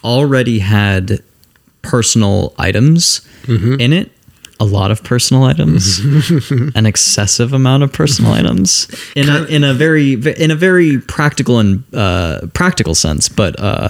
[0.03, 1.21] already had
[1.81, 4.11] personal items in it.
[4.61, 5.99] A lot of personal items,
[6.77, 8.87] an excessive amount of personal items,
[9.17, 13.29] in a in a very in a very practical and uh, practical sense.
[13.29, 13.89] But uh,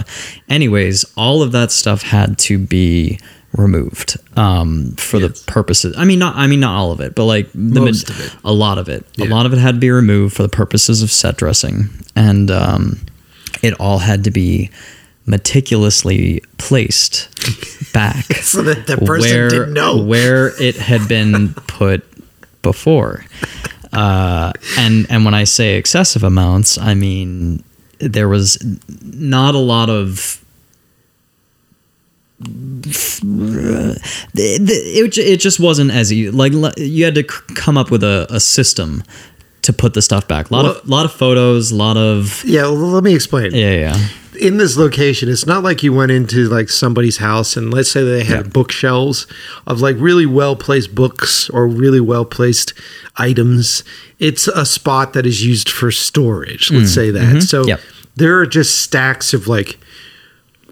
[0.48, 3.18] anyways, all of that stuff had to be
[3.52, 5.40] removed um, for Yes.
[5.42, 5.94] the purposes.
[5.98, 8.34] I mean, not I mean not all of it, but like the Most of it.
[8.44, 9.04] a lot of it.
[9.16, 9.26] Yeah.
[9.26, 12.50] A lot of it had to be removed for the purposes of set dressing, and
[12.50, 12.98] um,
[13.62, 14.70] it all had to be
[15.26, 17.28] meticulously placed
[17.92, 20.02] back So that the person where, didn't know.
[20.02, 22.04] where it had been put
[22.62, 23.24] before.
[23.92, 27.62] Uh, and and when I say excessive amounts, I mean
[28.00, 28.58] there was
[29.02, 30.44] not a lot of
[34.34, 38.40] it, it just wasn't as you like you had to come up with a, a
[38.40, 39.04] system
[39.64, 42.62] to put the stuff back a lot of lot of photos a lot of Yeah,
[42.62, 43.52] well, let me explain.
[43.52, 44.08] yeah yeah
[44.40, 48.02] in this location, it's not like you went into like somebody's house and let's say
[48.02, 48.50] they had Yeah.
[48.52, 49.28] bookshelves
[49.64, 52.72] of like really well placed books or really well placed
[53.16, 53.84] items.
[54.18, 56.72] It's a spot that is used for storage.
[56.72, 57.42] Let's say that.
[57.44, 57.68] So Mm, mm-hmm.
[57.68, 57.80] Yep.
[58.16, 59.78] there are just stacks of like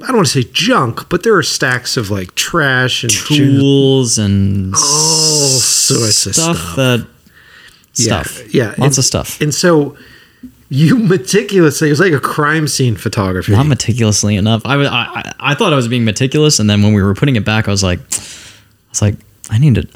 [0.02, 3.36] I don't want to say junk, but there are stacks of like trash and ju-
[3.58, 6.74] tools and All sorts of stuff.
[6.74, 7.06] that
[7.92, 8.54] stuff.
[8.54, 9.40] yeah, lots and- of stuff.
[9.40, 9.96] And so
[10.68, 13.52] you meticulously, it was like a crime scene photography.
[13.52, 14.62] not meticulously enough.
[14.64, 14.86] I, I
[15.20, 17.68] I I thought I was being meticulous and then when we were putting it back
[17.68, 19.14] I was like I was like
[19.50, 19.86] I need to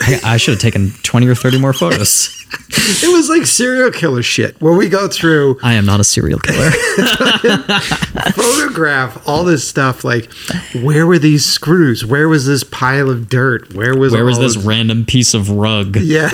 [0.00, 2.40] I, I should have taken 20 or 30 more photos.
[2.76, 4.60] It was like serial killer shit.
[4.60, 6.70] Where we go through I am not a serial killer.
[8.34, 10.30] Photograph all this stuff like
[10.82, 12.04] where were these screws?
[12.06, 13.74] Where was this pile of dirt?
[13.74, 15.96] Where was where was this of- random piece of rug?
[16.04, 16.30] Yeah.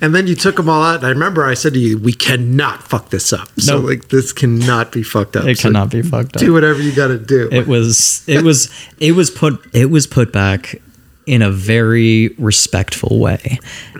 [0.00, 2.12] And then you took them all out and i remember i said to you we
[2.12, 3.48] cannot fuck this up.
[3.60, 5.44] So like this cannot be fucked up.
[5.46, 6.40] It So cannot be fucked up.
[6.40, 7.48] do whatever you gotta do.
[7.50, 10.80] It was it was it was put it was put back
[11.28, 13.58] in a very respectful way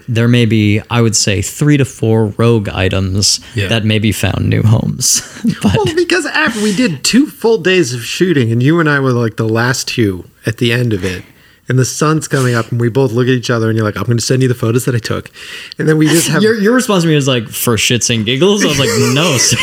[0.09, 3.69] there may be i would say three to four rogue items Yeah.
[3.69, 5.21] that maybe found new homes
[5.63, 8.99] but well because after we did two full days of shooting and you and i
[8.99, 11.23] were like the last two at the end of it
[11.69, 13.97] and the sun's coming up and we both look at each other and you're like
[13.97, 15.31] i'm going to send you the photos that i took
[15.79, 18.25] and then we just have your, your response to me was like for shits and
[18.27, 19.57] giggles i was like no so,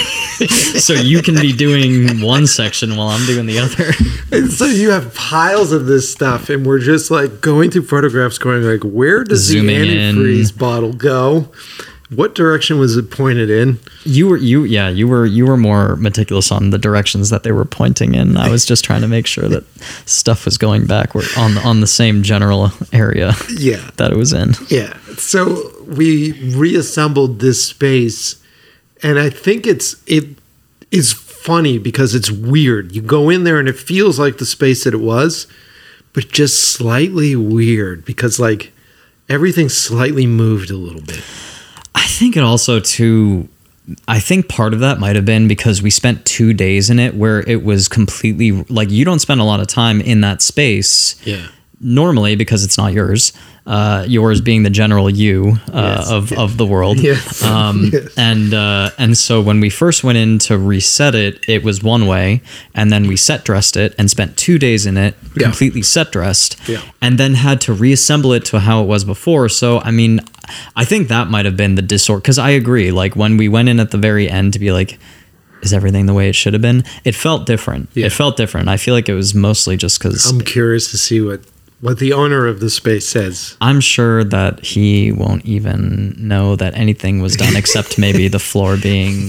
[0.80, 3.92] so you can be doing one section while i'm doing the other
[4.32, 8.38] And so you have piles of this stuff, and we're just like going through photographs,
[8.38, 10.16] going like, where does Zooming the in.
[10.16, 11.52] antifreeze bottle go?
[12.10, 13.80] What direction was it pointed in?
[14.04, 17.52] you were you yeah you were you were more meticulous on the directions that they
[17.52, 19.64] were pointing in i was just trying to make sure that
[20.06, 24.32] stuff was going back where- on on the same general area Yeah, that it was
[24.34, 24.96] in yeah.
[25.18, 28.36] So we reassembled this space,
[29.02, 30.26] and I think it's it
[30.92, 32.94] is funny because it's weird.
[32.96, 35.48] You go in there and it feels like the space that it was,
[36.14, 38.72] but just slightly weird because like
[39.30, 41.24] everything slightly moved a little bit.
[42.16, 43.50] I think it also too.
[44.08, 47.14] I think part of that might have been because we spent two days in it
[47.14, 51.16] where it was completely like you don't spend a lot of time in that space
[51.26, 51.48] Yeah.
[51.82, 53.34] normally because it's not yours.
[53.68, 56.12] Uh, yours being the general you uh, Yes.
[56.12, 57.00] of, of the world.
[57.00, 57.42] Yes.
[57.44, 58.14] Um, Yes.
[58.16, 62.06] And uh, and so when we first went in to reset it, it was one
[62.06, 62.42] way,
[62.76, 65.44] and then we set dressed it and spent two days in it, Yeah.
[65.48, 66.82] completely set dressed, Yeah.
[67.02, 69.50] and then had to reassemble it to how it was before.
[69.50, 70.20] So I mean,
[70.76, 72.22] I think that might have been the disorder.
[72.22, 75.00] Because I agree, like when we went in at the very end to be like.
[75.62, 76.84] Is everything the way it should have been?
[77.04, 77.90] It felt different.
[77.96, 78.06] Yeah.
[78.06, 78.70] It felt different.
[78.70, 81.42] I feel like it was mostly just because I'm curious to see what
[81.86, 83.56] what the owner of the space says.
[83.62, 88.76] I'm sure that he won't even know that anything was done except maybe the floor
[88.76, 89.28] being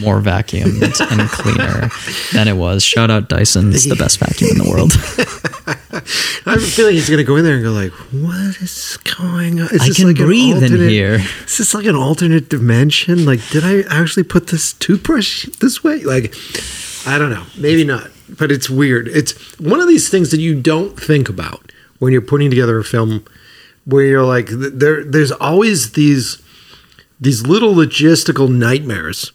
[0.00, 0.80] more vacuumed
[1.10, 1.90] and cleaner
[2.32, 2.82] than it was.
[2.82, 4.92] Shout out Dyson, it's the best vacuum in the world.
[6.46, 8.96] I have a feeling he's going to go in there and go like, "What is
[9.18, 9.68] going on?
[9.68, 13.26] Is I can an breathe in here." Is this like an alternate dimension?
[13.26, 16.04] Like, did I actually put this toothbrush this way?
[16.04, 16.34] Like,
[17.06, 17.44] I don't know.
[17.58, 18.10] Maybe not.
[18.30, 19.08] But it's weird.
[19.08, 22.84] It's one of these things that you don't think about when you're putting together a
[22.84, 23.24] film,
[23.84, 25.04] where you're like, there.
[25.04, 26.42] There's always these
[27.20, 29.32] these little logistical nightmares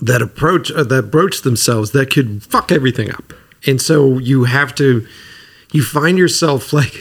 [0.00, 3.32] that approach uh, that broach themselves that could fuck everything up.
[3.66, 5.06] And so you have to
[5.72, 6.94] you find yourself like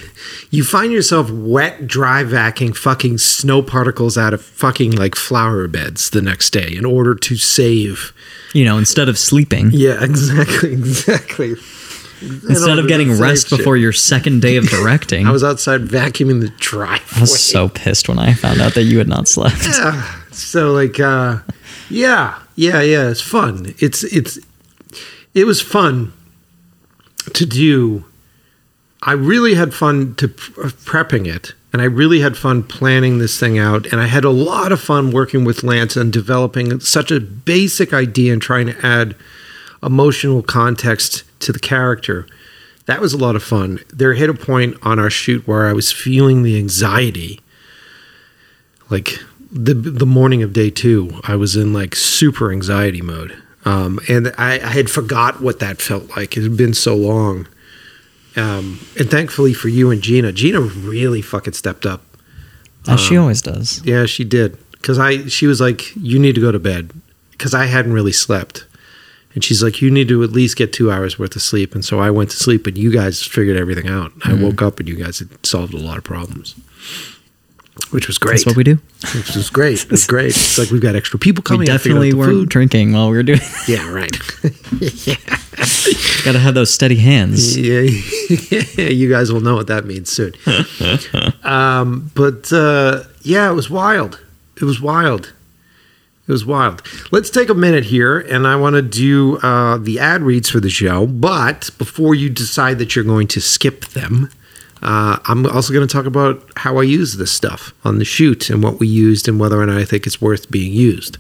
[0.50, 6.10] you find yourself wet dry vacuuming fucking snow particles out of fucking like flower beds
[6.10, 8.14] the next day in order to save
[8.54, 11.56] You know, instead of sleeping, yeah exactly exactly
[12.22, 15.28] instead of getting rest before your second day of directing.
[15.28, 17.18] I was outside vacuuming the driveway.
[17.18, 19.58] I was so pissed when I found out that you had not slept.
[20.32, 21.40] so like uh
[21.90, 23.74] yeah yeah yeah it's fun.
[23.80, 24.40] It's it's
[25.34, 26.14] it was fun
[27.34, 28.06] to do.
[29.04, 33.58] I really had fun to prepping it and i really had fun planning this thing
[33.58, 37.20] out and i had a lot of fun working with lance and developing such a
[37.20, 39.16] basic idea and trying to add
[39.84, 42.26] emotional context to the character
[42.86, 45.74] that was a lot of fun there hit a point on our shoot where i
[45.74, 47.40] was feeling the anxiety
[48.90, 49.20] like
[49.52, 53.36] the the morning of day two, I was in like super anxiety mode,
[53.66, 56.38] um, and I, I had forgot what that felt like.
[56.38, 57.48] It had been so long,
[58.36, 62.02] um, and thankfully for you and Gina, Gina really fucking stepped up.
[62.88, 63.84] As she always does.
[63.86, 64.58] Yeah, she did.
[64.72, 66.92] Because I, she was like, "You need to go to bed,"
[67.32, 68.66] because I hadn't really slept,
[69.34, 71.84] and she's like, "You need to at least get two hours worth of sleep." And
[71.86, 74.12] so I went to sleep, and you guys figured everything out.
[74.26, 76.56] I woke up, and you guys had solved a lot of problems,
[77.92, 78.34] which was great.
[78.34, 78.80] That's what we do.
[79.16, 79.84] Which was great.
[79.84, 80.30] It was great.
[80.30, 81.62] It's like we've got extra people coming.
[81.68, 82.50] Figured definitely weren't food.
[82.50, 84.16] drinking while we were doing Yeah, right.
[84.80, 85.16] yeah.
[86.24, 87.58] Gotta have those steady hands.
[87.58, 87.82] yeah,
[88.90, 90.34] you guys will know what that means soon.
[91.44, 94.20] um, but uh, yeah, it was wild.
[94.58, 95.34] It was wild.
[96.32, 96.82] It was wild.
[97.12, 100.62] Let's take a minute here, and I want to do uh, the ad reads for
[100.62, 101.06] the show.
[101.06, 104.30] But before you decide that you're going to skip them,
[104.82, 108.50] uh, I'm also going to talk about how I use this stuff on the shoot
[108.50, 111.18] and what we used and whether or not I think it's worth being used.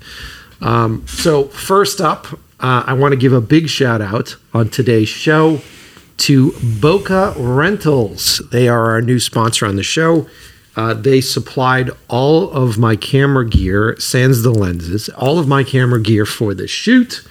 [0.61, 2.31] Um, so, first up,
[2.61, 5.59] uh, I want to give a big shout out on today's show
[6.19, 8.41] to Boca Rentals.
[8.49, 10.29] They are our new sponsor on the show.
[10.75, 16.01] Uh, they supplied all of my camera gear, sans the lenses, all of my camera
[16.01, 17.27] gear for the shoot.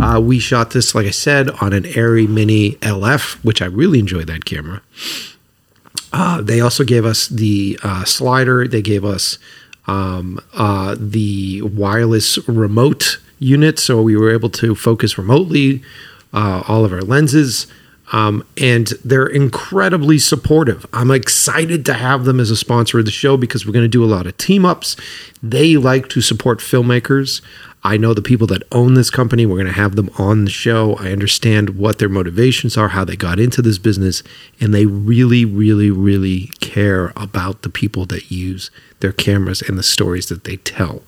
[0.00, 3.98] Uh, we shot this, like I said, on an Arri Mini LF, which I really
[3.98, 4.80] enjoyed that camera.
[6.12, 8.66] Uh, they also gave us the uh, slider.
[8.66, 9.38] They gave us
[9.86, 15.82] um, uh, the wireless remote unit, so we were able to focus remotely
[16.32, 17.66] uh, all of our lenses.
[18.12, 20.86] Um, and they're incredibly supportive.
[20.92, 23.88] I'm excited to have them as a sponsor of the show because we're going to
[23.88, 24.96] do a lot of team ups.
[25.42, 27.42] They like to support filmmakers.
[27.84, 29.46] I know the people that own this company.
[29.46, 30.96] We're going to have them on the show.
[30.96, 34.22] I understand what their motivations are, how they got into this business,
[34.60, 39.82] and they really, really, really care about the people that use their cameras and the
[39.82, 41.02] stories that they tell.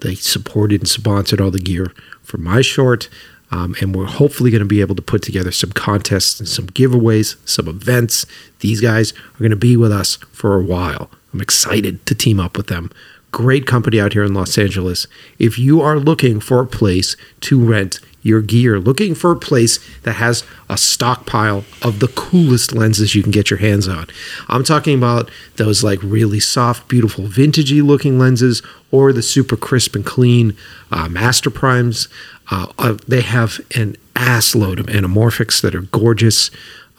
[0.00, 1.92] They supported and sponsored all the gear
[2.22, 3.08] for my short.
[3.50, 6.66] Um, and we're hopefully going to be able to put together some contests and some
[6.66, 8.26] giveaways, some events.
[8.60, 11.10] These guys are going to be with us for a while.
[11.32, 12.90] I'm excited to team up with them.
[13.30, 15.06] Great company out here in Los Angeles.
[15.38, 19.78] If you are looking for a place to rent your gear, looking for a place
[20.02, 24.06] that has a stockpile of the coolest lenses you can get your hands on.
[24.48, 29.94] I'm talking about those like really soft, beautiful, vintagey looking lenses or the super crisp
[29.94, 30.56] and clean
[30.90, 32.08] uh, Master Primes.
[32.50, 36.50] Uh, uh, they have an ass load of anamorphics that are gorgeous.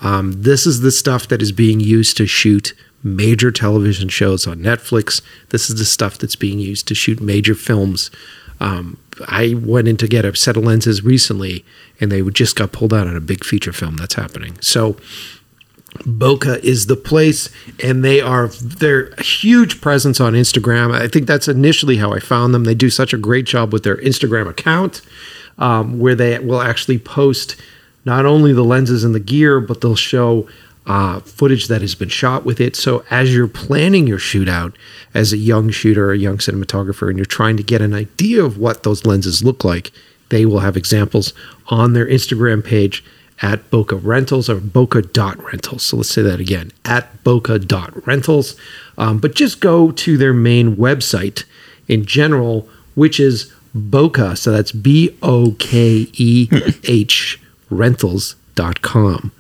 [0.02, 2.74] Um, this is the stuff that is being used to shoot
[3.04, 5.22] major television shows on Netflix.
[5.50, 8.12] This is the stuff that's being used to shoot major films.
[8.60, 11.64] Um, I went in to get a set of lenses recently,
[12.00, 14.58] and they just got pulled out on a big feature film that's happening.
[14.62, 14.98] So,
[16.00, 17.50] Bokeh is the place,
[17.84, 20.94] and they are they're a huge presence on Instagram.
[20.94, 22.66] I think that's initially how I found them.
[22.66, 25.02] They do such a great job with their Instagram account,
[25.58, 27.56] um, where they will actually post
[28.06, 30.48] not only the lenses and the gear, but they'll show
[30.86, 32.76] uh, footage that has been shot with it.
[32.76, 34.74] So as you're planning your shootout
[35.14, 38.58] as a young shooter, a young cinematographer, and you're trying to get an idea of
[38.58, 39.92] what those lenses look like,
[40.30, 41.34] they will have examples
[41.68, 43.04] on their Instagram page
[43.42, 45.84] at Bokeh Rentals or Bokeh dot Rentals.
[45.84, 48.56] So let's say that again at Bokeh dot Rentals.
[48.98, 51.44] Um, but just go to their main website
[51.88, 54.38] in general, which is Bokeh.
[54.38, 56.50] So that's B O K E
[56.84, 59.32] H rentals.com.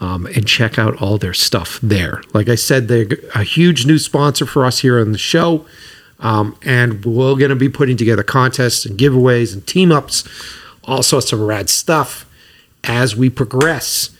[0.00, 2.22] Um, and check out all their stuff there.
[2.32, 5.66] Like I said, they're a huge new sponsor for us here on the show.
[6.20, 10.22] Um, and we're going to be putting together contests and giveaways and team ups,
[10.84, 12.26] all sorts of rad stuff
[12.84, 14.10] as we progress.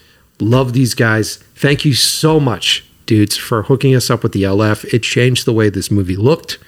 [0.41, 1.37] Love these guys.
[1.55, 4.85] Thank you so much, dudes, for hooking us up with the LF.
[4.93, 6.59] It changed the way this movie looked.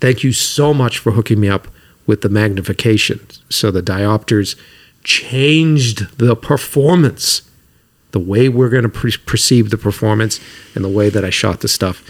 [0.00, 1.68] Thank you so much for hooking me up
[2.06, 3.26] with the magnification.
[3.50, 4.56] So the diopters
[5.02, 7.42] changed the performance,
[8.12, 10.40] the way we're going to pre- perceive the performance,
[10.74, 12.02] and the way that I shot the stuff.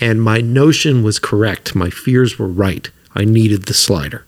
[0.00, 1.74] And my notion was correct.
[1.74, 2.90] My fears were right.
[3.14, 4.24] I needed the slider.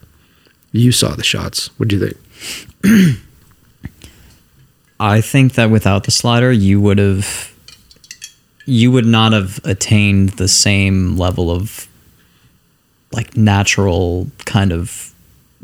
[0.72, 1.70] You saw the shots.
[1.78, 2.12] What do you
[2.82, 3.20] think?
[5.00, 7.52] I think that without the slider, you would have
[8.66, 11.86] you would not have attained the same level of
[13.12, 15.13] like natural kind of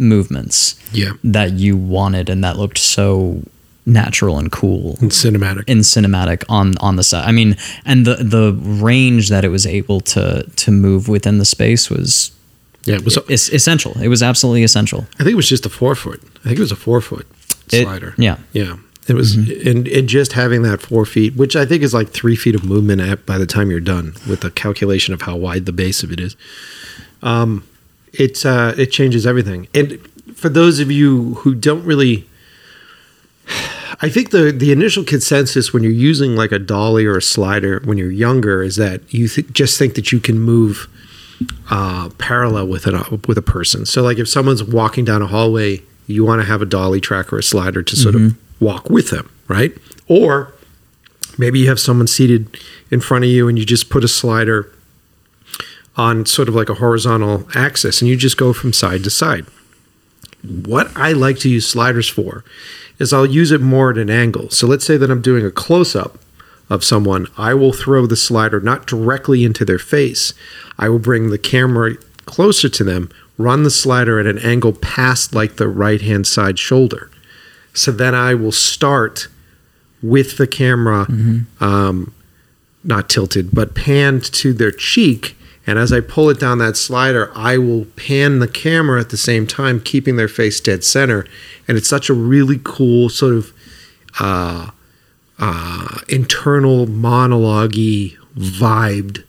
[0.00, 1.12] movements Yeah.
[1.24, 3.42] that you wanted and that looked so
[3.86, 5.64] natural and cool And cinematic.
[5.66, 7.26] in cinematic on on the set.
[7.26, 11.44] I mean, and the the range that it was able to to move within the
[11.44, 12.30] space was
[12.84, 13.18] yeah, it was.
[13.28, 13.92] es- essential.
[14.00, 15.06] It was absolutely essential.
[15.14, 16.20] I think it was just a four foot.
[16.44, 17.26] I think it was a four foot
[17.72, 18.14] It- slider.
[18.18, 18.36] yeah.
[18.52, 18.76] Yeah.
[19.08, 22.36] It was, and, and just having that four feet, which I think is like three
[22.36, 25.66] feet of movement at, by the time you're done with the calculation of how wide
[25.66, 26.36] the base of it is.
[27.22, 27.64] Um,
[28.12, 29.68] it's uh, it changes everything.
[29.74, 29.98] And
[30.34, 32.28] for those of you who don't really,
[34.00, 37.80] I think the the initial consensus when you're using like a dolly or a slider
[37.84, 40.88] when you're younger is that you th- just think that you can move
[41.70, 43.86] uh, parallel with an with a person.
[43.86, 47.32] So like if someone's walking down a hallway, you want to have a dolly track
[47.32, 49.76] or a slider to sort of walk with them, right?
[50.08, 50.52] Or
[51.38, 52.58] maybe you have someone seated
[52.90, 54.72] in front of you and you just put a slider
[56.00, 59.44] on sort of like a horizontal axis and you just go from side to side.
[60.42, 62.42] What I like to use sliders for
[62.98, 64.48] is I'll use it more at an angle.
[64.48, 66.18] So let's say that I'm doing a close up
[66.70, 70.32] of someone, I will throw the slider not directly into their face.
[70.78, 75.34] I will bring the camera closer to them, run the slider at an angle past
[75.34, 77.10] like the right hand side shoulder.
[77.74, 79.28] So then I will start
[80.02, 81.06] with the camera
[81.60, 82.14] um,
[82.82, 85.36] not tilted, but panned to their cheek.
[85.66, 89.16] And as I pull it down that slider, I will pan the camera at the
[89.16, 91.26] same time, keeping their face dead center.
[91.68, 93.52] And it's such a really cool sort of
[94.18, 94.70] uh,
[95.38, 99.24] uh, internal monologue vibed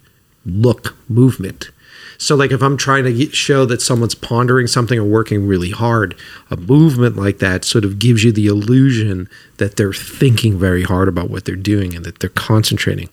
[0.46, 1.70] look movement.
[2.18, 6.16] So, like if I'm trying to show that someone's pondering something or working really hard,
[6.52, 9.28] a movement like that sort of gives you the illusion
[9.58, 13.10] that they're thinking very hard about what they're doing and that they're concentrating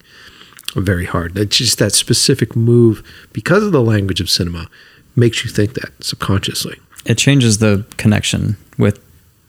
[0.77, 1.37] very hard.
[1.39, 3.03] It's just that specific move,
[3.33, 4.69] because of the language of cinema,
[5.17, 6.79] makes you think that subconsciously.
[7.05, 9.01] It changes the connection with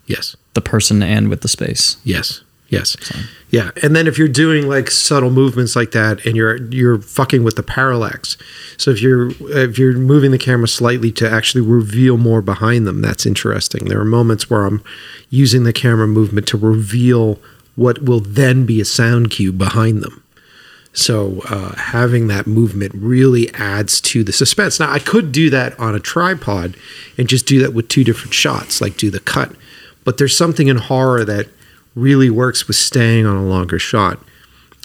[0.08, 0.36] Yes.
[0.54, 1.98] the person and with the space.
[2.04, 2.42] Yes.
[2.70, 2.96] Yes.
[3.50, 3.72] Yeah.
[3.82, 7.56] And then if you're doing like subtle movements like that and you're you're fucking with
[7.56, 8.38] the parallax.
[8.78, 13.02] So if you're if you're moving the camera slightly to actually reveal more behind them,
[13.02, 13.86] that's interesting.
[13.86, 14.84] There are moments where I'm
[15.32, 17.40] using the camera movement to reveal
[17.76, 20.24] what will then be a sound cue behind them.
[20.94, 24.80] So uh, having that movement really adds to the suspense.
[24.80, 26.76] Now I could do that on a tripod
[27.18, 29.52] and just do that with two different shots, like do the cut.
[30.04, 31.48] But there's something in horror that
[31.96, 34.20] really works with staying on a longer shot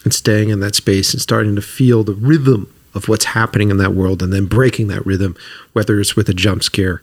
[0.05, 3.79] and staying in that space and starting to feel the rhythm of what's happening in
[3.79, 5.37] that world and then breaking that rhythm,
[5.73, 7.01] whether it's with a jump scare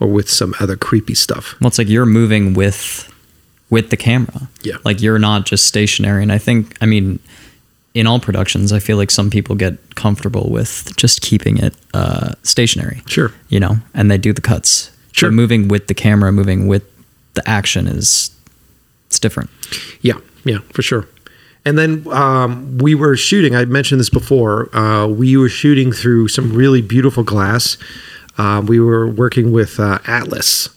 [0.00, 1.54] or with some other creepy stuff.
[1.60, 3.10] Well, it's like you're moving with
[3.70, 4.48] with the camera.
[4.62, 4.76] Yeah.
[4.84, 6.22] Like you're not just stationary.
[6.22, 7.18] And I think, I mean,
[7.94, 12.34] in all productions, I feel like some people get comfortable with just keeping it uh,
[12.42, 13.02] stationary.
[13.06, 13.32] Sure.
[13.48, 14.90] You know, and they do the cuts.
[15.12, 15.30] Sure.
[15.30, 16.82] But moving with the camera, moving with
[17.34, 18.30] the action is
[19.06, 19.50] it's different.
[20.00, 21.08] Yeah, yeah, for sure.
[21.64, 23.54] And then um, we were shooting.
[23.54, 24.74] I mentioned this before.
[24.76, 27.78] Uh, we were shooting through some really beautiful glass.
[28.36, 30.68] Uh, we were working with uh, Atlas.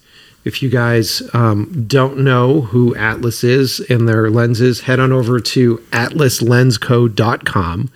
[0.47, 5.41] If you guys um, don't know who Atlas is and their lenses, head on over
[5.41, 7.91] to atlaslensco.com.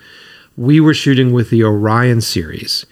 [0.57, 2.85] We were shooting with the Orion series.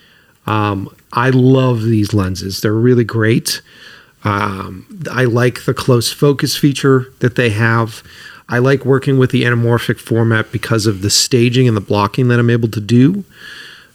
[0.47, 2.61] Um, I love these lenses.
[2.61, 3.61] They're really great.
[4.23, 8.01] Um, I like the close focus feature that they have.
[8.47, 12.39] I like working with the anamorphic format because of the staging and the blocking that
[12.39, 13.25] I'm able to do.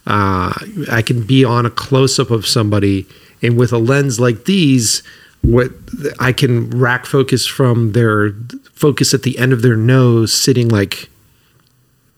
[0.06, 0.52] Uh,
[0.90, 3.06] I can be on a close up of somebody,
[3.40, 5.02] and with a lens like these,
[5.45, 5.70] what
[6.18, 8.32] I can rack focus from their
[8.72, 11.09] focus at the end of their nose, sitting like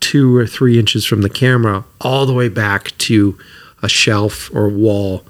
[0.01, 3.39] two or three inches from the camera, all the way back to
[3.83, 5.25] a shelf or wall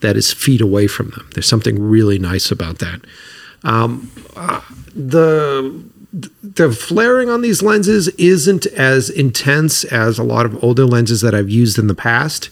[0.00, 1.28] that is feet away from them.
[1.34, 3.00] There's something really nice about that.
[3.64, 4.62] Um, uh,
[4.94, 5.84] the
[6.42, 11.34] the flaring on these lenses isn't as intense as a lot of older lenses that
[11.34, 12.50] I've used in the past.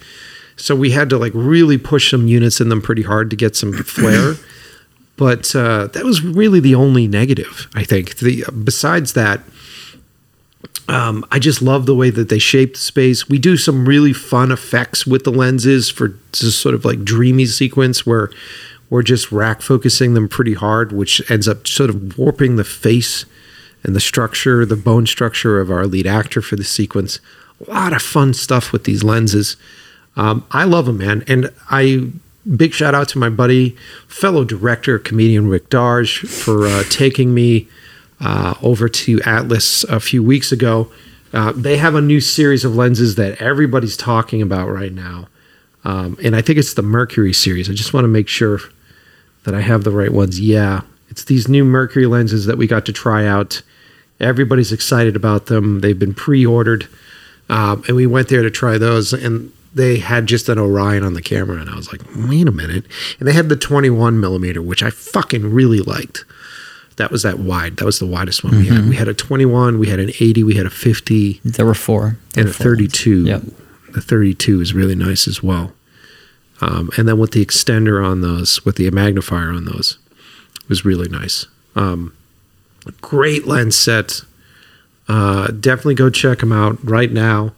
[0.56, 3.56] So we had to like really push some units in them pretty hard to get
[3.56, 4.34] some flare.
[5.18, 8.18] But uh, that was really the only negative, I think.
[8.18, 9.40] The besides that,
[10.88, 13.28] um, I just love the way that they shape the space.
[13.28, 17.46] We do some really fun effects with the lenses for just sort of like dreamy
[17.46, 18.30] sequence where
[18.88, 23.26] we're just rack focusing them pretty hard, which ends up sort of warping the face
[23.82, 27.20] and the structure, the bone structure of our lead actor for the sequence.
[27.66, 29.56] A lot of fun stuff with these lenses.
[30.16, 31.22] Um, I love them, man.
[31.26, 32.10] And I
[32.56, 33.76] big shout out to my buddy,
[34.06, 37.68] fellow director, comedian Rick Darge for uh, taking me
[38.20, 40.90] uh, over to Atlas a few weeks ago.
[41.32, 45.28] Uh, they have a new series of lenses that everybody's talking about right now.
[45.84, 47.70] Um, and I think it's the Mercury series.
[47.70, 48.60] I just want to make sure
[49.44, 50.40] that I have the right ones.
[50.40, 53.62] Yeah, it's these new Mercury lenses that we got to try out.
[54.20, 55.80] Everybody's excited about them.
[55.80, 56.88] They've been pre ordered.
[57.48, 59.12] Um, and we went there to try those.
[59.12, 62.52] And they had just an Orion on the camera, and I was like, wait a
[62.52, 62.84] minute.
[63.18, 66.24] And they had the 21 millimeter, which I fucking really liked.
[66.96, 67.76] That was that wide.
[67.76, 68.78] That was the widest one we had.
[68.78, 68.90] Mm-hmm.
[68.90, 72.18] We had a 21, we had an 80, we had a 50, There were four.
[72.32, 73.24] There and were a 32.
[73.24, 73.42] Yep.
[73.92, 75.72] The 32 is really nice as well.
[76.60, 79.98] Um, and then with the extender on those, with the magnifier on those,
[80.68, 81.46] was really nice.
[81.76, 82.16] Um,
[83.00, 84.22] great lens set.
[85.06, 87.52] Uh, definitely go check them out right now.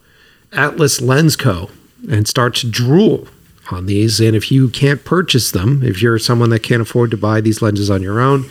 [0.52, 1.70] Atlas Lens Co.
[2.08, 3.28] and start to drool
[3.70, 4.20] on these.
[4.20, 7.62] And if you can't purchase them, if you're someone that can't afford to buy these
[7.62, 8.48] lenses on your own,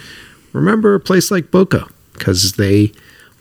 [0.53, 2.91] remember a place like Bokeh because they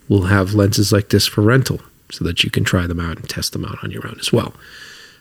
[0.09, 1.81] will have lenses like this for rental
[2.11, 4.33] so that you can try them out and test them out on your own as
[4.33, 4.55] well.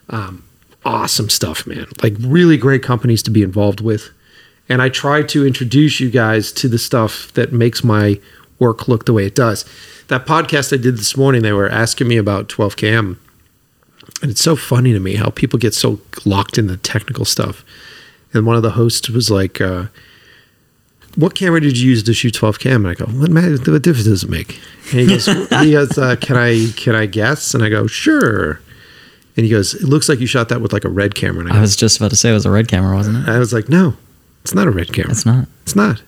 [0.08, 0.44] Um,
[0.84, 1.86] awesome stuff, man.
[2.02, 4.10] Like really great companies to be involved with.
[4.68, 8.20] And I try to introduce you guys to the stuff that makes my
[8.58, 9.64] work look the way it does.
[10.08, 13.20] That podcast I did this morning, they were asking me about 12 cam.
[14.20, 17.64] And it's so funny to me how people get so locked in the technical stuff.
[18.34, 19.86] And one of the hosts was like, uh,
[21.16, 22.84] what camera did you use to shoot 12 cam?
[22.84, 24.60] And I go, what, matter, what difference does it make?
[24.90, 25.26] And he goes,
[25.60, 27.54] he goes uh, can I can I guess?
[27.54, 28.60] And I go, sure.
[29.36, 31.40] And he goes, it looks like you shot that with like a red camera.
[31.40, 33.18] And I, I go, was just about to say it was a red camera, wasn't
[33.18, 33.28] it?
[33.28, 33.96] I was like, no,
[34.42, 35.12] it's not a red camera.
[35.12, 35.48] It's not.
[35.62, 36.02] It's not.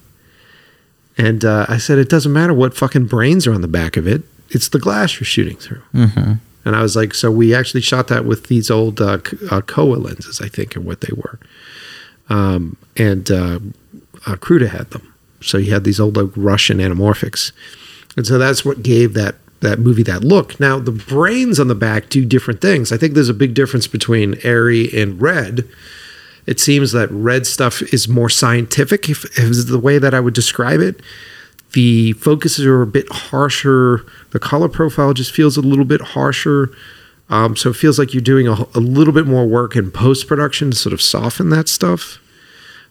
[1.17, 4.07] And uh, I said, it doesn't matter what fucking brains are on the back of
[4.07, 4.23] it.
[4.49, 5.83] It's the glass you're shooting through.
[5.95, 6.33] Mm-hmm.
[6.65, 9.19] And I was like, so we actually shot that with these old uh,
[9.51, 11.39] uh, Kowa lenses, I think, and what they were.
[12.29, 13.59] Um, and uh,
[14.27, 15.15] uh, Kruta had them.
[15.41, 17.53] So he had these old like, Russian anamorphics.
[18.17, 20.59] And so that's what gave that that movie that look.
[20.59, 22.93] Now the brains on the back do different things.
[22.93, 25.69] I think there's a big difference between Arri and Red.
[26.47, 30.21] It seems that red stuff is more scientific, if, if is the way that I
[30.21, 31.01] would describe it.
[31.73, 34.05] The focuses are a bit harsher.
[34.31, 36.71] The color profile just feels a little bit harsher.
[37.29, 40.27] Um, so it feels like you're doing a, a little bit more work in post
[40.27, 42.19] production to sort of soften that stuff.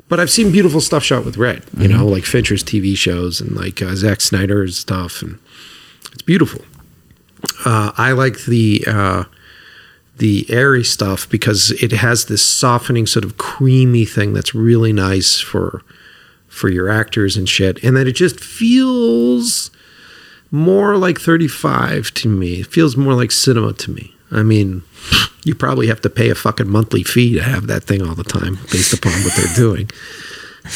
[0.07, 3.55] But I've seen beautiful stuff shot with red, you know, like Fincher's TV shows and
[3.55, 5.37] like uh, Zack Snyder's stuff, and
[6.11, 6.65] it's beautiful.
[7.63, 9.25] Uh, I like the uh,
[10.17, 15.39] the Arri stuff because it has this softening, sort of creamy thing that's really nice
[15.39, 15.83] for
[16.59, 19.71] for your actors and shit, and that it just feels
[20.51, 22.61] more like 35 to me.
[22.61, 24.13] It feels more like cinema to me.
[24.31, 24.83] I mean,
[25.43, 28.23] you probably have to pay a fucking monthly fee to have that thing all the
[28.23, 29.89] time based upon what they're doing.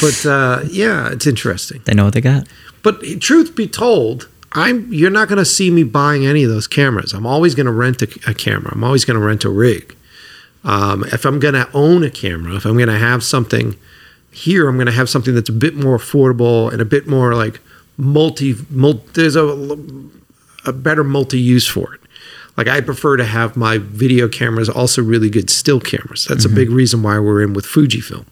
[0.00, 1.82] But uh, yeah, it's interesting.
[1.84, 2.48] They know what they got.
[2.82, 6.66] But truth be told, I'm you're not going to see me buying any of those
[6.66, 7.12] cameras.
[7.12, 8.72] I'm always going to rent a, a camera.
[8.72, 9.96] I'm always going to rent a rig.
[10.64, 13.76] Um, if I'm going to own a camera, if I'm going to have something
[14.34, 17.34] here, I'm going to have something that's a bit more affordable and a bit more
[17.34, 17.60] like
[17.96, 18.56] multi.
[18.68, 19.78] multi there's a
[20.66, 22.00] a better multi use for it.
[22.56, 26.24] Like I prefer to have my video cameras also really good still cameras.
[26.24, 26.56] That's a mm-hmm.
[26.56, 28.26] big reason why we're in with Fujifilm,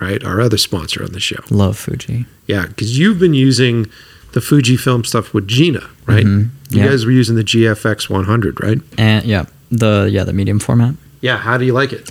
[0.00, 0.22] right?
[0.24, 1.42] Our other sponsor on the show.
[1.50, 2.26] Love Fuji.
[2.46, 3.86] Yeah, because you've been using
[4.32, 6.24] the Fujifilm stuff with Gina, right?
[6.24, 6.74] Mm-hmm.
[6.74, 6.88] You yeah.
[6.88, 8.78] guys were using the GFX 100, right?
[8.96, 10.94] And yeah, the yeah the medium format.
[11.20, 11.36] Yeah.
[11.36, 12.10] How do you like it?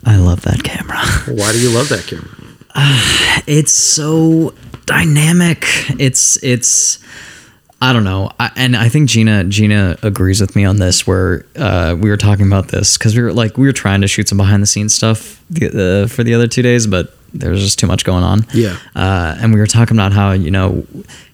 [0.06, 1.00] I love that camera.
[1.28, 2.30] Why do you love that camera?
[3.48, 4.54] it's so
[4.86, 5.66] dynamic.
[6.00, 7.00] It's it's
[7.82, 8.32] I don't know.
[8.40, 12.18] I, and I think Gina Gina agrees with me on this where uh, we were
[12.18, 14.68] talking about this cuz we were like we were trying to shoot some behind the
[14.68, 18.24] scenes stuff the, uh, for the other 2 days but there's just too much going
[18.24, 18.46] on.
[18.54, 18.78] Yeah.
[18.96, 20.86] Uh, and we were talking about how you know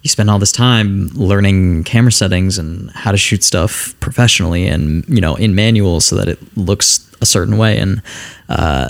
[0.01, 5.03] you spend all this time learning camera settings and how to shoot stuff professionally and
[5.07, 8.01] you know in manuals so that it looks a certain way and.
[8.49, 8.89] Uh,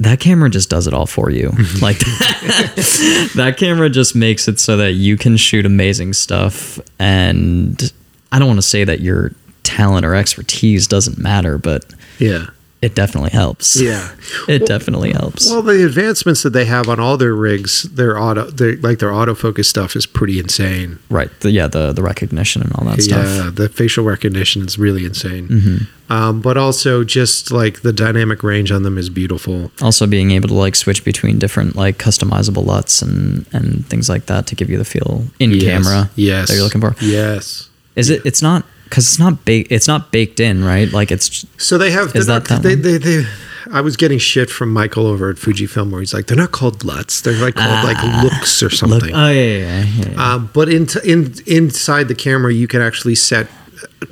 [0.00, 1.50] that camera just does it all for you.
[1.80, 6.80] like that camera just makes it so that you can shoot amazing stuff.
[6.98, 7.92] And
[8.32, 9.30] I don't want to say that your
[9.62, 11.84] talent or expertise doesn't matter, but
[12.18, 12.46] Yeah.
[12.84, 13.80] It definitely helps.
[13.80, 14.10] Yeah.
[14.46, 15.50] It definitely helps.
[15.50, 19.10] Well, the advancements that they have on all their rigs, their auto, their, like their
[19.10, 20.98] autofocus stuff, is pretty insane.
[21.08, 21.30] right.
[21.40, 23.24] The, yeah, the the recognition and all that stuff.
[23.26, 25.48] Yeah, the facial recognition is really insane.
[25.48, 26.12] Mm-hmm.
[26.12, 29.70] Um, but also, just like the dynamic range on them is beautiful.
[29.80, 34.26] Also being able to like switch between different like customizable LUTs and and things like
[34.26, 36.94] that to give you the feel in Yes, camera yes, that you're looking for.
[37.00, 37.70] Yes.
[37.96, 40.90] Is it it's not cuz it's not baked it's not baked in, right?
[40.92, 42.14] Like it's So they have.
[42.14, 42.82] Is that not- that they, one?
[42.82, 43.26] they, they,
[43.72, 46.84] I was getting shit from Michael over at Fujifilm where he's like, they're not called
[46.84, 47.22] LUTs.
[47.22, 49.14] They're like called like looks or look something.
[49.14, 50.34] Oh yeah, yeah, yeah, yeah.
[50.34, 53.48] Um, but in, in inside the camera, you can actually set.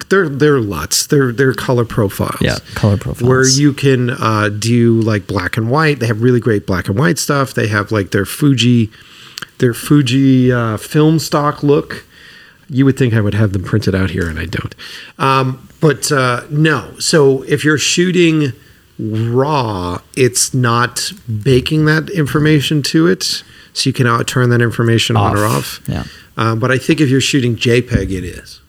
[0.09, 1.07] They're they're LUTs.
[1.07, 2.41] They're they're color profiles.
[2.41, 3.29] yeah, color profiles.
[3.29, 6.01] where you can uh, do like black and white.
[6.01, 7.53] They have really great black and white stuff.
[7.53, 8.91] They have like their Fuji,
[9.59, 12.05] their Fuji uh, film stock look.
[12.73, 14.75] You would think I would have them printed out here, and I don't.
[15.19, 16.99] Um, but uh, no.
[16.99, 18.53] So if you're shooting
[18.99, 21.13] raw, it's not
[21.43, 23.43] baking that information to it,
[23.73, 25.81] so you can uh, turn that information on or off.
[25.87, 26.05] Yeah.
[26.37, 28.61] Um, but I think if you're shooting JPEG, it is.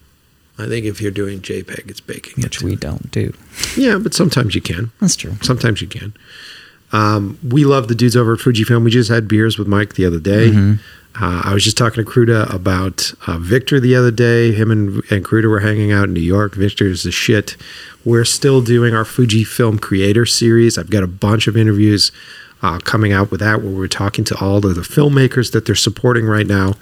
[0.58, 2.44] I think if you're doing JPEG, it's baking it.
[2.44, 3.34] Which we don't do.
[3.76, 4.92] Yeah, but sometimes you can.
[5.00, 5.36] That's true.
[5.42, 6.14] Sometimes you can.
[6.92, 8.84] Um, we love the dudes over at Fujifilm.
[8.84, 10.78] We just had beers with Mike the other day.
[11.20, 14.52] Uh, I was just talking to Kruda about uh, Victor the other day.
[14.52, 16.56] Him and, and Kruda were hanging out in New York.
[16.56, 17.56] Victor's the shit.
[18.04, 20.78] We're still doing our Fujifilm Creator Series.
[20.78, 22.12] I've got a bunch of interviews
[22.64, 25.76] uh, coming out with that where we're talking to all of the filmmakers that they're
[25.76, 26.74] supporting right now.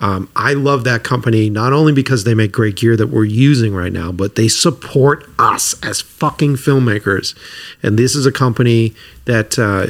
[0.00, 3.72] Um, I love that company not only because they make great gear that we're using
[3.72, 7.36] right now, but they support us as fucking filmmakers.
[7.84, 8.94] And this is a company
[9.26, 9.86] that uh,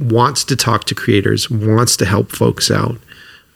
[0.00, 2.96] wants to talk to creators, wants to help folks out.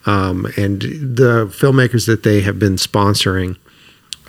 [0.07, 3.57] Um, and the filmmakers that they have been sponsoring,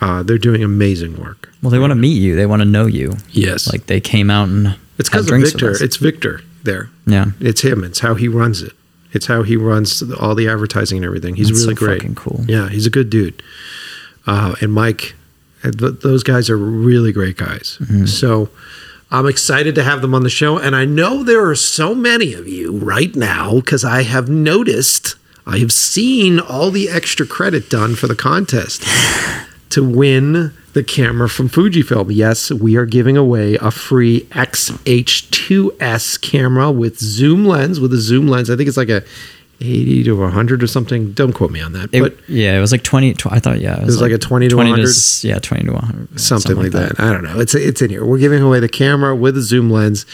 [0.00, 1.48] uh, they're doing amazing work.
[1.62, 2.34] Well, they want to meet you.
[2.36, 3.14] They want to know you.
[3.30, 5.70] Yes, Like they came out and it's because of with Victor.
[5.70, 5.80] us.
[5.80, 6.90] It's Victor there.
[7.06, 7.26] yeah.
[7.40, 7.84] It's him.
[7.84, 8.72] It's how he runs it.
[9.12, 11.36] It's how he runs all the advertising and everything.
[11.36, 12.00] He's That's really so great.
[12.02, 12.44] fucking cool.
[12.46, 13.42] Yeah, he's a good dude.
[14.26, 15.14] Uh, and Mike,
[15.64, 17.78] uh, those guys are really great guys.
[17.80, 18.04] Mm-hmm.
[18.06, 18.50] So
[19.10, 20.58] I'm excited to have them on the show.
[20.58, 25.14] And I know there are so many of you right now because I have noticed,
[25.48, 28.84] I have seen all the extra credit done for the contest
[29.70, 32.08] to win the camera from Fujifilm.
[32.10, 37.80] Yes, we are giving away a free XH2S camera with zoom lens.
[37.80, 39.02] With a zoom lens, I think it's like a
[39.60, 41.12] 80 to 100 or something.
[41.12, 43.14] Don't quote me on that, It, but yeah, it was like 20.
[43.14, 43.80] tw- I thought, yeah.
[43.80, 44.82] It was like a 20 to 100?
[44.84, 46.08] s- yeah, 20 to 100.
[46.12, 47.00] yeah, something, like that.
[47.00, 47.40] I don't know.
[47.40, 48.04] It's it's in here.
[48.04, 50.06] We're giving away the camera with a zoom lens.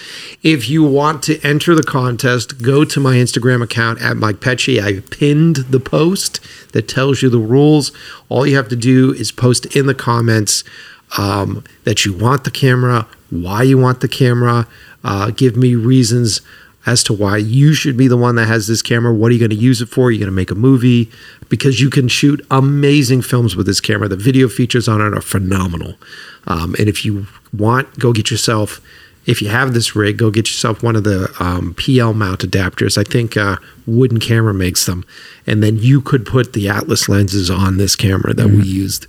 [0.43, 4.83] If you want to enter the contest, go to my Instagram account at Mike Pecci.
[4.83, 6.41] I pinned the post
[6.73, 7.93] that tells you the rules.
[8.31, 10.65] All you have to do is post in the comments
[11.19, 14.67] um, that you want the camera, why you want the camera.
[15.05, 16.41] Uh, give me reasons
[16.87, 19.13] as to why you should be the one that has this camera.
[19.13, 20.07] What are you going to use it for?
[20.07, 21.11] Are you going to make a movie?
[21.49, 24.09] Because you can shoot amazing films with this camera.
[24.09, 25.95] The video features on it are phenomenal.
[26.47, 28.81] Um, and if you want, go get yourself.
[29.27, 32.99] If you have this rig, go get yourself one of the um, PL mount adapters.
[32.99, 33.57] I think uh,
[33.87, 35.05] Wooden Camera makes them,
[35.47, 39.07] and then you could put the Atlas lenses on this camera that we used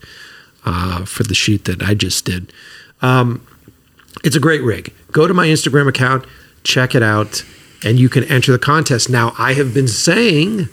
[0.64, 2.54] uh, for the shoot that I just did.
[3.02, 3.46] Um,
[4.24, 4.94] it's a great rig.
[5.12, 6.26] Go to my Instagram account,
[6.64, 7.44] check it out,
[7.86, 9.10] and you can enter the contest.
[9.10, 10.68] Now, I have been saying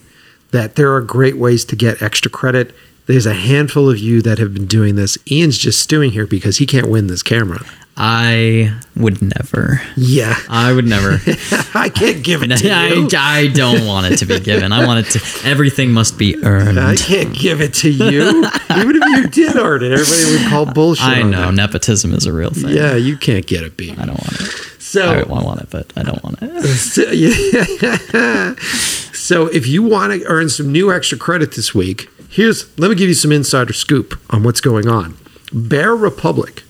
[0.51, 2.75] that there are great ways to get extra credit.
[3.07, 5.19] There's a handful of you that have been doing this.
[5.31, 7.61] Ian's just stewing here because he can't win this camera.
[7.95, 9.83] I would never.
[9.97, 11.19] Yeah, I would never.
[11.75, 13.09] I can't give it to I, you.
[13.15, 14.73] I don't want it to be given.
[14.73, 15.47] I want it to.
[15.47, 16.81] Everything must be earned.
[16.81, 18.39] I can't give it to you.
[18.39, 21.05] Even if you did earn it, everybody would call bullshit.
[21.05, 22.71] I know nepotism is a real thing.
[22.71, 23.91] Yeah, you can't get it, B.
[23.91, 24.72] I don't want it.
[24.93, 26.53] So I want it, but I don't want it.
[26.77, 28.55] So, yeah.
[29.15, 32.95] so if you want to earn some new extra credit this week, here's let me
[32.95, 35.17] give you some insider scoop on what's going on.
[35.51, 36.63] Bear Republic,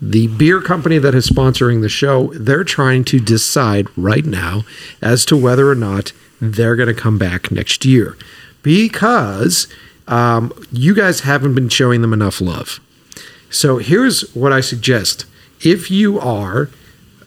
[0.00, 4.62] the beer company that is sponsoring the show, they're trying to decide right now
[5.02, 8.16] as to whether or not they're going to come back next year
[8.62, 9.66] because
[10.08, 12.80] um, you guys haven't been showing them enough love.
[13.50, 15.26] So here's what I suggest.
[15.60, 16.70] If you are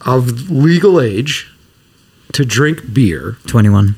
[0.07, 1.51] of legal age
[2.33, 3.95] to drink beer, 21.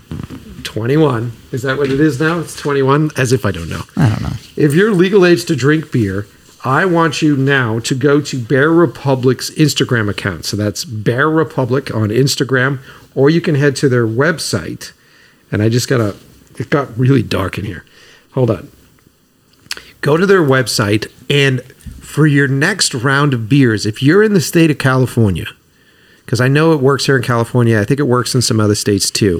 [0.63, 2.39] 21, is that what it is now?
[2.39, 3.11] It's 21?
[3.15, 3.83] As if I don't know.
[3.95, 4.35] I don't know.
[4.55, 6.27] If you're legal age to drink beer,
[6.63, 10.45] I want you now to go to Bear Republic's Instagram account.
[10.45, 12.79] So that's Bear Republic on Instagram,
[13.15, 14.91] or you can head to their website.
[15.51, 16.15] And I just got to,
[16.57, 17.85] it got really dark in here.
[18.33, 18.69] Hold on.
[20.01, 21.61] Go to their website, and
[21.99, 25.45] for your next round of beers, if you're in the state of California,
[26.29, 28.75] because I know it works here in California, I think it works in some other
[28.75, 29.39] states too.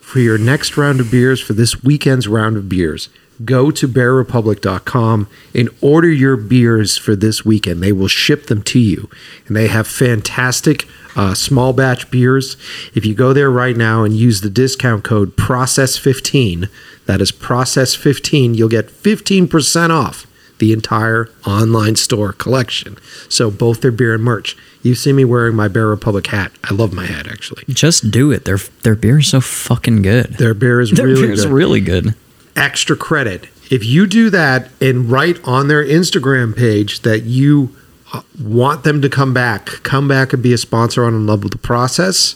[0.00, 3.08] For your next round of beers, for this weekend's round of beers,
[3.44, 7.84] go to bearrepublic.com and order your beers for this weekend.
[7.84, 9.08] They will ship them to you.
[9.46, 12.56] And they have fantastic uh, small batch beers.
[12.96, 16.68] If you go there right now and use the discount code PROCESS15,
[17.06, 20.26] that is PROCESS15, you'll get 15% off
[20.58, 22.96] the entire online store collection.
[23.28, 24.56] So both their beer and merch.
[24.82, 26.52] You see me wearing my Bear Republic hat.
[26.64, 27.64] I love my hat actually.
[27.68, 28.44] Just do it.
[28.44, 30.34] Their their beer is so fucking good.
[30.34, 31.52] Their beer is Their really beer is good.
[31.52, 32.14] really good.
[32.56, 33.48] extra credit.
[33.70, 37.74] If you do that and write on their Instagram page that you
[38.12, 41.42] uh, want them to come back, come back and be a sponsor on In Love
[41.42, 42.34] with the Process,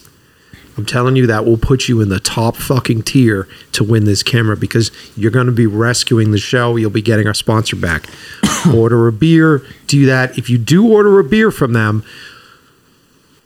[0.79, 4.23] I'm telling you that will put you in the top fucking tier to win this
[4.23, 6.77] camera because you're going to be rescuing the show.
[6.77, 8.09] You'll be getting our sponsor back.
[8.73, 10.39] order a beer, do that.
[10.39, 12.05] If you do order a beer from them,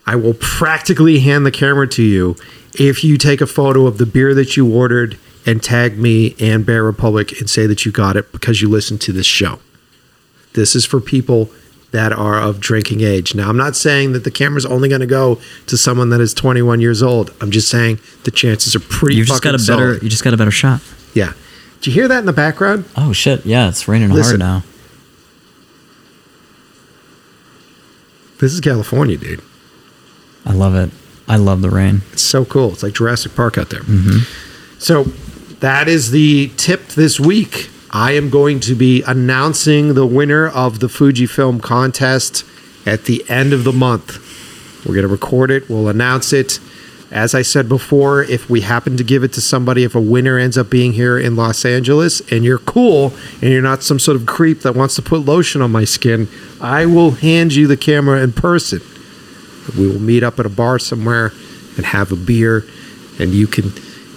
[0.05, 2.35] I will practically hand the camera to you
[2.77, 6.65] if you take a photo of the beer that you ordered and tag me and
[6.65, 9.59] Bear Republic and say that you got it because you listened to this show.
[10.53, 11.49] This is for people
[11.93, 13.33] that are of drinking age.
[13.35, 16.33] Now, I'm not saying that the camera's only going to go to someone that is
[16.33, 17.31] 21 years old.
[17.39, 19.63] I'm just saying the chances are pretty You've just got a better.
[19.63, 20.03] solid.
[20.03, 20.81] You just got a better shot.
[21.13, 21.33] Yeah.
[21.77, 22.85] Did you hear that in the background?
[22.97, 23.45] Oh shit!
[23.45, 24.39] Yeah, it's raining Listen.
[24.41, 24.69] hard now.
[28.39, 29.41] This is California, dude.
[30.45, 30.91] I love it.
[31.27, 32.01] I love the rain.
[32.11, 32.71] It's so cool.
[32.73, 33.81] It's like Jurassic Park out there.
[33.81, 34.79] Mm-hmm.
[34.79, 35.03] So
[35.59, 37.69] that is the tip this week.
[37.95, 42.43] I am going to be announcing the winner of the Fujifilm contest
[42.87, 44.17] at the end of the month.
[44.83, 46.59] We're going to record it, we'll announce it.
[47.11, 50.39] As I said before, if we happen to give it to somebody, if a winner
[50.39, 53.13] ends up being here in Los Angeles and you're cool
[53.43, 56.27] and you're not some sort of creep that wants to put lotion on my skin,
[56.59, 58.81] I will hand you the camera in person.
[59.77, 61.31] We will meet up at a bar somewhere
[61.77, 62.65] and have a beer,
[63.19, 63.71] and you can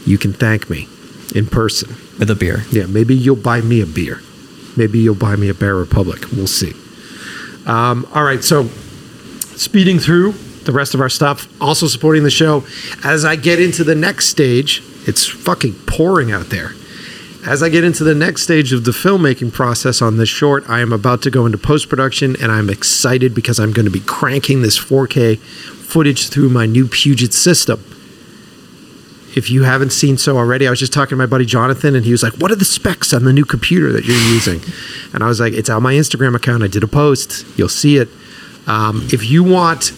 [0.06, 0.88] you can thank me
[1.36, 1.94] in person.
[2.18, 2.62] With a beer.
[2.70, 4.20] Yeah, maybe you'll buy me a beer.
[4.76, 6.20] Maybe you'll buy me a Bear Republic.
[6.32, 6.72] We'll see.
[7.66, 8.64] Um, all right, so
[9.56, 10.32] speeding through
[10.64, 12.64] the rest of our stuff, also supporting the show.
[13.04, 16.72] As I get into the next stage, it's fucking pouring out there.
[17.46, 20.80] As I get into the next stage of the filmmaking process on this short, I
[20.80, 24.00] am about to go into post production and I'm excited because I'm going to be
[24.00, 27.80] cranking this 4K footage through my new Puget system.
[29.36, 32.04] If you haven't seen so already, I was just talking to my buddy Jonathan and
[32.04, 34.60] he was like, What are the specs on the new computer that you're using?
[35.12, 36.62] And I was like, It's on my Instagram account.
[36.62, 37.46] I did a post.
[37.58, 38.08] You'll see it.
[38.66, 39.92] Um, if you want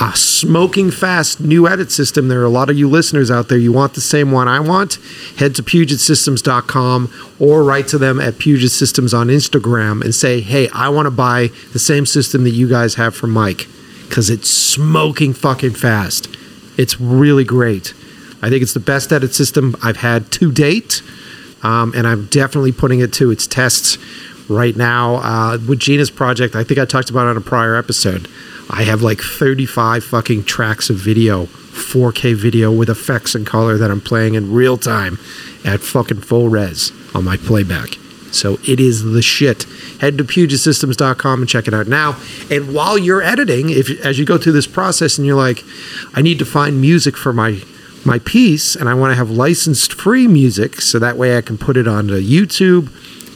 [0.00, 3.58] a smoking fast new edit system, there are a lot of you listeners out there.
[3.58, 4.98] You want the same one I want?
[5.36, 10.68] Head to PugetSystems.com or write to them at Puget Systems on Instagram and say, Hey,
[10.72, 13.66] I want to buy the same system that you guys have for Mike
[14.08, 16.34] because it's smoking fucking fast.
[16.78, 17.92] It's really great.
[18.42, 21.02] I think it's the best edit system I've had to date,
[21.62, 23.98] um, and I'm definitely putting it to its tests
[24.48, 25.16] right now.
[25.16, 28.28] Uh, with Gina's project, I think I talked about on a prior episode.
[28.70, 33.90] I have like 35 fucking tracks of video, 4K video with effects and color that
[33.90, 35.18] I'm playing in real time
[35.64, 37.98] at fucking full res on my playback.
[38.30, 39.64] So it is the shit.
[40.00, 42.20] Head to PugetSystems.com and check it out now.
[42.50, 45.64] And while you're editing, if as you go through this process and you're like,
[46.14, 47.62] I need to find music for my
[48.04, 51.58] my piece and I want to have licensed free music so that way I can
[51.58, 52.90] put it onto YouTube.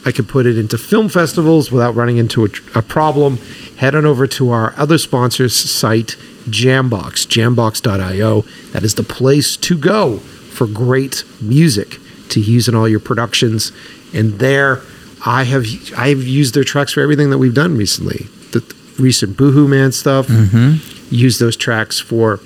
[0.05, 3.37] I can put it into film festivals without running into a, a problem.
[3.77, 8.41] Head on over to our other sponsors site, Jambox, jambox.io.
[8.71, 11.99] That is the place to go for great music
[12.29, 13.71] to use in all your productions.
[14.13, 14.81] And there,
[15.25, 15.65] I have
[15.97, 18.27] I have used their tracks for everything that we've done recently.
[18.51, 18.61] The
[18.99, 20.27] recent Boohoo Man stuff.
[20.27, 21.13] Mm-hmm.
[21.13, 22.39] Use those tracks for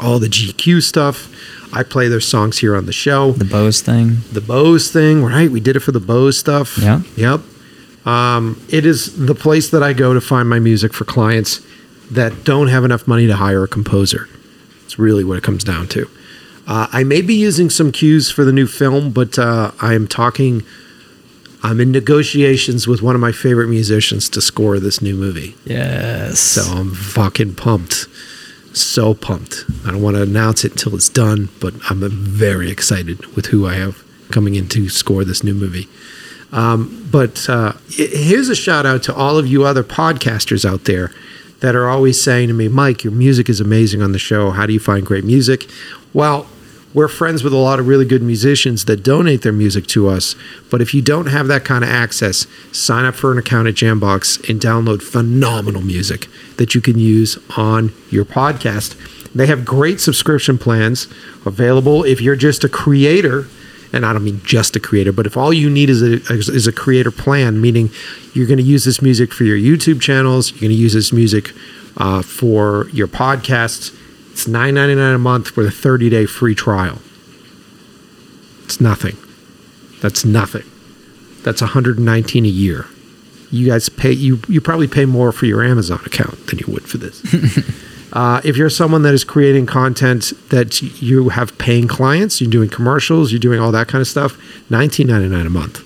[0.00, 1.30] all the GQ stuff.
[1.74, 3.32] I play their songs here on the show.
[3.32, 4.18] The Bose thing.
[4.32, 5.50] The Bose thing, right?
[5.50, 6.78] We did it for the Bose stuff.
[6.78, 7.02] Yeah.
[7.16, 7.40] Yep.
[8.06, 11.60] Um, it is the place that I go to find my music for clients
[12.10, 14.28] that don't have enough money to hire a composer.
[14.84, 16.08] It's really what it comes down to.
[16.66, 20.06] Uh, I may be using some cues for the new film, but uh, I am
[20.06, 20.62] talking.
[21.62, 25.56] I'm in negotiations with one of my favorite musicians to score this new movie.
[25.64, 26.38] Yes.
[26.38, 28.06] So I'm fucking pumped.
[28.74, 29.64] So pumped.
[29.86, 33.66] I don't want to announce it until it's done, but I'm very excited with who
[33.66, 35.88] I have coming in to score this new movie.
[36.50, 41.12] Um, but uh, here's a shout out to all of you other podcasters out there
[41.60, 44.50] that are always saying to me, Mike, your music is amazing on the show.
[44.50, 45.68] How do you find great music?
[46.12, 46.46] Well,
[46.94, 50.36] we're friends with a lot of really good musicians that donate their music to us.
[50.70, 53.74] But if you don't have that kind of access, sign up for an account at
[53.74, 58.96] Jambox and download phenomenal music that you can use on your podcast.
[59.34, 61.08] They have great subscription plans
[61.44, 63.48] available if you're just a creator.
[63.92, 66.66] And I don't mean just a creator, but if all you need is a, is
[66.66, 67.90] a creator plan, meaning
[68.32, 71.12] you're going to use this music for your YouTube channels, you're going to use this
[71.12, 71.52] music
[71.96, 73.96] uh, for your podcasts,
[74.34, 76.98] it's $9.99 a month with a 30 day free trial.
[78.64, 79.16] It's nothing.
[80.02, 80.64] That's nothing.
[81.44, 82.86] That's 119 a year.
[83.52, 86.82] You guys pay you you probably pay more for your Amazon account than you would
[86.82, 87.22] for this.
[88.12, 92.68] uh, if you're someone that is creating content that you have paying clients, you're doing
[92.68, 94.32] commercials, you're doing all that kind of stuff,
[94.68, 95.80] 19.99 a month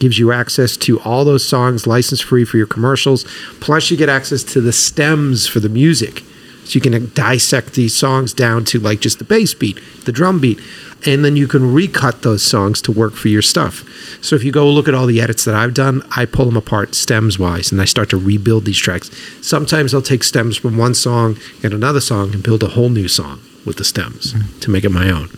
[0.00, 3.22] gives you access to all those songs license free for your commercials.
[3.60, 6.24] Plus, you get access to the stems for the music.
[6.64, 10.40] So you can dissect these songs down to like just the bass beat, the drum
[10.40, 10.60] beat,
[11.06, 13.84] and then you can recut those songs to work for your stuff.
[14.22, 16.56] So if you go look at all the edits that I've done, I pull them
[16.56, 19.10] apart stems wise and I start to rebuild these tracks.
[19.46, 23.08] Sometimes I'll take stems from one song and another song and build a whole new
[23.08, 24.60] song with the stems mm-hmm.
[24.60, 25.28] to make it my own.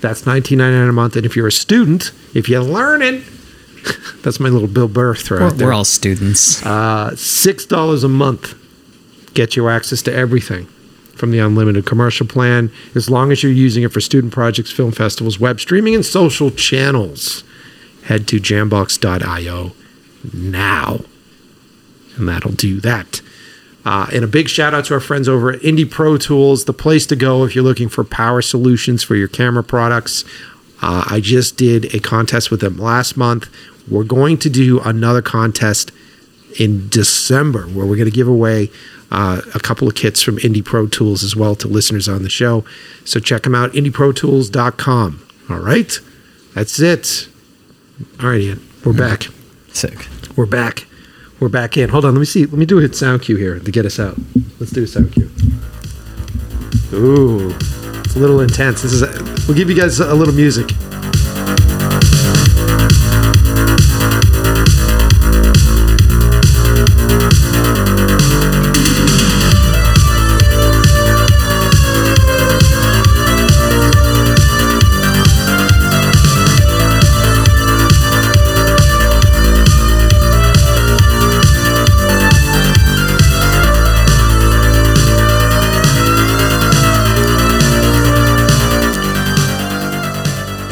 [0.00, 1.16] That's $19.99 a month.
[1.16, 3.24] And if you're a student, if you're learning,
[4.22, 5.48] that's my little Bill Burr throw.
[5.50, 6.64] We're, we're all students.
[6.64, 8.54] Uh, $6 a month
[9.34, 10.66] get you access to everything
[11.14, 14.92] from the unlimited commercial plan as long as you're using it for student projects, film
[14.92, 17.44] festivals, web streaming, and social channels.
[18.04, 19.72] Head to jambox.io
[20.32, 21.00] now,
[22.16, 23.20] and that'll do that.
[23.84, 27.06] Uh, and a big shout out to our friends over at IndiPRO Tools, the place
[27.06, 30.24] to go if you're looking for power solutions for your camera products.
[30.80, 33.48] Uh, I just did a contest with them last month.
[33.88, 35.92] We're going to do another contest
[36.58, 38.70] in December where we're going to give away
[39.10, 42.64] uh, a couple of kits from IndiPRO Tools as well to listeners on the show.
[43.04, 45.26] So check them out, indiprotools.com.
[45.50, 46.00] All right,
[46.54, 47.28] that's it.
[48.20, 49.28] All right, Ian, we're back.
[49.72, 50.08] Sick.
[50.36, 50.86] We're back.
[51.40, 51.90] We're back in.
[51.90, 52.46] Hold on, let me see.
[52.46, 54.16] Let me do a hit sound cue here to get us out.
[54.58, 55.30] Let's do a sound cue.
[56.92, 58.82] Ooh, it's a little intense.
[58.82, 59.02] This is.
[59.02, 59.08] A,
[59.46, 60.70] we'll give you guys a little music.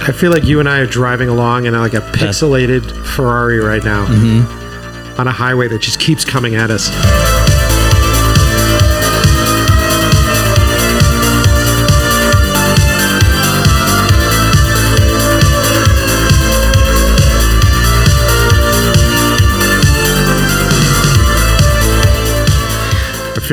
[0.05, 3.85] I feel like you and I are driving along in like a pixelated Ferrari right
[3.85, 5.21] now mm-hmm.
[5.21, 6.89] on a highway that just keeps coming at us.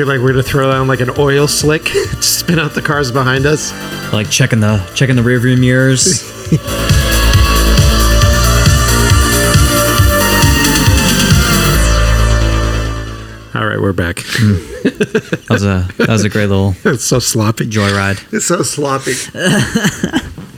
[0.00, 3.12] Feel like we're gonna throw down like an oil slick to spin out the cars
[3.12, 3.70] behind us.
[4.14, 6.22] Like checking the checking the rearview mirrors.
[13.54, 14.16] All right, we're back.
[14.16, 16.74] that was a that was a great little.
[16.86, 17.66] It's so sloppy.
[17.66, 18.32] Joyride.
[18.32, 19.12] It's so sloppy.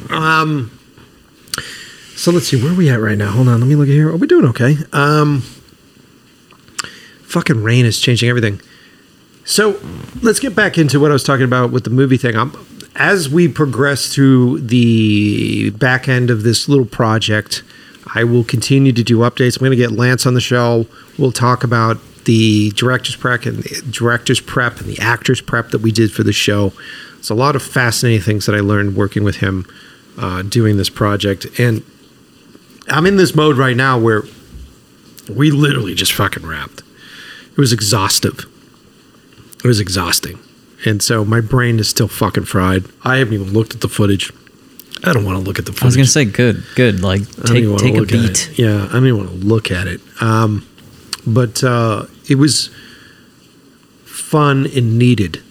[0.08, 0.70] um.
[2.14, 3.32] So let's see where are we at right now.
[3.32, 4.08] Hold on, let me look here.
[4.08, 4.76] Are we doing okay?
[4.92, 5.40] Um.
[7.24, 8.60] Fucking rain is changing everything.
[9.44, 9.80] So
[10.22, 12.36] let's get back into what I was talking about with the movie thing.
[12.36, 12.52] I'm,
[12.94, 17.62] as we progress through the back end of this little project,
[18.14, 19.56] I will continue to do updates.
[19.56, 20.86] I'm going to get Lance on the show.
[21.18, 25.80] We'll talk about the director's prep and the director's prep and the actor's prep that
[25.80, 26.72] we did for the show.
[27.18, 29.66] It's a lot of fascinating things that I learned working with him
[30.18, 31.46] uh, doing this project.
[31.58, 31.82] And
[32.88, 34.22] I'm in this mode right now where
[35.28, 36.82] we literally just fucking wrapped.
[37.50, 38.46] It was exhaustive.
[39.62, 40.38] It was exhausting.
[40.84, 42.84] And so my brain is still fucking fried.
[43.04, 44.32] I haven't even looked at the footage.
[45.04, 45.82] I don't want to look at the footage.
[45.84, 47.02] I was gonna say good, good.
[47.02, 48.58] Like take take a beat.
[48.58, 50.00] Yeah, I don't even want to look at it.
[50.20, 50.66] Um,
[51.26, 52.70] but uh, it was
[54.04, 55.42] fun and needed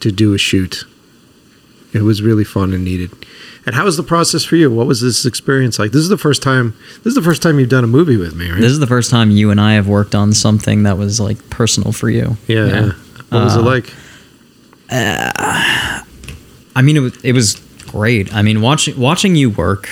[0.00, 0.84] to do a shoot.
[1.92, 3.10] It was really fun and needed.
[3.64, 4.70] And how was the process for you?
[4.72, 5.92] What was this experience like?
[5.92, 6.74] This is the first time.
[6.98, 8.60] This is the first time you've done a movie with me, right?
[8.60, 11.50] This is the first time you and I have worked on something that was like
[11.50, 12.36] personal for you.
[12.48, 12.66] Yeah.
[12.66, 12.92] yeah.
[13.32, 13.94] What was uh, it like?
[16.74, 17.54] I mean, it was, it was
[17.86, 18.34] great.
[18.34, 19.88] I mean, watching watching you work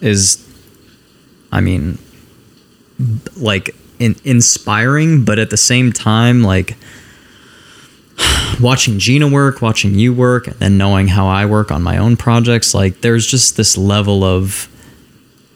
[0.00, 0.46] is,
[1.50, 1.98] I mean,
[3.36, 6.76] like in, inspiring, but at the same time, like
[8.60, 12.16] watching Gina work, watching you work, and then knowing how I work on my own
[12.16, 14.68] projects, like there's just this level of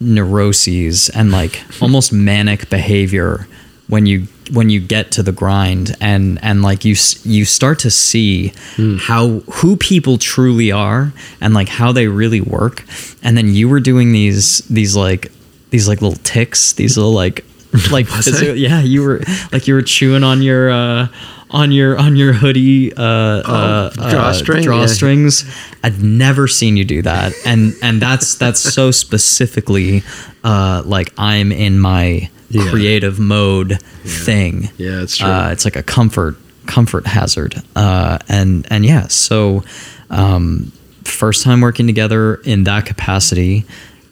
[0.01, 3.49] neuroses and like almost manic behavior
[3.89, 6.94] when you when you get to the grind and and like you
[7.24, 8.52] you start to see
[9.01, 12.85] how who people truly are and like how they really work.
[13.23, 15.32] And then you were doing these these like
[15.70, 17.44] these like little ticks these little like
[17.90, 19.20] like physical- yeah you were
[19.52, 21.09] like you were chewing on your uh
[21.51, 24.62] on your on your hoodie uh, uh, uh drawstring?
[24.65, 24.70] Yeah.
[24.70, 25.44] drawstrings.
[25.82, 27.32] I've never seen you do that.
[27.47, 30.02] And and that's that's so specifically
[30.44, 32.70] uh like i'm in my Yeah.
[32.70, 35.29] creative mode thing Yeah, it's true.
[35.29, 39.65] uh, it's like a comfort comfort hazard uh and and yeah so
[40.11, 40.70] um
[41.05, 43.65] first time working together in that capacity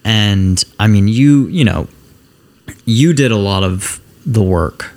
[0.04, 1.86] and i mean you you know
[2.84, 4.90] you did a lot of the work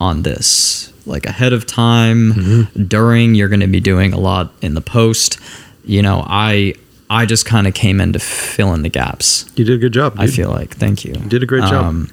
[0.00, 2.84] on this like ahead of time Mm-hmm.
[2.84, 5.38] during you're going to be doing a lot in the post
[5.84, 6.74] you know i
[7.08, 9.92] i just kind of came in to fill in the gaps You did a good
[9.92, 10.14] job.
[10.16, 12.08] i feel like thank you you did a great job.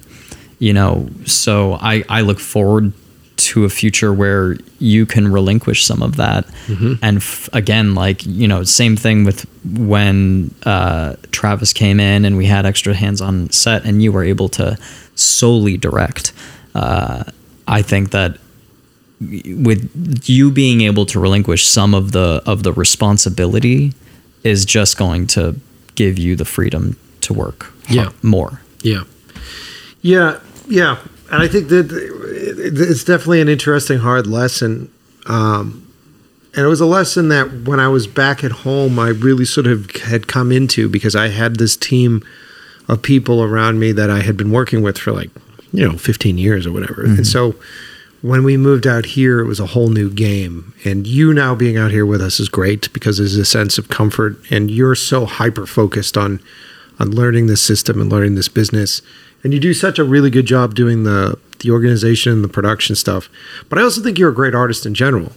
[0.60, 2.92] You know so i i look forward
[3.38, 6.94] to a future where you can relinquish some of that Mm-hmm.
[7.04, 12.36] and f- again like you know same thing with when uh, travis came in and
[12.38, 14.78] we had extra hands on set and you were able to
[15.16, 16.34] solely direct
[16.76, 17.24] uh,
[17.68, 18.38] i think that
[19.46, 19.90] with
[20.30, 23.94] you being able to relinquish some of the of the responsibility
[24.44, 25.56] is just going to
[25.96, 28.10] give you the freedom to work Yeah.
[28.22, 29.04] more Yeah.
[30.02, 30.40] Yeah.
[30.68, 31.00] Yeah.
[31.32, 34.92] And I think that it's definitely an interesting, hard lesson.
[35.26, 35.84] Um,
[36.56, 39.68] and it was a lesson that when I was back at home, I really sort
[39.68, 42.24] of had come into because I had this team
[42.88, 45.30] of people around me that I had been working with for like,
[45.72, 47.04] you know, 15 years or whatever.
[47.04, 47.56] And so
[48.22, 50.74] when we moved out here, it was a whole new game.
[50.86, 53.90] And you now being out here with us is great because there's a sense of
[53.90, 56.40] comfort and you're so hyper focused on
[57.00, 59.04] on learning this system and learning this business.
[59.44, 62.96] And you do such a really good job doing the the organization and the production
[62.96, 63.30] stuff.
[63.68, 65.32] But I also think you're a great artist in general.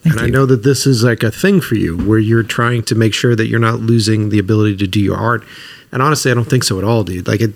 [0.00, 2.82] Thank and I know that this is like a thing for you where you're trying
[2.84, 5.44] to make sure that you're not losing the ability to do your art.
[5.92, 7.26] And honestly, I don't think so at all, dude.
[7.26, 7.54] Like it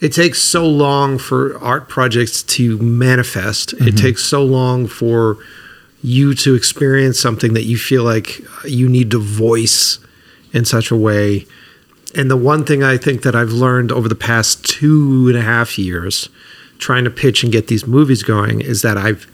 [0.00, 3.72] it takes so long for art projects to manifest.
[3.72, 3.96] It mm-hmm.
[3.96, 5.38] takes so long for
[6.02, 9.98] you to experience something that you feel like you need to voice
[10.52, 11.46] in such a way.
[12.14, 15.42] And the one thing I think that I've learned over the past two and a
[15.42, 16.28] half years
[16.78, 19.26] trying to pitch and get these movies going is that I've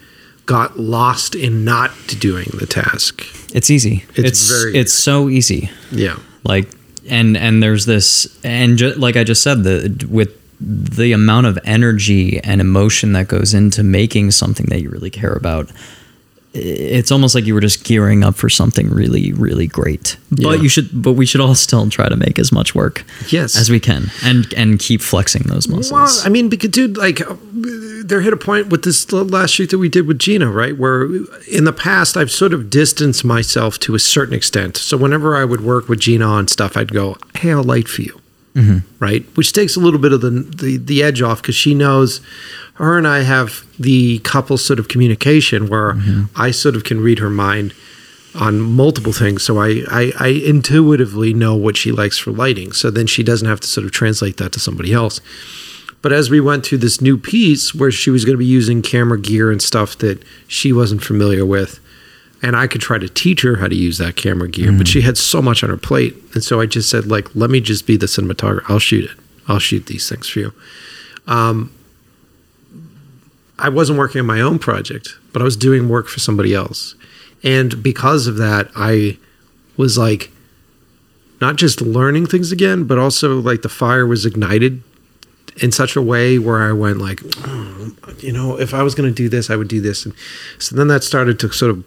[0.47, 3.25] got lost in not doing the task.
[3.55, 4.05] It's easy.
[4.15, 5.71] It's It's very it's so easy.
[5.91, 6.19] Yeah.
[6.43, 6.71] Like
[7.09, 11.59] and and there's this and ju- like I just said the with the amount of
[11.65, 15.71] energy and emotion that goes into making something that you really care about
[16.57, 20.51] it's almost like you were just gearing up for something really really great Yeah.
[20.51, 23.57] but you should but we should all still try to make as much work Yes.
[23.57, 27.21] as we can and and keep flexing those muscles Well, I mean, because dude, like,
[27.21, 27.35] uh,
[28.05, 30.77] there hit a point with this last shoot that we did with Gina, right?
[30.79, 31.05] Where
[31.51, 34.77] in the past I've sort of distanced myself to a certain extent.
[34.77, 38.03] So whenever I would work with Gina on stuff, I'd go, "Hey, I'll light for
[38.03, 38.21] you,"
[38.55, 38.79] Mm-hmm.
[39.01, 39.25] right?
[39.37, 42.21] Which takes a little bit of the the, the edge off because she knows.
[42.75, 46.25] Her and I have the couple sort of communication where mm-hmm.
[46.35, 47.73] I sort of can read her mind
[48.35, 49.45] on multiple things.
[49.45, 52.73] So I, I, I intuitively know what she likes for lighting.
[52.73, 55.21] So then she doesn't have to sort of translate that to somebody else.
[56.03, 58.83] But as we went through this new piece where she was going to be using
[58.83, 61.81] camera gear and stuff that she wasn't familiar with,
[62.45, 65.01] and I could try to teach her how to use that camera gear, but she
[65.01, 66.15] had so much on her plate.
[66.35, 68.65] And so I just said, like, let me just be the cinematographer.
[68.69, 69.17] I'll shoot it.
[69.49, 70.53] I'll shoot these things for you.
[71.27, 71.73] Um,
[73.59, 76.97] I wasn't working on my own project, but I was doing work for somebody else.
[77.43, 79.17] And because of that, I
[79.79, 80.31] was like
[81.41, 84.83] not just learning things again, but also like the fire was ignited
[85.63, 89.09] in such a way where I went like, "Oh, you know, if I was going
[89.09, 90.05] to do this, I would do this.
[90.05, 90.15] And
[90.59, 91.85] so then that started to sort of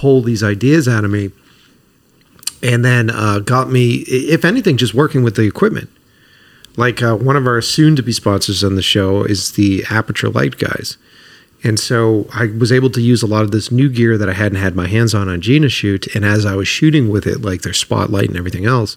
[0.00, 1.30] pull these ideas out of me.
[2.62, 5.90] And then uh, got me, if anything, just working with the equipment.
[6.76, 10.34] Like uh, one of our soon to be sponsors on the show is the Aputure
[10.34, 10.96] Light guys.
[11.62, 14.32] And so I was able to use a lot of this new gear that I
[14.32, 16.14] hadn't had my hands on on Gina shoot.
[16.14, 18.96] And as I was shooting with it, like their spotlight and everything else,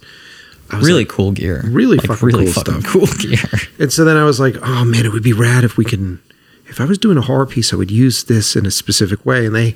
[0.74, 2.91] really like- cool gear Really like fucking really cool fucking stuff.
[2.94, 5.78] cool gear and so then I was like, oh man, it would be rad if
[5.78, 6.19] we can
[6.68, 9.45] if I was doing a horror piece, I would use this in a specific way.
[9.45, 9.76] And they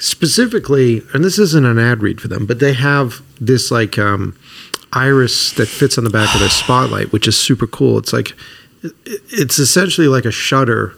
[0.00, 4.36] specifically, and this isn't an ad read for them, but they have this like um,
[4.92, 7.98] iris that fits on the back of their spotlight, which is super cool.
[7.98, 8.32] It's like
[8.82, 10.94] it's essentially like a shutter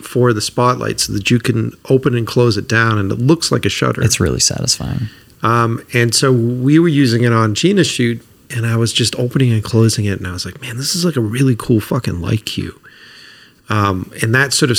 [0.00, 3.50] for the spotlight so that you can open and close it down and it looks
[3.50, 4.02] like a shutter.
[4.02, 5.08] It's really satisfying.
[5.42, 9.52] Um, and so we were using it on Gina's shoot and I was just opening
[9.52, 12.20] and closing it and I was like, man, this is like a really cool fucking
[12.20, 12.78] light cue.
[13.70, 14.78] Um, and that sort of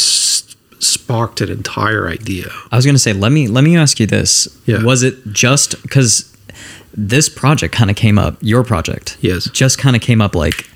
[0.79, 2.45] sparked an entire idea.
[2.71, 4.47] I was gonna say, let me let me ask you this.
[4.65, 4.83] Yeah.
[4.83, 6.35] Was it just because
[6.95, 9.17] this project kind of came up, your project?
[9.21, 9.49] Yes.
[9.51, 10.67] Just kind of came up like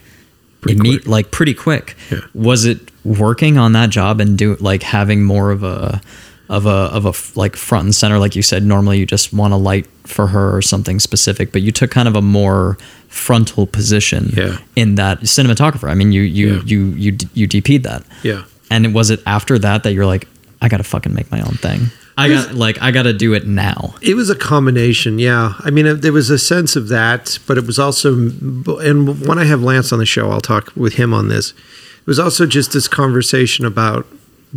[0.62, 1.08] Pretty imme- quick.
[1.08, 1.96] like pretty quick.
[2.12, 2.20] Yeah.
[2.34, 6.02] Was it working on that job and do like having more of a
[6.50, 9.54] of a of a like front and center like you said normally you just want
[9.54, 12.78] a light for her or something specific but you took kind of a more
[13.08, 14.58] frontal position Yeah.
[14.76, 16.62] in that cinematographer i mean you you Yeah.
[16.66, 18.44] you you d- you dp'd that Yeah.
[18.74, 20.28] And was it after that that you're like
[20.62, 21.80] i gotta fucking make my own thing
[22.18, 25.54] i got like i gotta do it now It was a combination, yeah.
[25.60, 29.46] I mean, there was a sense of that, but it was also, and when I
[29.46, 31.52] have Lance on the show, I'll talk with him on this.
[31.52, 34.06] It was also just this conversation about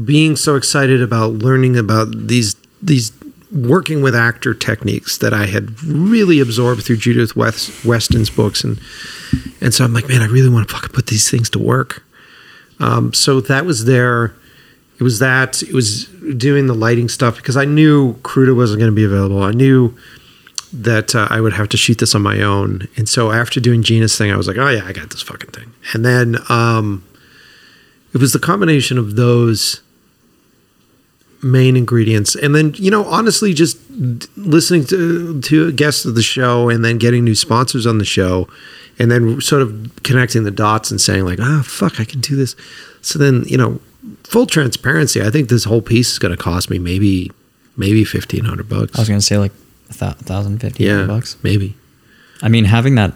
[0.05, 3.13] being so excited about learning about these these
[3.53, 8.79] working with actor techniques that I had really absorbed through Judith West, Weston's books, and
[9.61, 12.03] and so I'm like, man, I really want to fucking put these things to work.
[12.81, 14.35] Um, so that was there.
[14.99, 15.63] It was that.
[15.63, 19.43] It was doing the lighting stuff because I knew Cruda wasn't going to be available.
[19.43, 19.97] I knew
[20.73, 22.89] that uh, I would have to shoot this on my own.
[22.97, 25.51] And so after doing Gina's thing, I was like, oh yeah, I got this fucking
[25.51, 25.73] thing.
[25.93, 27.05] And then um,
[28.13, 29.81] it was the combination of those
[31.47, 33.79] main ingredients, and then you know, honestly, just
[34.37, 38.49] listening to to guests of the show, and then getting new sponsors on the show,
[38.99, 42.37] and then sort of connecting the dots and saying like, ah, fuck, I can do
[42.37, 42.55] this.
[43.03, 43.81] So then you know,
[44.25, 47.31] full transparency, I think this whole piece is going to cost me maybe
[47.77, 48.97] maybe fifteen hundred bucks.
[48.97, 49.53] i was gonna say like
[49.91, 51.77] a thou- thousand fifty yeah, bucks maybe.
[52.43, 53.13] i mean having that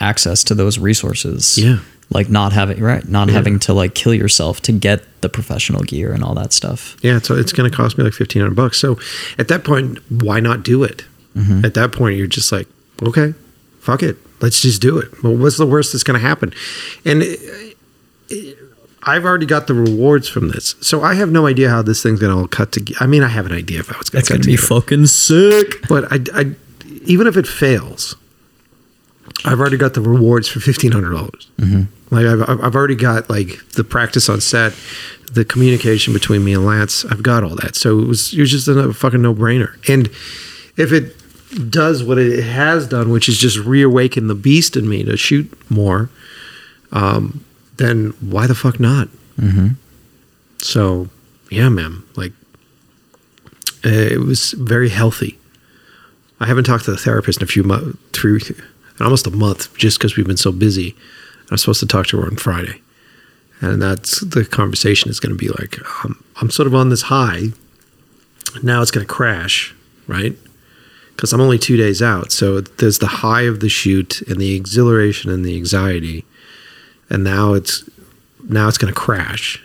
[0.00, 1.78] access to those resources Yeah.
[2.10, 3.34] Like not having right not Yeah.
[3.34, 7.18] having to like kill yourself to get the professional gear and all that stuff Yeah,
[7.18, 8.78] so it's going to cost me like fifteen hundred bucks.
[8.78, 8.98] So
[9.38, 11.04] at that point, why not do it?
[11.36, 11.64] Mm-hmm.
[11.64, 12.68] At that point, you're just like,
[13.02, 13.34] okay,
[13.80, 15.08] fuck it, let's just do it.
[15.22, 16.52] Well, what's the worst that's going to happen?
[17.04, 17.76] And it,
[18.28, 18.58] it-
[19.06, 22.20] I've already got the rewards from this, so I have no idea how this thing's
[22.20, 22.96] going to all cut together.
[23.02, 25.06] I mean, I have an idea of how it's going to cut gonna be fucking
[25.08, 26.54] sick but I, I,
[27.04, 28.16] even if it fails,
[29.44, 31.48] I've already got the rewards for fifteen hundred dollars.
[32.10, 34.72] Like I've, I've I've already got like the practice on set,
[35.32, 37.04] the communication between me and Lance.
[37.04, 39.76] I've got all that, so it was it was just a fucking no brainer.
[39.88, 40.08] And
[40.76, 41.14] if it
[41.70, 45.52] does what it has done, which is just reawaken the beast in me to shoot
[45.70, 46.10] more,
[46.92, 47.44] um,
[47.76, 49.08] then why the fuck not?
[49.38, 49.68] mm-hmm.
[50.58, 51.08] So
[51.50, 52.32] yeah, man, like
[53.84, 55.38] uh, it was very healthy.
[56.40, 58.40] I haven't talked to the therapist in a few months, through
[59.00, 60.96] almost a month, just because we've been so busy.
[61.50, 62.80] I'm supposed to talk to her on Friday,
[63.60, 67.02] and that's the conversation is going to be like, um, I'm sort of on this
[67.02, 67.48] high.
[68.62, 69.74] Now it's going to crash,
[70.06, 70.36] right?
[71.10, 74.54] Because I'm only two days out, so there's the high of the shoot and the
[74.54, 76.24] exhilaration and the anxiety,
[77.10, 77.88] and now it's
[78.48, 79.62] now it's going to crash.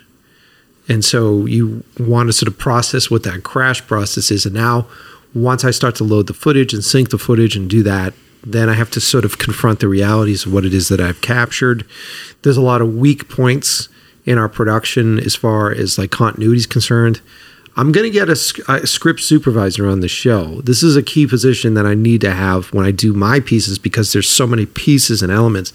[0.88, 4.44] And so you want to sort of process what that crash process is.
[4.44, 4.88] And now,
[5.32, 8.12] once I start to load the footage and sync the footage and do that,
[8.42, 11.20] then I have to sort of confront the realities of what it is that I've
[11.20, 11.84] captured.
[12.42, 13.88] There's a lot of weak points
[14.24, 17.20] in our production as far as like continuity is concerned.
[17.76, 18.32] I'm going to get a,
[18.68, 20.60] a script supervisor on the show.
[20.62, 23.78] This is a key position that I need to have when I do my pieces
[23.78, 25.72] because there's so many pieces and elements.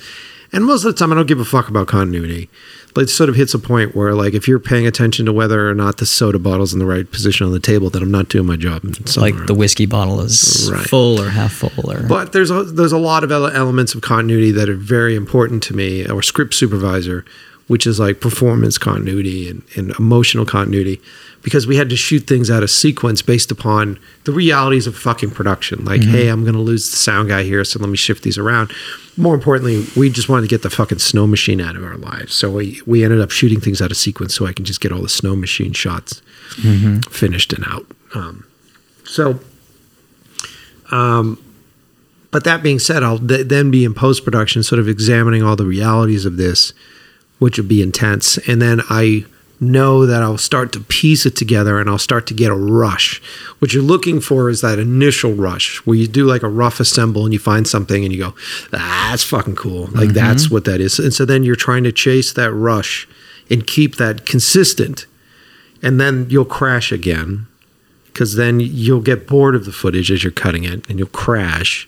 [0.52, 2.50] And most of the time, I don't give a fuck about continuity.
[2.96, 5.70] But it sort of hits a point where, like, if you're paying attention to whether
[5.70, 8.30] or not the soda bottle's in the right position on the table, then I'm not
[8.30, 8.82] doing my job.
[9.18, 10.82] like the whiskey bottle is Right.
[10.88, 14.50] full or half full or but there's a, there's a lot of elements of continuity
[14.52, 17.26] that are very important to me, or script supervisor,
[17.68, 21.02] which is like performance continuity and, and emotional continuity,
[21.42, 25.32] because we had to shoot things out of sequence based upon the realities of fucking
[25.32, 25.84] production.
[25.84, 26.12] Like, mm-hmm.
[26.12, 28.72] hey, I'm going to lose the sound guy here, so let me shift these around.
[29.18, 32.34] More importantly, we just wanted to get the fucking snow machine out of our lives,
[32.34, 34.92] so we we ended up shooting things out of sequence so I can just get
[34.92, 36.22] all the snow machine shots
[36.58, 37.00] mm-hmm.
[37.12, 37.86] finished and out.
[38.14, 38.46] Um,
[39.06, 39.40] so
[40.92, 41.42] um,
[42.32, 45.56] but that being said, I'll th- then be in post production, sort of examining all
[45.56, 46.74] the realities of this,
[47.40, 48.38] which would be intense.
[48.48, 49.26] And then I
[49.60, 53.22] know that I'll start to piece it together and I'll start to get a rush.
[53.60, 57.24] What you're looking for is that initial rush where you do like a rough assemble
[57.24, 58.36] and you find something and you go,
[58.74, 59.88] ah, that's fucking cool.
[59.88, 61.00] Like that's what that is.
[61.00, 63.08] And so then you're trying to chase that rush
[63.50, 65.06] and keep that consistent
[65.82, 67.48] and then you'll crash again
[68.08, 71.88] because then you'll get bored of the footage as you're cutting it and you'll crash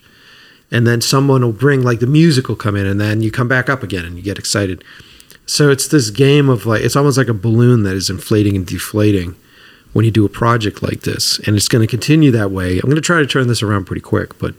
[0.70, 3.48] and then someone will bring like the music will come in and then you come
[3.48, 4.84] back up again and you get excited
[5.48, 8.68] so it's this game of like it's almost like a balloon that is inflating and
[8.68, 9.36] deflating
[9.94, 12.90] when you do a project like this and it's going to continue that way i'm
[12.90, 14.54] going to try to turn this around pretty quick but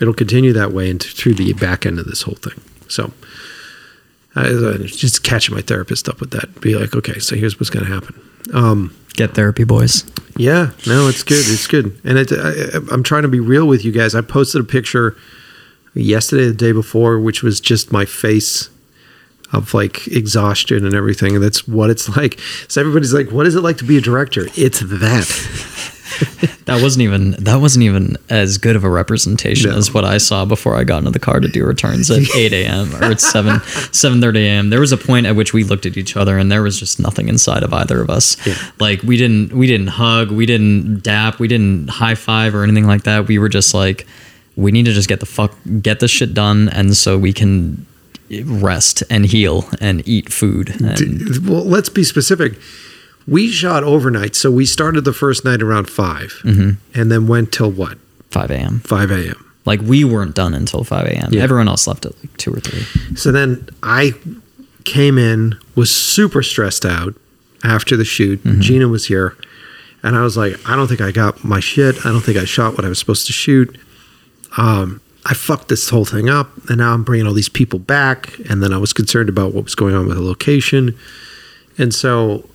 [0.00, 3.12] it'll continue that way into through the back end of this whole thing so
[4.36, 7.70] I, I just catching my therapist up with that be like okay so here's what's
[7.70, 8.20] going to happen
[8.52, 10.04] um, Get therapy, boys.
[10.36, 11.44] yeah, no, it's good.
[11.46, 14.14] It's good, and it, I, I'm trying to be real with you guys.
[14.14, 15.16] I posted a picture
[15.94, 18.69] yesterday, the day before, which was just my face
[19.52, 22.38] of like exhaustion and everything, and that's what it's like.
[22.68, 25.96] So everybody's like, "What is it like to be a director?" It's that.
[26.66, 29.76] That wasn't even that wasn't even as good of a representation No.
[29.76, 32.52] as what I saw before I got into the car to do returns at 8
[32.52, 32.94] a.m.
[32.96, 34.70] or at 7 7:30 a.m.
[34.70, 37.00] There was a point at which we looked at each other and there was just
[37.00, 38.36] nothing inside of either of us.
[38.46, 38.54] Yeah.
[38.78, 42.86] Like we didn't we didn't hug, we didn't dap, we didn't high five or anything
[42.86, 43.26] like that.
[43.26, 44.06] We were just like,
[44.56, 47.86] we need to just get the fuck get this shit done, and so we can
[48.44, 50.80] rest and heal and eat food.
[50.80, 52.54] And well, let's be specific.
[53.26, 56.40] We shot overnight, so we started the first night around 5
[56.94, 57.98] and then went till what
[58.30, 58.80] 5 a.m.
[58.80, 59.46] five a.m.
[59.66, 61.28] Like we weren't done until 5 a.m.
[61.32, 61.42] Yeah.
[61.42, 62.82] Everyone else left at like two or three.
[63.16, 64.14] So then I
[64.84, 67.14] came in, was super stressed out
[67.62, 68.40] after the shoot.
[68.60, 69.36] Gina was here,
[70.02, 72.04] and I was like, I don't think I got my shit.
[72.06, 73.76] I don't think I shot what I was supposed to shoot.
[74.56, 78.38] Um, I fucked this whole thing up, and now I'm bringing all these people back.
[78.48, 80.96] And then I was concerned about what was going on with the location,
[81.78, 82.48] and so,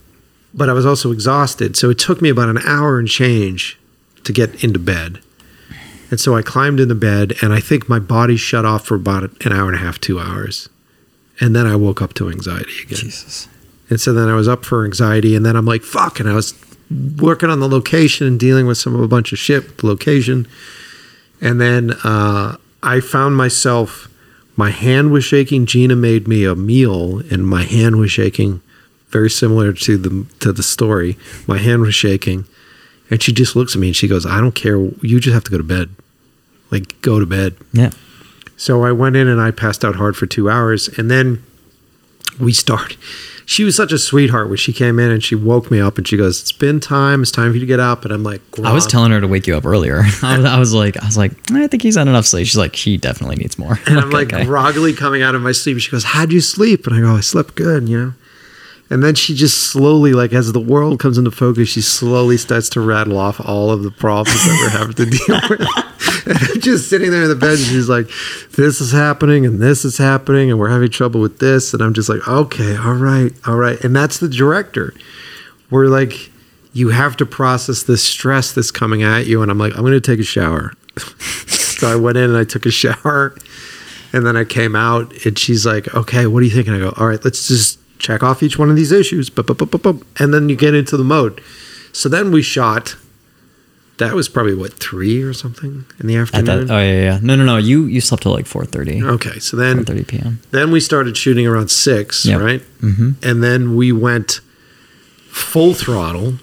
[0.54, 1.76] but I was also exhausted.
[1.78, 3.80] So it took me about an hour and change
[4.24, 5.22] to get into bed.
[6.12, 9.24] And so I climbed into bed, and I think my body shut off for about
[9.46, 10.70] an hour and a half, two hours.
[11.40, 13.00] And then I woke up to anxiety again.
[13.00, 13.48] Jesus.
[13.90, 16.20] And so then I was up for anxiety, and then I'm like, fuck.
[16.20, 16.54] And I was
[17.20, 19.88] working on the location and dealing with some of a bunch of shit with the
[19.88, 20.48] location.
[21.42, 24.08] And then uh, I found myself,
[24.56, 25.66] my hand was shaking.
[25.66, 28.62] Gina made me a meal, and my hand was shaking,
[29.10, 31.18] very similar to the to the story.
[31.48, 32.46] My hand was shaking,
[33.10, 34.78] and she just looks at me and she goes, "I don't care.
[34.78, 35.90] You just have to go to bed.
[36.72, 37.92] Like, go to bed." Yeah.
[38.58, 40.88] So I went in and I passed out hard for two hours.
[40.98, 41.44] And then
[42.40, 42.98] we start.
[43.48, 46.08] She was such a sweetheart when she came in and she woke me up and
[46.08, 47.22] she goes, It's been time.
[47.22, 48.04] It's time for you to get up.
[48.04, 50.02] And I'm like, I was telling her to wake you up earlier.
[50.24, 52.48] I was, I was like, I was like, I think he's had enough sleep.
[52.48, 53.80] She's like, he definitely needs more.
[53.86, 54.46] And I'm like okay.
[54.46, 55.80] groggily coming out of my sleep.
[55.80, 56.88] She goes, How'd you sleep?
[56.88, 58.14] And I go, I slept good, you know?
[58.90, 62.70] And then she just slowly, like as the world comes into focus, she slowly starts
[62.70, 65.68] to rattle off all of the problems that we're having to deal with.
[66.28, 68.10] And I'm just sitting there in the bed and she's like,
[68.54, 71.72] This is happening and this is happening and we're having trouble with this.
[71.72, 73.80] And I'm just like, Okay, all right, all right.
[73.84, 74.96] And that's the director.
[75.70, 76.32] We're like,
[76.74, 79.42] you have to process this stress that's coming at you.
[79.44, 80.74] And I'm like, I'm going to take a shower.
[80.98, 83.36] so I went in and I took a shower.
[84.12, 86.68] And then I came out and she's like, okay, what do you think?
[86.68, 89.30] And I go, all right, let's just check off each one of these issues.
[90.20, 91.42] And then you get into the mode.
[91.92, 92.96] So then we shot,
[93.98, 96.68] that was probably what, three or something in the afternoon?
[96.68, 97.20] that, oh yeah, yeah.
[97.22, 97.58] No, no, no.
[97.58, 99.04] You you slept till like 4:30.
[99.16, 99.40] okay.
[99.40, 100.40] So then 4:30 p.m.
[100.52, 102.42] then we started shooting around six, Yep.
[102.42, 102.62] right?
[102.82, 103.12] Mm-hmm.
[103.24, 104.42] And then we went
[105.30, 106.34] full throttle.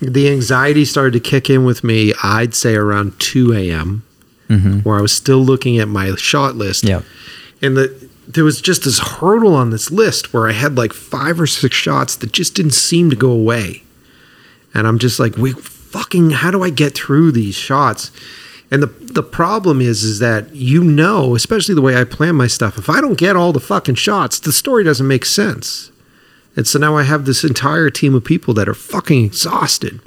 [0.00, 4.02] The anxiety started to kick in with me, I'd say around 2 a.m.,
[4.48, 4.78] Mm-hmm.
[4.80, 6.82] where I was still looking at my shot list.
[6.82, 7.02] Yeah.
[7.62, 7.86] And the,
[8.34, 11.76] there was just this hurdle on this list where I had like five or six
[11.76, 13.82] shots that just didn't seem to go away.
[14.72, 18.12] And I'm just like, wait, fucking, how do I get through these shots?
[18.70, 22.46] And the the problem is, is that you know, especially the way I plan my
[22.46, 25.90] stuff, if I don't get all the fucking shots, the story doesn't make sense.
[26.54, 30.00] And so now I have this entire team of people that are fucking exhausted.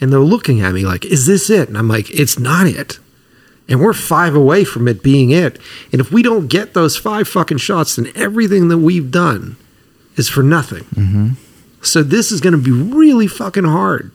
[0.00, 1.68] And they're looking at me like, is this it?
[1.68, 2.98] And I'm like, it's not it.
[3.68, 5.58] And we're five away from it being it.
[5.90, 9.56] And if we don't get those five fucking shots, then everything that we've done
[10.16, 10.84] is for nothing.
[10.84, 11.28] Mm-hmm.
[11.82, 14.10] So this is going to be really fucking hard.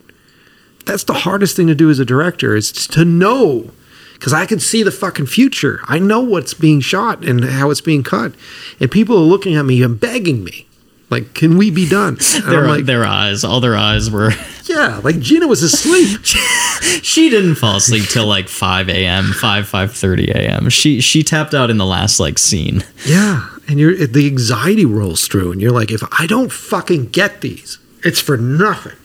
[0.86, 3.72] That's the hardest thing to do as a director is to know
[4.14, 5.80] because I can see the fucking future.
[5.86, 8.34] I know what's being shot and how it's being cut.
[8.80, 10.68] And people are looking at me and begging me,
[11.10, 12.18] like, can we be done?
[12.46, 14.32] Their, like, their eyes, all their eyes were.
[14.66, 16.20] yeah, like Gina was asleep.
[17.04, 20.70] she didn't fall asleep till like 5 a.m., 5 5:30 a.m.
[20.70, 22.84] She she tapped out in the last like scene.
[23.06, 27.42] Yeah, and you're the anxiety rolls through, and you're like, if I don't fucking get
[27.42, 28.96] these, it's for nothing.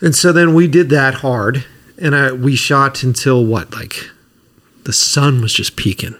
[0.00, 1.64] And so then we did that hard,
[1.98, 4.10] and I we shot until what, like,
[4.84, 6.14] the sun was just peaking.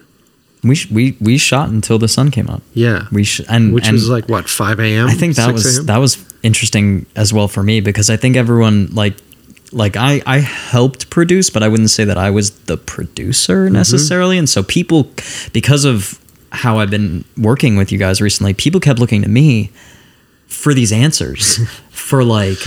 [0.66, 2.62] We sh- we we shot until the sun came up.
[2.74, 3.06] Yeah.
[3.12, 5.06] We sh- and Which and was like what, five a.m.
[5.06, 8.36] I think that 6 was that was interesting as well for me because I think
[8.36, 9.16] everyone like
[9.72, 13.74] like I I helped produce, but I wouldn't say that I was the producer mm-hmm.
[13.74, 14.38] necessarily.
[14.38, 15.10] And so people,
[15.52, 16.20] because of
[16.52, 19.70] how I've been working with you guys recently, people kept looking to me
[20.46, 21.58] for these answers
[21.90, 22.58] for like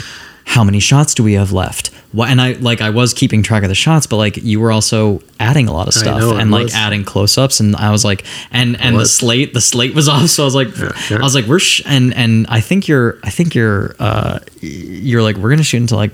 [0.50, 3.62] how many shots do we have left Why and i like i was keeping track
[3.62, 6.50] of the shots but like you were also adding a lot of stuff know, and
[6.50, 6.74] like was.
[6.74, 10.42] adding close-ups and i was like and and the slate the slate was off so
[10.42, 11.18] i was like yeah.
[11.18, 15.22] i was like we're sh-, and and i think you're i think you're uh you're
[15.22, 16.12] like we're gonna shoot until like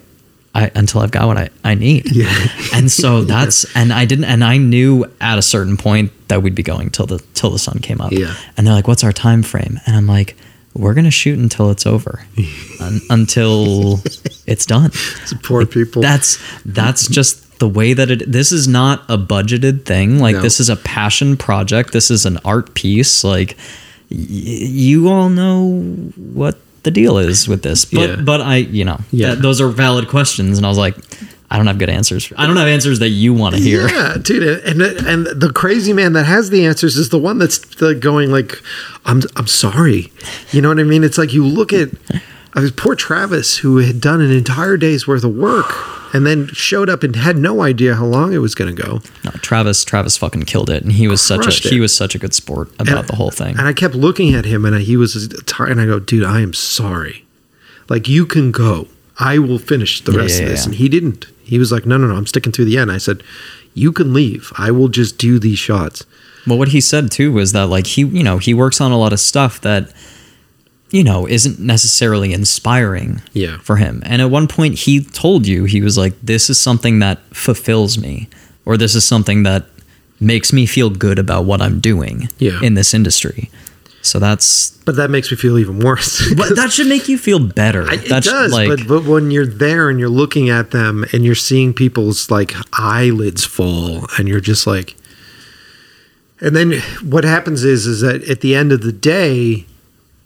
[0.53, 2.15] I, until I've got what I, I need.
[2.15, 2.33] Yeah.
[2.73, 6.55] And so that's and I didn't and I knew at a certain point that we'd
[6.55, 8.13] be going till the till the sun came up.
[8.13, 8.33] Yeah.
[8.55, 10.37] And they're like, "What's our time frame?" And I'm like,
[10.75, 12.25] "We're gonna shoot until it's over,
[12.79, 13.99] Un- until
[14.45, 14.91] it's done."
[15.25, 16.01] Support people.
[16.01, 18.31] That's that's just the way that it.
[18.31, 20.19] This is not a budgeted thing.
[20.19, 20.41] Like No.
[20.41, 21.93] this is a passion project.
[21.93, 23.23] This is an art piece.
[23.23, 23.55] Like
[24.11, 25.69] y- you all know
[26.33, 27.85] what the deal is with this.
[27.85, 28.15] But Yeah.
[28.17, 29.29] but I you know Yeah.
[29.35, 30.57] that- those are valid questions.
[30.57, 30.95] And I was like,
[31.51, 32.33] I don't have good answers.
[32.37, 33.87] I don't have answers that you want to hear.
[33.87, 37.79] Yeah, dude, and and the crazy man that has the answers is the one that's
[37.81, 38.61] like going like,
[39.05, 40.11] "I'm I'm sorry,"
[40.51, 41.03] you know what I mean?
[41.03, 41.89] It's like you look at
[42.55, 45.71] uh, poor Travis who had done an entire day's worth of work
[46.13, 49.01] and then showed up and had no idea how long it was going to go.
[49.23, 51.71] No, Travis Travis fucking killed it, and he was such a it.
[51.71, 53.55] he was such a good sport about And- the whole thing.
[53.57, 55.69] And I kept looking at him, and he was tired.
[55.71, 57.23] And I go, "Dude, I am sorry.
[57.87, 58.87] Like you can go.
[59.19, 60.65] I will finish the Yeah, rest yeah, of this." yeah.
[60.65, 61.27] And he didn't.
[61.45, 62.15] He was like, "No, no, no.
[62.15, 63.23] I'm sticking through the end." I said,
[63.73, 64.51] "You can leave.
[64.57, 66.03] I will just do these shots."
[66.47, 68.97] Well, what he said too was that like he, you know, he works on a
[68.97, 69.91] lot of stuff that,
[70.91, 73.57] you know, isn't necessarily inspiring Yeah.
[73.63, 74.01] for him.
[74.05, 77.97] And at one point, he told you he was like, "This is something that fulfills
[77.97, 78.27] me,
[78.65, 79.67] or this is something that
[80.19, 82.59] makes me feel good about what I'm doing Yeah.
[82.61, 83.49] in this industry."
[84.05, 86.33] So that's, But that makes me feel even worse.
[86.37, 87.83] but that should make you feel better.
[87.89, 90.71] I- it That should, does, like, but but when you're there and you're looking at
[90.71, 94.95] them and you're seeing people's like eyelids fall, and you're just like,
[96.41, 99.65] and then what happens is is that at the end of the day,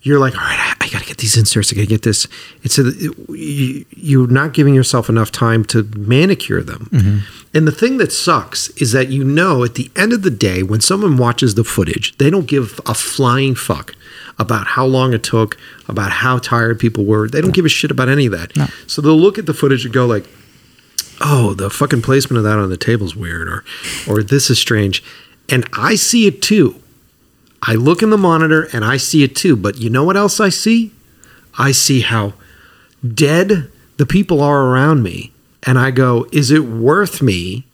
[0.01, 1.71] you're like, all right, I, I got to get these inserts.
[1.71, 2.27] I got to get this.
[2.63, 2.91] It's a,
[3.33, 6.89] you, you're not giving yourself enough time to manicure them.
[6.91, 7.38] Mm-hmm.
[7.53, 10.61] And the thing that sucks is that you know at the end of the day,
[10.61, 13.95] when someone watches the footage, they don't give a flying fuck
[14.37, 15.57] about how long it took,
[15.87, 17.27] about how tired people were.
[17.27, 18.55] They don't give a shit about any of that.
[18.55, 18.67] No.
[18.85, 20.25] So they'll look at the footage and go like,
[21.21, 23.63] "Oh, the fucking placement of that on the table's weird," or,
[24.07, 25.03] "Or this is strange,"
[25.49, 26.75] and I see it too.
[27.63, 29.55] I look in the monitor and I see it too.
[29.55, 30.91] But you know what else I see?
[31.57, 32.33] I see how
[33.13, 35.33] dead the people are around me.
[35.63, 37.65] And I go, is it worth me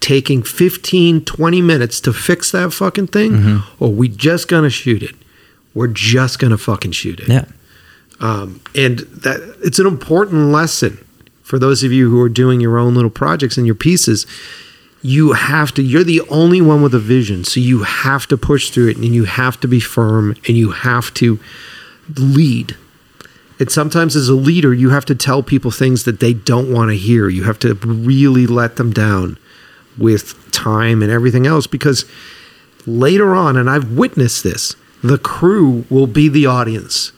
[0.00, 3.62] taking 15, 20 minutes to fix that fucking thing?
[3.80, 5.14] Or are we just to shoot it?
[5.74, 7.28] We're just to fucking shoot it.
[7.28, 7.44] yeah.
[8.20, 11.04] Um, and that it's an important lesson
[11.42, 14.24] for those of you who are doing your own little projects and your pieces.
[15.02, 17.44] You have to, you're the only one with a vision.
[17.44, 20.70] So you have to push through it and you have to be firm and you
[20.70, 21.38] have to
[22.16, 22.76] lead.
[23.58, 26.90] And sometimes as a leader, you have to tell people things that they don't want
[26.90, 27.28] to hear.
[27.28, 29.38] You have to really let them down
[29.96, 32.04] with time and everything else because
[32.86, 37.12] later on, and I've witnessed this, the crew will be the audience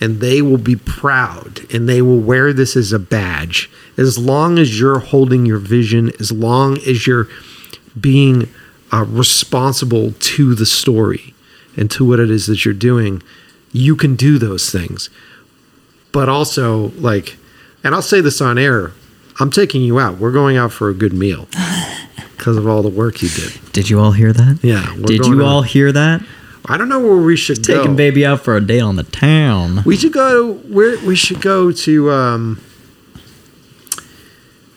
[0.00, 3.70] and they will be proud and they will wear this as a badge.
[3.96, 7.28] As long as you're holding your vision, as long as you're
[7.98, 8.48] being
[8.92, 11.34] uh, responsible to the story
[11.76, 13.22] and to what it is that you're doing,
[13.72, 15.10] you can do those things.
[16.12, 17.36] But also, like,
[17.84, 18.92] and I'll say this on air
[19.40, 20.18] I'm taking you out.
[20.18, 21.48] We're going out for a good meal
[22.36, 23.52] because of all the work you did.
[23.72, 24.58] Did you all hear that?
[24.62, 24.92] Yeah.
[24.96, 25.48] we're Did going you out.
[25.48, 26.22] all hear that?
[26.66, 27.78] I don't know where we should go.
[27.78, 29.82] Taking baby out for a date on the town.
[29.84, 30.54] We should go.
[30.54, 32.10] Where we should go to?
[32.10, 32.60] Um,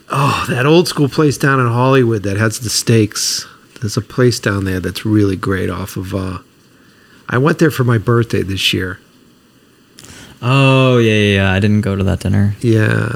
[0.09, 3.45] oh, that old school place down in Hollywood that has the steaks.
[3.81, 5.69] There's a place down there that's really great.
[5.69, 6.13] Off of.
[6.13, 6.37] Uh,
[7.27, 8.99] I went there for my birthday this year.
[10.41, 11.51] Oh yeah, yeah, yeah.
[11.53, 13.09] I didn't go to that dinner Yeah,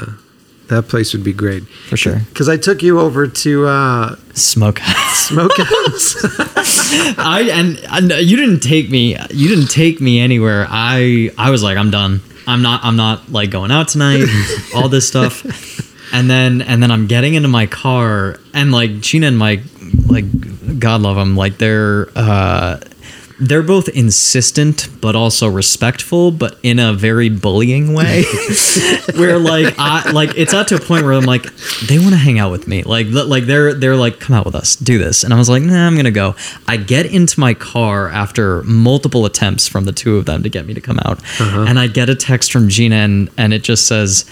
[0.67, 1.63] that place would be great.
[1.89, 2.19] for sure.
[2.29, 5.27] Because I took you over to uh, Smokehouse.
[5.27, 6.15] Smokehouse.
[7.17, 9.17] I and, and you didn't take me.
[9.31, 10.65] You didn't take me anywhere.
[10.69, 12.21] I I was like, I'm done.
[12.47, 12.83] I'm not.
[12.83, 14.25] I'm not like going out tonight.
[14.75, 15.43] all this stuff.
[16.13, 19.61] And then and then I'm getting into my car and like Gina and Mike,
[20.07, 20.25] like
[20.79, 21.35] God love them.
[21.35, 22.79] Like they're uh,
[23.39, 28.23] they're both insistent but also respectful, but in a very bullying way.
[29.15, 31.43] where like I like it's up to a point where I'm like,
[31.87, 32.83] they want to hang out with me.
[32.83, 35.23] Like like they're they're like, come out with us, do this.
[35.23, 36.35] And I was like, nah, I'm gonna go.
[36.67, 40.65] I get into my car after multiple attempts from the two of them to get
[40.65, 41.19] me to come out.
[41.39, 41.65] Uh-huh.
[41.67, 44.29] And I get a text from Gina and and it just says,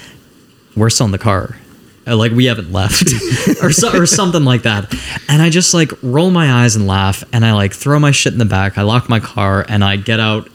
[0.76, 1.58] We're still in the car.
[2.06, 3.08] Uh, Like we haven't left,
[3.64, 4.94] or so, or something like that,
[5.30, 8.34] and I just like roll my eyes and laugh, and I like throw my shit
[8.34, 8.78] in the back.
[8.78, 10.50] I lock my car, and I get out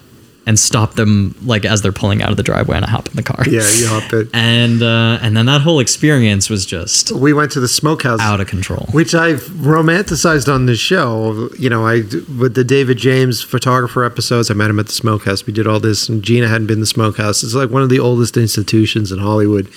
[0.46, 3.16] and stop them like as they're pulling out of the driveway, and I hop in
[3.16, 3.44] the car.
[3.46, 4.28] Yeah, you hop it.
[4.34, 8.20] and uh, and then that whole experience was just We went to the smokehouse.
[8.20, 8.86] out of control.
[8.92, 9.42] which I've
[9.82, 11.48] romanticized on the show.
[11.58, 12.02] You know, I
[12.38, 14.50] with the David James photographer episodes.
[14.50, 15.46] I met him at the Smokehouse.
[15.46, 17.42] We did all this, and Gina hadn't been to the Smokehouse.
[17.42, 19.68] It's like one of the oldest institutions in Hollywood,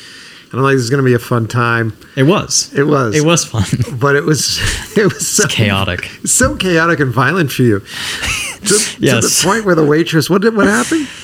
[0.52, 1.94] and I'm like, this is going to be a fun time.
[2.16, 2.74] It was.
[2.78, 3.16] It was.
[3.16, 3.64] It was fun.
[4.00, 4.60] but it was
[4.98, 6.06] it was so Chaotic.
[6.26, 7.80] so chaotic and violent for you.
[7.80, 11.08] To, to the point where the waitress, what did what happened?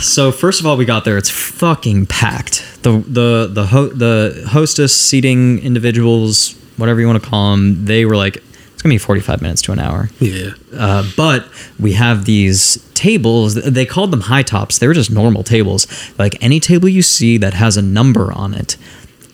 [0.00, 1.18] So first of all, we got there.
[1.18, 2.64] It's fucking packed.
[2.82, 8.06] The the the ho- the hostess seating individuals, whatever you want to call them, they
[8.06, 8.42] were like,
[8.80, 10.08] it's gonna be forty five minutes to an hour.
[10.20, 11.46] Yeah, Uh, but
[11.78, 13.54] we have these tables.
[13.56, 14.78] They called them high tops.
[14.78, 15.86] They were just normal tables.
[16.18, 18.78] Like any table you see that has a number on it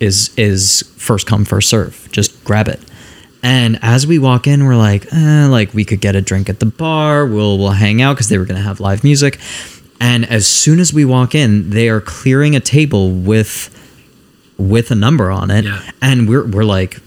[0.00, 2.08] is is first come first serve.
[2.10, 2.80] Just grab it.
[3.40, 6.58] And as we walk in, we're like, eh, like we could get a drink at
[6.58, 7.24] the bar.
[7.24, 9.38] We'll we'll hang out because they were gonna have live music.
[10.00, 13.70] And as soon as we walk in, they are clearing a table with
[14.58, 15.80] with a number on it, Yeah.
[16.02, 16.98] and we're we're like,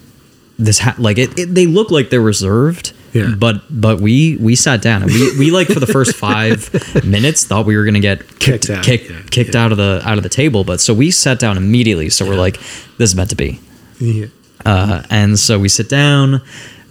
[0.60, 1.56] this ha- like it, it.
[1.56, 3.34] They look like they're reserved, Yeah.
[3.38, 6.70] but but we we sat down and we we like for the first five
[7.06, 10.02] minutes thought we were gonna get kicked Kicked out, kicked, yeah, kicked out of the
[10.06, 12.10] out of the table, but so we sat down immediately.
[12.10, 12.58] So we're like,
[12.98, 13.60] this is meant to be.
[14.00, 14.28] yeah.
[14.66, 16.42] Uh, and so we sit down,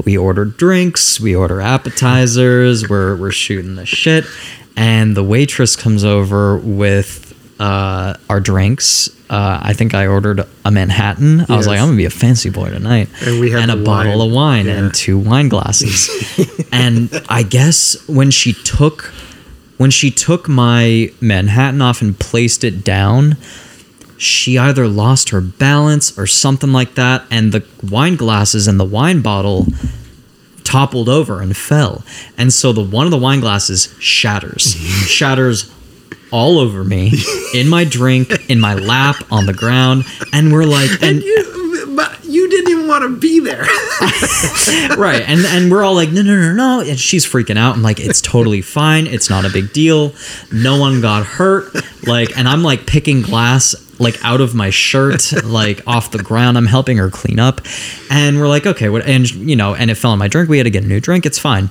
[0.06, 4.24] we order drinks, we order appetizers, we're, we're shooting the shit.
[4.74, 7.27] And the waitress comes over with
[7.58, 9.08] uh, our drinks.
[9.30, 11.44] Uh, I think I ordered a Manhattan.
[11.48, 13.08] I was like, I'm going to be a fancy boy tonight.
[13.26, 14.74] And we had and a the bottle of wine Yeah.
[14.78, 16.08] and two wine glasses.
[16.72, 19.12] and I guess when she took
[19.76, 23.36] when she took my Manhattan off and placed it down,
[24.16, 28.84] she either lost her balance or something like that, and the wine glasses and the
[28.84, 29.66] wine bottle
[30.64, 32.02] toppled over and fell.
[32.36, 34.74] And so the one of the wine glasses shatters,
[35.06, 35.70] shatters
[36.30, 37.12] all over me,
[37.54, 42.24] in my drink, in my lap, on the ground, and we're like, and You, but
[42.24, 43.62] you didn't even want to be there.
[44.96, 47.82] right and and we're all like no no no no and she's freaking out i'm
[47.82, 50.12] like it's totally fine it's not a big deal
[50.52, 51.74] no one got hurt
[52.06, 56.56] like and i'm like picking glass like out of my shirt like off the ground
[56.56, 57.60] i'm helping her clean up
[58.10, 60.58] and we're like okay what and you know and it fell in my drink we
[60.58, 61.70] had to get a new drink it's fine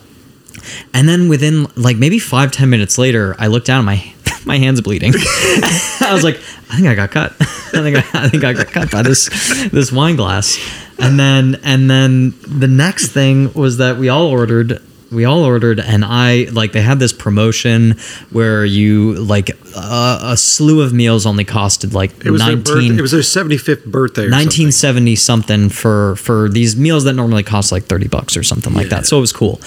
[0.93, 4.13] and then within like maybe five ten minutes later i look down and my
[4.48, 5.14] my hand's bleeding.
[5.15, 6.38] I was like
[6.69, 7.34] i think i got cut.
[7.41, 9.30] I think I, I think i got cut by this
[9.69, 10.57] this wine glass.
[10.99, 15.80] And then and then the next thing was that we all ordered we all ordered
[15.80, 17.95] and i like they had this promotion
[18.32, 22.76] where you like uh, a slew of meals only costed like It was 19 their
[22.76, 24.24] birth, it was their 75th birthday.
[24.24, 28.74] Or 1970 something for for these meals that normally cost like 30 bucks or something
[28.74, 29.06] like that.
[29.06, 29.61] so it was cool.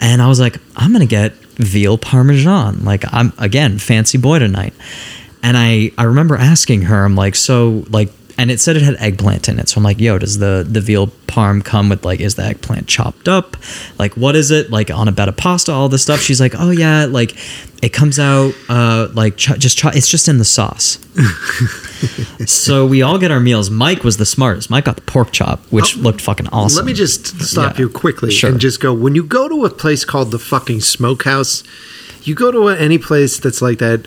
[0.00, 2.84] And i was like i'm gonna get veal parmesan.
[2.84, 4.74] Like i'm again fancy boy tonight.
[5.42, 8.96] And i i remember asking her i'm like so like and it said it had
[8.98, 12.20] eggplant in it so i'm like yo does the the veal parm come with like
[12.20, 13.56] is the eggplant chopped up
[13.98, 16.54] like what is it like on a bed of pasta all this stuff she's like
[16.58, 17.34] oh yeah like
[17.82, 20.98] it comes out uh like ch- just ch- it's just in the sauce
[22.46, 23.70] so we all get our meals.
[23.70, 24.68] Mike was the smartest.
[24.68, 26.76] Mike got the pork chop, which looked fucking awesome.
[26.76, 27.82] Let me just stop Yeah.
[27.82, 28.50] you quickly Sure.
[28.50, 28.92] and just go.
[28.92, 31.62] When you go to a place called the fucking Smokehouse,
[32.24, 34.06] you go to any place that's like that.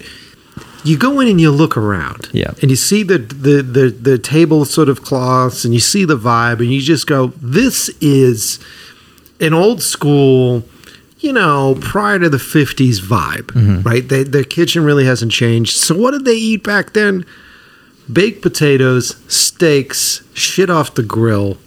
[0.87, 2.51] You go in and you look around, Yeah.
[2.61, 6.17] and you see the, the the the table sort of cloths, and you see the
[6.17, 8.59] vibe, and you just go, "This is
[9.39, 10.63] an old school."
[11.19, 13.81] You know, prior to the '50s vibe, Mm-hmm.
[13.81, 14.07] right?
[14.07, 15.75] They, their kitchen really hasn't changed.
[15.77, 17.25] So, what did they eat back then?
[18.09, 21.57] baked potatoes, steaks, shit off the grill.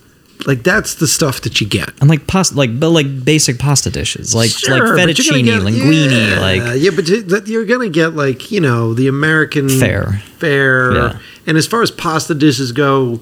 [0.47, 1.91] Like that's the stuff that you get.
[2.01, 6.31] and like pasta, like but like basic pasta dishes, like Sure, like fettuccine, get- linguine,
[6.31, 10.23] yeah, like yeah, but you're gonna get like you know the American Fare.
[10.39, 10.93] fare.
[10.95, 11.19] Yeah.
[11.47, 13.21] And as far as pasta dishes go,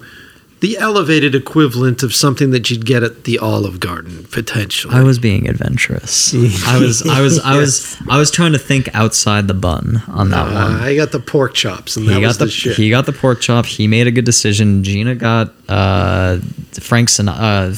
[0.61, 4.93] the elevated equivalent of something that you'd get at the Olive Garden potentially.
[4.93, 6.33] I was being adventurous.
[6.67, 10.29] I was I was I was I was trying to think outside the bun on
[10.31, 10.75] that Uh, one.
[10.81, 12.75] I got the pork chops, and that He was got the, the, shit.
[12.77, 13.65] he got the pork chop.
[13.65, 14.83] He made a good decision.
[14.83, 16.39] Gina got uh
[16.79, 17.73] Frank Sin- uh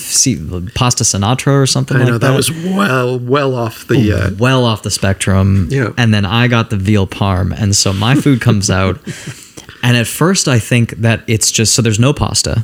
[0.75, 2.27] pasta Sinatra or something I like know that.
[2.29, 4.11] that was well, well off the.
[4.13, 5.67] Uh, well off the spectrum.
[5.69, 5.91] Yeah.
[5.97, 7.53] And then I got the veal parm.
[7.55, 8.99] And so my food comes out.
[9.83, 12.63] And at first I think that it's just so there's no pasta.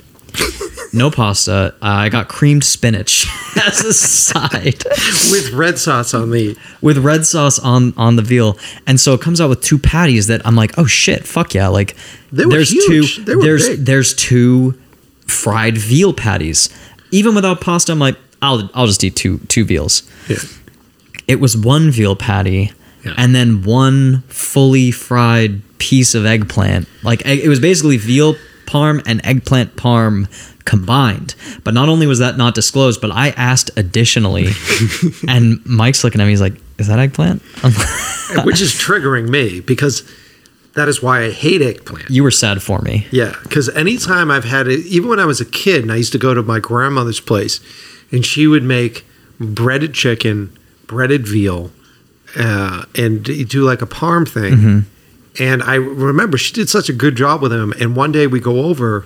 [0.94, 1.76] No pasta.
[1.82, 3.28] Uh, I got creamed spinach
[3.68, 4.84] as a side
[5.32, 6.58] with red sauce on the.
[6.82, 8.58] with red sauce on on the veal.
[8.88, 11.68] And so it comes out with two patties that I'm like, "Oh shit, fuck yeah."
[11.68, 11.96] Like
[12.32, 13.18] there's huge.
[13.18, 13.86] two there's big.
[13.86, 14.80] there's two
[15.28, 16.70] fried veal patties.
[17.12, 20.38] Even without pasta, I'm like, "I'll I'll just eat two two veals." Yeah.
[21.28, 22.72] it was one veal patty
[23.04, 23.14] Yeah.
[23.18, 26.88] and then one fully fried piece of eggplant.
[27.04, 28.36] Like it was basically veal
[28.68, 30.28] parm and eggplant parm
[30.66, 31.34] combined.
[31.64, 34.50] But not only was that not disclosed, but I asked additionally,
[35.28, 36.32] and Mike's looking at me.
[36.32, 37.42] He's like, "Is that eggplant?"
[38.46, 40.04] Which is triggering me because
[40.76, 42.10] that is why I hate eggplant.
[42.10, 43.08] you were sad for me.
[43.10, 46.12] Yeah, because anytime I've had it, even when I was a kid, and I used
[46.12, 47.60] to go to my grandmother's place,
[48.12, 49.06] and she would make
[49.40, 51.72] breaded chicken, breaded veal,
[52.38, 54.86] uh, and do like a parm thing.
[55.40, 57.74] And I remember she did such a good job with him.
[57.80, 59.06] And one day we go over,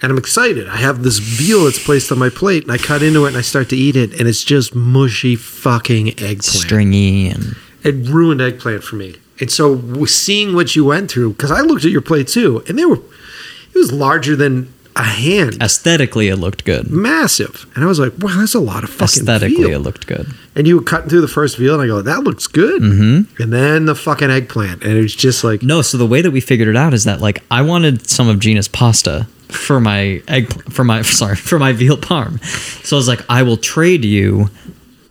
[0.00, 0.68] and I'm excited.
[0.68, 3.36] I have this veal that's placed on my plate, and I cut into it and
[3.36, 8.40] I start to eat it, and it's just mushy fucking eggplant Stringy and it ruined
[8.40, 9.16] eggplant for me.
[9.40, 12.78] And so seeing what you went through, because I looked at your plate too, and
[12.78, 16.90] they were, it was larger than a hand, aesthetically it looked good.
[16.90, 17.66] massive.
[17.74, 19.74] And I was like, wow, that's a lot of fucking Aesthetically veal.
[19.80, 20.26] it looked good.
[20.54, 22.80] And you were cutting through the first veal, and I go, that looks good.
[22.82, 23.42] Mm-hmm.
[23.42, 26.30] And then the fucking eggplant, and it was just like, No, so the way that
[26.30, 30.20] we figured it out is that like I wanted some of Gina's pasta for my
[30.26, 32.42] egg for my sorry for my veal parm.
[32.84, 34.50] So I was like, I will trade you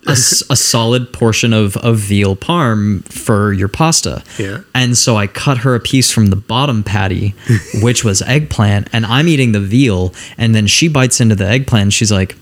[0.07, 4.23] a, a solid portion of, of veal parm for your pasta.
[4.38, 4.61] Yeah.
[4.73, 7.34] And so I cut her a piece from the bottom patty,
[7.82, 11.84] which was eggplant, and I'm eating the veal, and then she bites into the eggplant.
[11.84, 12.36] And she's like,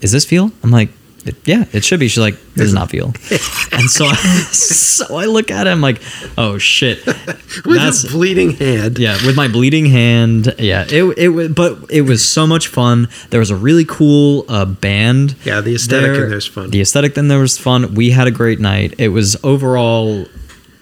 [0.00, 0.90] "Is this veal?" I'm like.
[1.24, 2.08] "It- Yeah, it should be.
[2.08, 3.12] She's like, "This is not veal,"
[3.72, 4.06] and so,
[4.52, 6.00] so I look at him like,
[6.38, 8.98] "Oh shit!" with That's a bleeding hand.
[8.98, 10.54] yeah, with my bleeding hand.
[10.58, 13.08] Yeah, it it but it was so much fun.
[13.30, 15.34] There was a really cool uh, band.
[15.44, 16.70] Yeah, the aesthetic in there's fun.
[16.70, 17.94] The aesthetic in there was fun.
[17.94, 18.94] We had a great night.
[18.98, 20.26] It was overall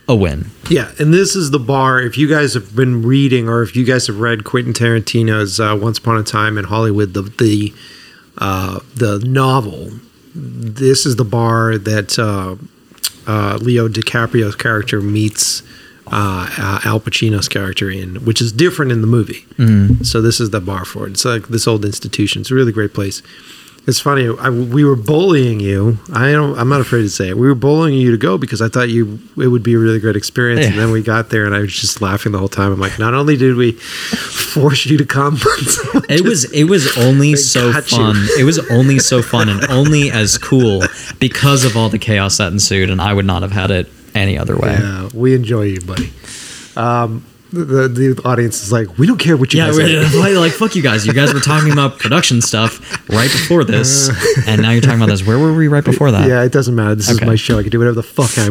[0.09, 0.47] a win.
[0.69, 2.01] Yeah, and this is the bar.
[2.01, 5.79] If you guys have been reading, or if you guys have read Quentin Tarantino's uh,
[5.81, 7.73] Once Upon a Time in Hollywood, the the
[8.39, 9.91] uh, the novel,
[10.35, 12.57] this is the bar that uh,
[13.27, 15.63] uh, Leo DiCaprio's character meets
[16.07, 19.47] uh, uh, Al Pacino's character in, which is different in the movie.
[20.05, 21.13] So this is the bar for it.
[21.13, 22.41] It's like this old institution.
[22.41, 23.23] It's a really great place.
[23.85, 24.29] It's funny.
[24.29, 25.99] I, we were bullying you.
[26.13, 26.57] I don't.
[26.57, 27.37] I'm not afraid to say it.
[27.37, 29.99] We were bullying you to go because I thought you it would be a really
[29.99, 30.65] great experience.
[30.67, 32.71] And then we got there, and I was just laughing the whole time.
[32.73, 35.37] I'm like, not only did we force you to come,
[36.09, 37.81] It was it was only so you.
[37.83, 38.17] fun.
[38.39, 40.83] It was only so fun and only as cool
[41.19, 42.89] because of all the chaos that ensued.
[42.89, 44.75] And I would not have had it any other way.
[44.79, 46.13] Yeah, we enjoy you, buddy.
[46.77, 50.19] Um, the the audience is like, we don't care what you Yeah, guys say.
[50.19, 51.07] like, like fuck you guys.
[51.07, 54.11] You guys were talking about production stuff right before this,
[54.47, 55.27] and now you're talking about this.
[55.27, 56.29] Where were we right before that?
[56.29, 56.95] Yeah, it doesn't matter.
[56.95, 57.59] This is my show.
[57.59, 58.49] I can do whatever the fuck I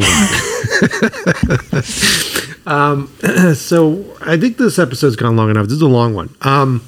[2.65, 2.68] want.
[2.68, 3.07] um,
[3.56, 5.65] so I think this episode's gone long enough.
[5.65, 6.36] This is a long one.
[6.41, 6.82] Um,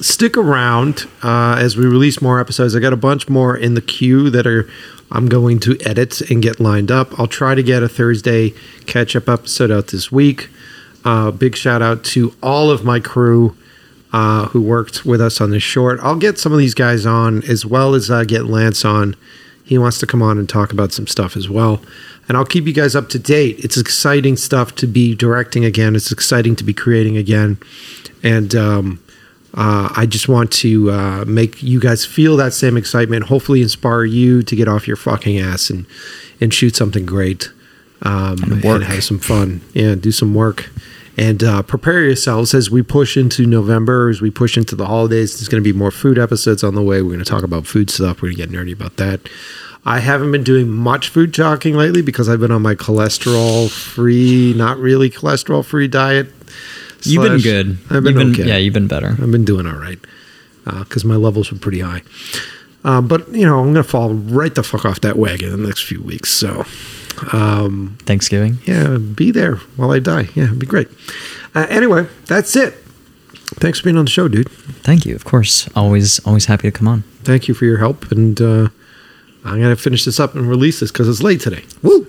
[0.00, 2.76] stick around uh, as we release more episodes.
[2.76, 4.68] I got a bunch more in the queue that are
[5.10, 7.18] I'm going to edit and get lined up.
[7.18, 8.52] I'll try to get a Thursday
[8.86, 10.48] catch up episode out this week.
[11.06, 13.56] Uh, big shout out to all of my crew
[14.12, 16.00] uh, who worked with us on this short.
[16.02, 19.14] I'll get some of these guys on as well as uh, get Lance on.
[19.62, 21.80] He wants to come on and talk about some stuff as well.
[22.26, 23.64] And I'll keep you guys up to date.
[23.64, 25.94] It's exciting stuff to be directing again.
[25.94, 27.58] It's exciting to be creating again.
[28.24, 29.00] And um,
[29.54, 33.26] uh, I just want to uh, make you guys feel that same excitement.
[33.26, 35.86] Hopefully, inspire you to get off your fucking ass and
[36.40, 37.48] and shoot something great
[38.02, 38.82] um, and, work.
[38.82, 39.60] have some fun.
[39.72, 40.68] Yeah, do some work
[41.16, 45.38] and uh, prepare yourselves as we push into November, as we push into the holidays.
[45.38, 47.00] There's going to be more food episodes on the way.
[47.02, 48.20] We're going to talk about food stuff.
[48.20, 49.20] We're going to get nerdy about that.
[49.84, 54.52] I haven't been doing much food talking lately because I've been on my cholesterol free,
[54.54, 56.28] not really cholesterol free diet.
[57.02, 57.78] You've been good.
[57.88, 58.48] I've been, You've okay.
[58.48, 59.10] Yeah, you've been better.
[59.10, 60.00] I've been doing all right
[60.64, 62.02] because my levels were pretty high.
[62.84, 65.66] Uh, but you know, I'm gonna fall right the fuck off that wagon in the
[65.66, 66.30] next few weeks.
[66.30, 66.64] So
[68.04, 68.58] Thanksgiving.
[68.64, 70.28] yeah, be there while I die.
[70.34, 70.88] Yeah, it'd be great.
[71.54, 72.74] Uh, anyway, that's it.
[73.60, 74.50] Thanks for being on the show, dude.
[74.82, 75.14] Thank you.
[75.14, 75.68] Of course.
[75.76, 77.02] Always always happy to come on.
[77.22, 78.68] Thank you for your help, and uh,
[79.44, 81.64] I'm gonna finish this up and release this because it's late today.
[81.82, 82.06] Woo!